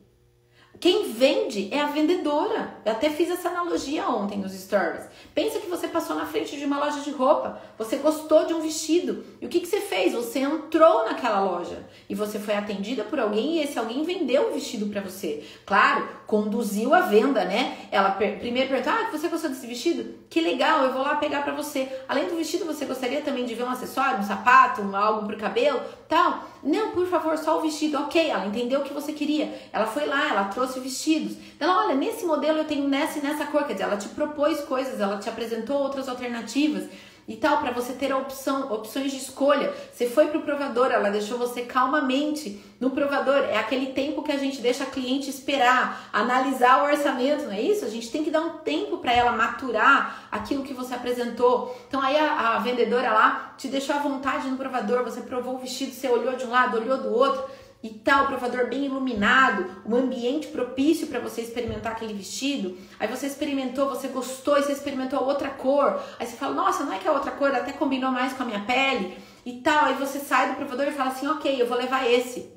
Quem 0.83 1.13
vende 1.13 1.69
é 1.71 1.79
a 1.79 1.87
vendedora. 1.87 2.75
Eu 2.83 2.91
até 2.91 3.09
fiz 3.09 3.29
essa 3.29 3.47
analogia 3.47 4.05
ontem 4.05 4.37
nos 4.37 4.51
stories. 4.51 5.05
Pensa 5.33 5.57
que 5.61 5.69
você 5.69 5.87
passou 5.87 6.13
na 6.13 6.25
frente 6.25 6.57
de 6.57 6.65
uma 6.65 6.77
loja 6.77 6.99
de 6.99 7.11
roupa, 7.11 7.57
você 7.77 7.95
gostou 7.95 8.45
de 8.45 8.53
um 8.53 8.59
vestido. 8.59 9.23
E 9.41 9.45
o 9.45 9.49
que, 9.49 9.61
que 9.61 9.65
você 9.65 9.79
fez? 9.79 10.11
Você 10.11 10.39
entrou 10.39 11.05
naquela 11.05 11.39
loja 11.39 11.87
e 12.09 12.13
você 12.13 12.37
foi 12.37 12.53
atendida 12.55 13.05
por 13.05 13.17
alguém 13.17 13.59
e 13.59 13.63
esse 13.63 13.79
alguém 13.79 14.03
vendeu 14.03 14.49
o 14.49 14.53
vestido 14.53 14.87
para 14.87 14.99
você. 14.99 15.45
Claro, 15.65 16.05
conduziu 16.27 16.93
a 16.93 16.99
venda, 16.99 17.45
né? 17.45 17.87
Ela 17.89 18.11
per 18.11 18.39
primeiro 18.39 18.67
perguntou: 18.67 18.91
Ah, 18.91 19.09
você 19.09 19.29
gostou 19.29 19.51
desse 19.51 19.65
vestido? 19.65 20.15
Que 20.29 20.41
legal, 20.41 20.83
eu 20.83 20.91
vou 20.91 21.01
lá 21.01 21.15
pegar 21.15 21.43
para 21.43 21.53
você. 21.53 21.87
Além 22.09 22.27
do 22.27 22.35
vestido, 22.35 22.65
você 22.65 22.83
gostaria 22.83 23.21
também 23.21 23.45
de 23.45 23.55
ver 23.55 23.63
um 23.63 23.69
acessório, 23.69 24.19
um 24.19 24.23
sapato, 24.23 24.81
um, 24.81 24.93
algo 24.93 25.25
pro 25.25 25.37
cabelo? 25.37 25.79
Tal. 26.09 26.51
Não, 26.63 26.91
por 26.91 27.05
favor, 27.07 27.37
só 27.37 27.57
o 27.57 27.61
vestido. 27.61 27.97
Ok, 27.97 28.29
ela 28.29 28.45
entendeu 28.45 28.79
o 28.79 28.83
que 28.83 28.93
você 28.93 29.11
queria. 29.11 29.53
Ela 29.71 29.85
foi 29.85 30.05
lá, 30.05 30.29
ela 30.29 30.45
trouxe 30.45 30.79
vestidos. 30.79 31.35
Ela, 31.59 31.85
olha, 31.85 31.95
nesse 31.95 32.25
modelo 32.25 32.59
eu 32.59 32.65
tenho 32.65 32.87
nessa 32.87 33.19
e 33.19 33.21
nessa 33.21 33.45
cor. 33.45 33.65
Quer 33.65 33.73
dizer, 33.73 33.83
ela 33.83 33.97
te 33.97 34.07
propôs 34.09 34.61
coisas, 34.61 34.99
ela 35.01 35.17
te 35.17 35.27
apresentou 35.27 35.77
outras 35.77 36.07
alternativas 36.07 36.85
e 37.27 37.35
tal, 37.37 37.59
para 37.59 37.71
você 37.71 37.93
ter 37.93 38.11
a 38.11 38.17
opção, 38.17 38.71
opções 38.71 39.11
de 39.11 39.17
escolha. 39.17 39.73
Você 39.91 40.09
foi 40.09 40.27
pro 40.27 40.41
provador, 40.41 40.91
ela 40.91 41.09
deixou 41.09 41.37
você 41.37 41.61
calmamente 41.61 42.61
no 42.79 42.91
provador. 42.91 43.37
É 43.37 43.57
aquele 43.57 43.87
tempo 43.93 44.23
que 44.23 44.31
a 44.31 44.37
gente 44.37 44.61
deixa 44.61 44.83
a 44.83 44.87
cliente 44.87 45.29
esperar, 45.29 46.09
analisar 46.11 46.83
o 46.83 46.85
orçamento, 46.85 47.43
não 47.43 47.53
é 47.53 47.61
isso? 47.61 47.85
A 47.85 47.89
gente 47.89 48.11
tem 48.11 48.23
que 48.23 48.31
dar 48.31 48.41
um 48.41 48.57
tempo 48.57 48.97
para 48.97 49.13
ela 49.13 49.31
maturar 49.31 50.27
aquilo 50.31 50.63
que 50.63 50.73
você 50.73 50.93
apresentou. 50.93 51.75
Então 51.87 52.01
aí 52.01 52.17
a, 52.17 52.55
a 52.55 52.59
vendedora 52.59 53.13
lá 53.13 53.53
te 53.57 53.69
deixou 53.69 53.95
à 53.95 53.99
vontade 53.99 54.49
no 54.49 54.57
provador, 54.57 55.03
você 55.03 55.21
provou 55.21 55.55
o 55.55 55.59
vestido, 55.59 55.93
você 55.93 56.09
olhou 56.09 56.35
de 56.35 56.45
um 56.45 56.49
lado, 56.49 56.77
olhou 56.77 56.97
do 56.97 57.13
outro 57.13 57.43
e 57.83 57.89
tal, 57.89 58.27
provador 58.27 58.67
bem 58.67 58.85
iluminado, 58.85 59.83
um 59.85 59.93
ambiente 59.93 60.47
propício 60.47 61.07
para 61.07 61.19
você 61.19 61.41
experimentar 61.41 61.91
aquele 61.91 62.13
vestido. 62.13 62.77
Aí 62.97 63.09
você 63.09 63.27
experimentou, 63.27 63.89
você 63.89 64.07
gostou 64.07 64.57
e 64.57 64.63
você 64.63 64.71
experimentou 64.71 65.21
outra 65.21 65.49
cor. 65.49 66.01
Aí 66.17 66.25
você 66.25 66.37
fala, 66.37 66.55
nossa, 66.55 66.85
não 66.85 66.93
é 66.93 66.97
que 66.97 67.07
a 67.07 67.11
outra 67.11 67.31
cor 67.31 67.53
até 67.53 67.73
combinou 67.73 68.09
mais 68.09 68.31
com 68.31 68.43
a 68.43 68.45
minha 68.45 68.61
pele 68.61 69.17
e 69.45 69.59
tal. 69.59 69.85
Aí 69.85 69.95
você 69.95 70.19
sai 70.19 70.51
do 70.51 70.55
provador 70.55 70.87
e 70.87 70.91
fala 70.91 71.09
assim, 71.09 71.27
ok, 71.27 71.61
eu 71.61 71.67
vou 71.67 71.77
levar 71.77 72.09
esse 72.09 72.49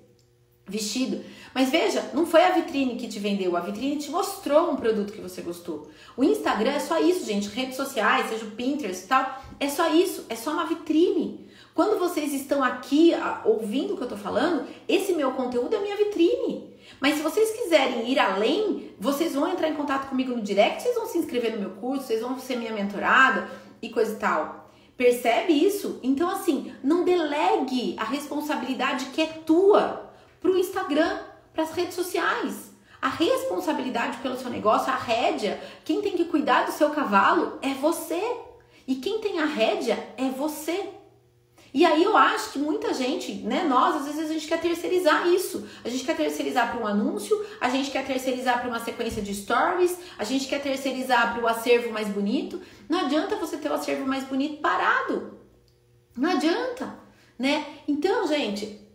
vestido. 0.68 1.24
Mas 1.56 1.70
veja, 1.70 2.10
não 2.12 2.26
foi 2.26 2.44
a 2.44 2.50
vitrine 2.50 2.96
que 2.96 3.08
te 3.08 3.18
vendeu, 3.18 3.56
a 3.56 3.60
vitrine 3.60 3.96
te 3.96 4.10
mostrou 4.10 4.72
um 4.72 4.76
produto 4.76 5.10
que 5.10 5.22
você 5.22 5.40
gostou. 5.40 5.88
O 6.14 6.22
Instagram 6.22 6.72
é 6.72 6.80
só 6.80 7.00
isso, 7.00 7.24
gente, 7.24 7.48
redes 7.48 7.76
sociais, 7.76 8.28
seja 8.28 8.44
o 8.44 8.50
Pinterest 8.50 9.02
e 9.02 9.08
tal, 9.08 9.42
é 9.58 9.66
só 9.66 9.88
isso, 9.88 10.26
é 10.28 10.36
só 10.36 10.50
uma 10.50 10.66
vitrine. 10.66 11.48
Quando 11.74 11.98
vocês 11.98 12.34
estão 12.34 12.62
aqui 12.62 13.14
ouvindo 13.42 13.94
o 13.94 13.96
que 13.96 14.02
eu 14.02 14.08
tô 14.08 14.18
falando, 14.18 14.66
esse 14.86 15.14
meu 15.14 15.30
conteúdo 15.30 15.74
é 15.74 15.80
minha 15.80 15.96
vitrine. 15.96 16.74
Mas 17.00 17.14
se 17.14 17.22
vocês 17.22 17.50
quiserem 17.52 18.06
ir 18.06 18.18
além, 18.18 18.90
vocês 19.00 19.34
vão 19.34 19.48
entrar 19.48 19.70
em 19.70 19.76
contato 19.76 20.10
comigo 20.10 20.36
no 20.36 20.42
direct, 20.42 20.82
vocês 20.82 20.94
vão 20.94 21.06
se 21.06 21.16
inscrever 21.16 21.54
no 21.54 21.60
meu 21.60 21.70
curso, 21.70 22.04
vocês 22.04 22.20
vão 22.20 22.38
ser 22.38 22.56
minha 22.56 22.74
mentorada, 22.74 23.48
e 23.80 23.88
coisa 23.88 24.12
e 24.12 24.16
tal. 24.16 24.68
Percebe 24.94 25.54
isso? 25.54 26.00
Então, 26.02 26.28
assim, 26.28 26.70
não 26.84 27.02
delegue 27.02 27.96
a 27.98 28.04
responsabilidade 28.04 29.06
que 29.06 29.22
é 29.22 29.26
tua 29.26 30.12
pro 30.38 30.58
Instagram, 30.58 31.18
para 31.56 31.64
as 31.64 31.72
redes 31.72 31.94
sociais. 31.94 32.70
A 33.00 33.08
responsabilidade 33.08 34.18
pelo 34.18 34.36
seu 34.36 34.50
negócio, 34.50 34.92
a 34.92 34.96
rédea, 34.96 35.60
quem 35.84 36.02
tem 36.02 36.12
que 36.12 36.26
cuidar 36.26 36.66
do 36.66 36.72
seu 36.72 36.90
cavalo 36.90 37.58
é 37.62 37.72
você. 37.72 38.22
E 38.86 38.96
quem 38.96 39.20
tem 39.20 39.40
a 39.40 39.46
rédea 39.46 40.14
é 40.18 40.28
você. 40.28 40.90
E 41.72 41.84
aí 41.84 42.02
eu 42.02 42.16
acho 42.16 42.52
que 42.52 42.58
muita 42.58 42.94
gente, 42.94 43.32
né, 43.34 43.64
nós, 43.64 43.96
às 43.96 44.06
vezes 44.06 44.30
a 44.30 44.32
gente 44.32 44.46
quer 44.46 44.60
terceirizar 44.60 45.26
isso. 45.28 45.66
A 45.84 45.88
gente 45.88 46.04
quer 46.04 46.16
terceirizar 46.16 46.70
para 46.70 46.80
um 46.80 46.86
anúncio, 46.86 47.36
a 47.60 47.68
gente 47.68 47.90
quer 47.90 48.06
terceirizar 48.06 48.60
para 48.60 48.68
uma 48.68 48.80
sequência 48.80 49.22
de 49.22 49.34
stories, 49.34 49.98
a 50.18 50.24
gente 50.24 50.46
quer 50.46 50.62
terceirizar 50.62 51.34
para 51.34 51.42
o 51.42 51.48
acervo 51.48 51.92
mais 51.92 52.08
bonito. 52.08 52.60
Não 52.88 53.00
adianta 53.00 53.36
você 53.36 53.56
ter 53.56 53.70
o 53.70 53.74
acervo 53.74 54.06
mais 54.06 54.24
bonito 54.24 54.60
parado. 54.60 55.38
Não 56.16 56.30
adianta, 56.30 56.98
né? 57.38 57.66
Então, 57.86 58.26
gente, 58.26 58.85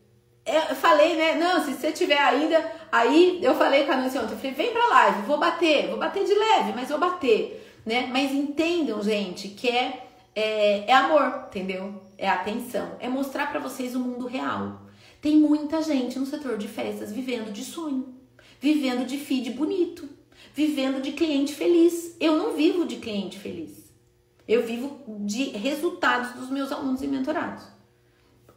eu 0.45 0.75
falei, 0.75 1.15
né? 1.15 1.35
Não, 1.35 1.63
se 1.63 1.73
você 1.73 1.91
tiver 1.91 2.19
ainda, 2.19 2.71
aí 2.91 3.39
eu 3.41 3.55
falei 3.55 3.85
com 3.85 3.91
a 3.91 3.97
Nancy 3.97 4.17
ontem, 4.17 4.33
eu 4.33 4.37
falei, 4.37 4.53
vem 4.53 4.71
pra 4.71 4.87
live, 4.87 5.21
vou 5.23 5.37
bater, 5.37 5.87
vou 5.87 5.97
bater 5.97 6.23
de 6.23 6.33
leve, 6.33 6.73
mas 6.75 6.89
vou 6.89 6.99
bater, 6.99 7.79
né? 7.85 8.09
Mas 8.11 8.31
entendam, 8.31 9.01
gente, 9.01 9.49
que 9.49 9.69
é, 9.69 10.07
é, 10.35 10.89
é 10.89 10.93
amor, 10.93 11.45
entendeu? 11.47 12.01
é 12.21 12.29
atenção, 12.29 12.97
é 12.99 13.09
mostrar 13.09 13.47
para 13.47 13.59
vocês 13.59 13.95
o 13.95 13.99
mundo 13.99 14.27
real. 14.27 14.83
Tem 15.19 15.37
muita 15.37 15.81
gente 15.81 16.19
no 16.19 16.25
setor 16.27 16.55
de 16.55 16.67
festas 16.67 17.11
vivendo 17.11 17.51
de 17.51 17.63
sonho, 17.63 18.13
vivendo 18.59 19.07
de 19.07 19.17
feed 19.17 19.49
bonito, 19.49 20.07
vivendo 20.53 21.01
de 21.01 21.13
cliente 21.13 21.55
feliz. 21.55 22.15
Eu 22.19 22.37
não 22.37 22.53
vivo 22.53 22.85
de 22.85 22.97
cliente 22.97 23.39
feliz. 23.39 23.91
Eu 24.47 24.63
vivo 24.67 25.01
de 25.25 25.45
resultados 25.45 26.33
dos 26.33 26.51
meus 26.51 26.71
alunos 26.71 27.01
e 27.01 27.07
mentorados. 27.07 27.63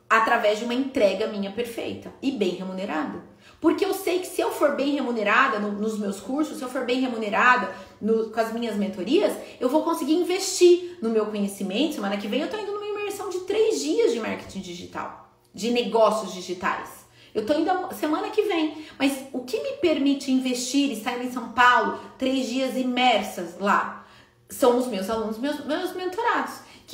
Através 0.09 0.59
de 0.59 0.65
uma 0.65 0.75
entrega 0.75 1.27
minha 1.27 1.51
perfeita 1.51 2.13
e 2.23 2.31
bem 2.33 2.51
remunerada. 2.51 3.23
Porque 3.61 3.85
eu 3.85 3.95
sei 3.95 4.19
que 4.19 4.27
se 4.27 4.41
eu 4.41 4.53
for 4.53 4.77
bem 4.77 4.95
remunerada 4.95 5.59
no, 5.59 5.73
nos 5.73 5.99
meus 5.99 6.21
cursos, 6.21 6.59
se 6.59 6.63
eu 6.63 6.69
for 6.69 6.85
bem 6.85 7.01
remunerada 7.01 7.75
no, 8.01 8.31
com 8.31 8.41
as 8.41 8.53
minhas 8.53 8.77
mentorias, 8.77 9.33
eu 9.59 9.69
vou 9.69 9.83
conseguir 9.83 10.13
investir 10.13 10.99
no 11.01 11.09
meu 11.09 11.27
conhecimento. 11.27 11.95
Semana 11.95 12.19
que 12.19 12.29
vem 12.29 12.43
eu 12.43 12.51
tô 12.51 12.59
indo 12.59 12.73
no 12.73 12.85
imersão 12.85 13.31
de 13.31 13.41
três 13.41 13.81
dias 13.81 14.13
de 14.13 14.21
marketing 14.21 14.61
digital, 14.61 15.31
de 15.55 15.71
negócios 15.71 16.35
digitais. 16.35 17.05
Eu 17.35 17.47
tô 17.47 17.55
indo 17.55 17.71
semana 17.95 18.29
que 18.29 18.43
vem, 18.43 18.85
mas 18.99 19.27
o 19.33 19.41
que 19.41 19.61
me 19.61 19.73
permite 19.79 20.31
investir 20.31 20.93
e 20.93 21.03
sair 21.03 21.25
em 21.25 21.33
São 21.33 21.49
Paulo 21.53 21.99
três 22.19 22.47
dias 22.47 22.77
imersas 22.77 23.59
lá 23.59 24.07
são 24.49 24.79
os 24.79 24.87
meus 24.87 25.09
alunos, 25.09 25.39
meus, 25.39 25.65
meus 25.65 25.95
mentorados 25.95 26.44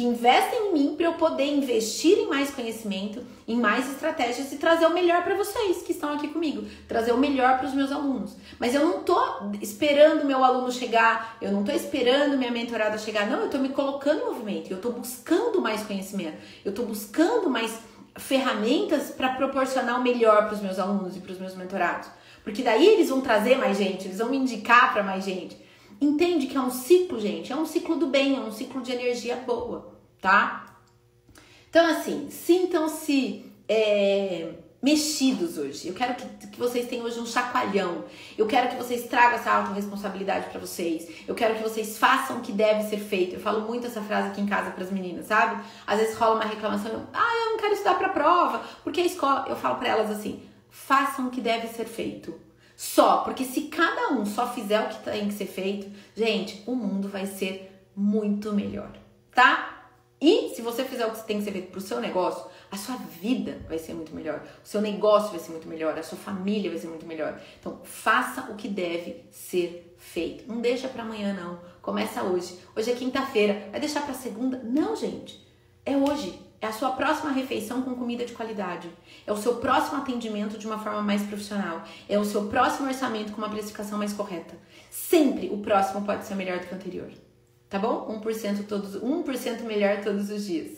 que 0.00 0.06
investem 0.06 0.68
em 0.68 0.72
mim 0.72 0.94
para 0.96 1.04
eu 1.04 1.12
poder 1.12 1.44
investir 1.44 2.16
em 2.16 2.26
mais 2.26 2.50
conhecimento, 2.50 3.22
em 3.46 3.54
mais 3.54 3.86
estratégias 3.86 4.50
e 4.50 4.56
trazer 4.56 4.86
o 4.86 4.94
melhor 4.94 5.22
para 5.22 5.34
vocês 5.34 5.82
que 5.82 5.92
estão 5.92 6.14
aqui 6.14 6.28
comigo, 6.28 6.64
trazer 6.88 7.12
o 7.12 7.18
melhor 7.18 7.58
para 7.58 7.68
os 7.68 7.74
meus 7.74 7.92
alunos. 7.92 8.34
Mas 8.58 8.74
eu 8.74 8.82
não 8.82 9.02
tô 9.02 9.20
esperando 9.60 10.24
meu 10.24 10.42
aluno 10.42 10.72
chegar, 10.72 11.36
eu 11.42 11.52
não 11.52 11.64
tô 11.64 11.72
esperando 11.72 12.38
minha 12.38 12.50
mentorada 12.50 12.96
chegar, 12.96 13.28
não, 13.28 13.40
eu 13.40 13.50
tô 13.50 13.58
me 13.58 13.68
colocando 13.68 14.22
em 14.22 14.24
movimento, 14.24 14.70
eu 14.70 14.80
tô 14.80 14.90
buscando 14.90 15.60
mais 15.60 15.82
conhecimento, 15.82 16.38
eu 16.64 16.72
tô 16.72 16.84
buscando 16.84 17.50
mais 17.50 17.78
ferramentas 18.16 19.10
para 19.10 19.34
proporcionar 19.34 20.00
o 20.00 20.02
melhor 20.02 20.46
para 20.46 20.54
os 20.54 20.62
meus 20.62 20.78
alunos 20.78 21.14
e 21.14 21.20
para 21.20 21.32
os 21.32 21.38
meus 21.38 21.54
mentorados. 21.54 22.08
Porque 22.42 22.62
daí 22.62 22.86
eles 22.86 23.10
vão 23.10 23.20
trazer 23.20 23.58
mais 23.58 23.76
gente, 23.76 24.08
eles 24.08 24.18
vão 24.18 24.30
me 24.30 24.38
indicar 24.38 24.94
para 24.94 25.02
mais 25.02 25.26
gente. 25.26 25.60
Entende 26.00 26.46
que 26.46 26.56
é 26.56 26.60
um 26.60 26.70
ciclo, 26.70 27.20
gente? 27.20 27.52
É 27.52 27.56
um 27.56 27.66
ciclo 27.66 27.96
do 27.96 28.06
bem, 28.06 28.34
é 28.34 28.40
um 28.40 28.50
ciclo 28.50 28.80
de 28.80 28.90
energia 28.90 29.36
boa, 29.36 29.89
tá? 30.20 30.66
Então, 31.68 31.86
assim, 31.86 32.28
sintam-se 32.30 33.50
é, 33.68 34.54
mexidos 34.82 35.58
hoje. 35.58 35.88
Eu 35.88 35.94
quero 35.94 36.14
que, 36.14 36.46
que, 36.48 36.58
vocês 36.58 36.88
tenham 36.88 37.04
hoje 37.04 37.20
um 37.20 37.26
chacoalhão. 37.26 38.04
Eu 38.36 38.46
quero 38.46 38.70
que 38.70 38.76
vocês 38.76 39.06
tragam 39.06 39.38
essa 39.38 39.50
autorresponsabilidade 39.52 40.50
para 40.50 40.58
vocês. 40.58 41.08
Eu 41.28 41.34
quero 41.34 41.54
que 41.54 41.62
vocês 41.62 41.98
façam 41.98 42.38
o 42.38 42.40
que 42.40 42.52
deve 42.52 42.82
ser 42.88 42.98
feito. 42.98 43.34
Eu 43.34 43.40
falo 43.40 43.60
muito 43.68 43.86
essa 43.86 44.00
frase 44.00 44.28
aqui 44.28 44.40
em 44.40 44.46
casa 44.46 44.70
para 44.70 44.82
as 44.82 44.90
meninas, 44.90 45.26
sabe? 45.26 45.62
Às 45.86 46.00
vezes 46.00 46.16
rola 46.16 46.36
uma 46.36 46.44
reclamação, 46.44 47.06
ah, 47.12 47.44
eu 47.44 47.50
não 47.50 47.58
quero 47.58 47.74
estudar 47.74 47.94
para 47.94 48.08
prova, 48.08 48.64
porque 48.82 49.00
a 49.00 49.06
escola. 49.06 49.46
Eu 49.48 49.56
falo 49.56 49.76
para 49.76 49.88
elas 49.88 50.10
assim: 50.10 50.42
façam 50.70 51.28
o 51.28 51.30
que 51.30 51.40
deve 51.40 51.68
ser 51.68 51.84
feito. 51.84 52.34
Só, 52.76 53.18
porque 53.18 53.44
se 53.44 53.62
cada 53.62 54.14
um 54.14 54.24
só 54.24 54.50
fizer 54.50 54.80
o 54.80 54.88
que 54.88 55.04
tem 55.04 55.28
que 55.28 55.34
ser 55.34 55.44
feito, 55.44 55.86
gente, 56.16 56.62
o 56.66 56.74
mundo 56.74 57.08
vai 57.08 57.26
ser 57.26 57.70
muito 57.94 58.54
melhor, 58.54 58.90
tá? 59.34 59.79
E 60.20 60.52
se 60.54 60.60
você 60.60 60.84
fizer 60.84 61.06
o 61.06 61.12
que 61.12 61.26
tem 61.26 61.38
que 61.38 61.44
ser 61.44 61.52
feito 61.52 61.70
pro 61.70 61.80
seu 61.80 61.98
negócio, 61.98 62.44
a 62.70 62.76
sua 62.76 62.96
vida 62.96 63.58
vai 63.66 63.78
ser 63.78 63.94
muito 63.94 64.14
melhor, 64.14 64.42
o 64.62 64.68
seu 64.68 64.82
negócio 64.82 65.30
vai 65.30 65.38
ser 65.38 65.50
muito 65.50 65.66
melhor, 65.66 65.98
a 65.98 66.02
sua 66.02 66.18
família 66.18 66.70
vai 66.70 66.78
ser 66.78 66.88
muito 66.88 67.06
melhor. 67.06 67.40
Então, 67.58 67.80
faça 67.84 68.42
o 68.50 68.54
que 68.54 68.68
deve 68.68 69.24
ser 69.30 69.96
feito. 69.96 70.46
Não 70.46 70.60
deixa 70.60 70.88
para 70.88 71.04
amanhã 71.04 71.32
não. 71.32 71.58
Começa 71.80 72.22
hoje. 72.22 72.58
Hoje 72.76 72.90
é 72.90 72.94
quinta-feira. 72.94 73.68
Vai 73.70 73.80
deixar 73.80 74.02
para 74.02 74.12
segunda? 74.12 74.60
Não, 74.62 74.94
gente. 74.94 75.42
É 75.86 75.96
hoje. 75.96 76.38
É 76.60 76.66
a 76.66 76.72
sua 76.72 76.90
próxima 76.90 77.32
refeição 77.32 77.80
com 77.80 77.94
comida 77.94 78.26
de 78.26 78.34
qualidade. 78.34 78.90
É 79.26 79.32
o 79.32 79.36
seu 79.38 79.56
próximo 79.56 79.96
atendimento 79.96 80.58
de 80.58 80.66
uma 80.66 80.78
forma 80.78 81.00
mais 81.00 81.22
profissional. 81.22 81.82
É 82.06 82.18
o 82.18 82.24
seu 82.26 82.48
próximo 82.48 82.86
orçamento 82.86 83.32
com 83.32 83.38
uma 83.38 83.48
precificação 83.48 83.96
mais 83.96 84.12
correta. 84.12 84.54
Sempre 84.90 85.48
o 85.48 85.56
próximo 85.58 86.04
pode 86.04 86.26
ser 86.26 86.34
melhor 86.34 86.58
do 86.58 86.66
que 86.66 86.74
o 86.74 86.76
anterior. 86.76 87.10
Tá 87.70 87.78
bom? 87.78 88.20
1% 88.20 88.66
todos, 88.66 89.00
1% 89.00 89.62
melhor 89.62 90.02
todos 90.02 90.28
os 90.28 90.44
dias. 90.44 90.72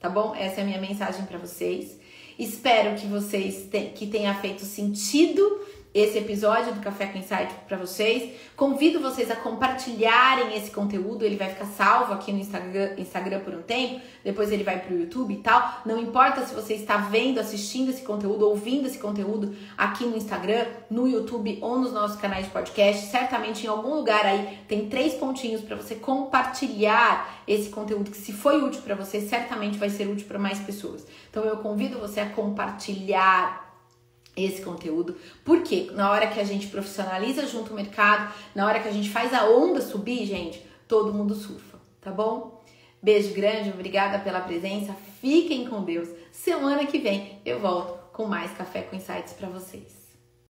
Tá 0.00 0.10
bom? 0.10 0.34
Essa 0.34 0.60
é 0.60 0.62
a 0.64 0.66
minha 0.66 0.80
mensagem 0.80 1.24
para 1.24 1.38
vocês. 1.38 1.96
Espero 2.36 2.96
que 3.00 3.06
vocês 3.06 3.68
te, 3.70 3.92
que 3.94 4.08
tenha 4.08 4.34
feito 4.34 4.64
sentido 4.64 5.60
esse 5.94 6.18
episódio 6.18 6.72
do 6.72 6.80
Café 6.80 7.06
com 7.06 7.18
Insight 7.18 7.52
para 7.68 7.76
vocês. 7.76 8.32
Convido 8.56 9.00
vocês 9.00 9.30
a 9.30 9.36
compartilharem 9.36 10.56
esse 10.56 10.70
conteúdo, 10.70 11.24
ele 11.24 11.36
vai 11.36 11.50
ficar 11.50 11.66
salvo 11.66 12.14
aqui 12.14 12.32
no 12.32 12.38
Instagram, 12.38 12.94
Instagram 12.96 13.40
por 13.40 13.54
um 13.54 13.62
tempo, 13.62 14.00
depois 14.24 14.50
ele 14.50 14.64
vai 14.64 14.80
para 14.80 14.94
o 14.94 14.98
YouTube 14.98 15.34
e 15.34 15.38
tal. 15.38 15.82
Não 15.84 15.98
importa 15.98 16.46
se 16.46 16.54
você 16.54 16.74
está 16.74 16.96
vendo, 16.96 17.38
assistindo 17.38 17.90
esse 17.90 18.02
conteúdo, 18.02 18.48
ouvindo 18.48 18.86
esse 18.86 18.98
conteúdo 18.98 19.54
aqui 19.76 20.04
no 20.04 20.16
Instagram, 20.16 20.64
no 20.90 21.06
YouTube 21.06 21.58
ou 21.60 21.78
nos 21.78 21.92
nossos 21.92 22.18
canais 22.20 22.46
de 22.46 22.50
podcast, 22.50 23.10
certamente 23.10 23.64
em 23.64 23.68
algum 23.68 23.94
lugar 23.94 24.24
aí 24.24 24.58
tem 24.66 24.88
três 24.88 25.14
pontinhos 25.14 25.60
para 25.60 25.76
você 25.76 25.94
compartilhar 25.94 27.42
esse 27.46 27.68
conteúdo 27.68 28.10
que 28.10 28.16
se 28.16 28.32
foi 28.32 28.62
útil 28.62 28.80
para 28.82 28.94
você, 28.94 29.20
certamente 29.20 29.76
vai 29.76 29.90
ser 29.90 30.08
útil 30.08 30.26
para 30.26 30.38
mais 30.38 30.58
pessoas. 30.60 31.06
Então 31.30 31.44
eu 31.44 31.58
convido 31.58 31.98
você 31.98 32.20
a 32.20 32.30
compartilhar 32.30 33.71
esse 34.36 34.62
conteúdo, 34.62 35.16
porque 35.44 35.90
na 35.92 36.10
hora 36.10 36.26
que 36.26 36.40
a 36.40 36.44
gente 36.44 36.66
profissionaliza 36.68 37.46
junto 37.46 37.72
o 37.72 37.76
mercado, 37.76 38.32
na 38.54 38.66
hora 38.66 38.80
que 38.80 38.88
a 38.88 38.92
gente 38.92 39.10
faz 39.10 39.34
a 39.34 39.44
onda 39.46 39.80
subir, 39.80 40.26
gente, 40.26 40.64
todo 40.88 41.12
mundo 41.12 41.34
surfa, 41.34 41.78
tá 42.00 42.10
bom? 42.10 42.62
Beijo 43.02 43.34
grande, 43.34 43.70
obrigada 43.70 44.18
pela 44.18 44.40
presença, 44.40 44.94
fiquem 45.20 45.66
com 45.66 45.82
Deus. 45.82 46.08
Semana 46.30 46.86
que 46.86 46.98
vem 46.98 47.40
eu 47.44 47.58
volto 47.58 47.98
com 48.12 48.26
mais 48.26 48.52
café 48.52 48.82
com 48.82 48.96
insights 48.96 49.32
para 49.32 49.48
vocês. 49.48 50.01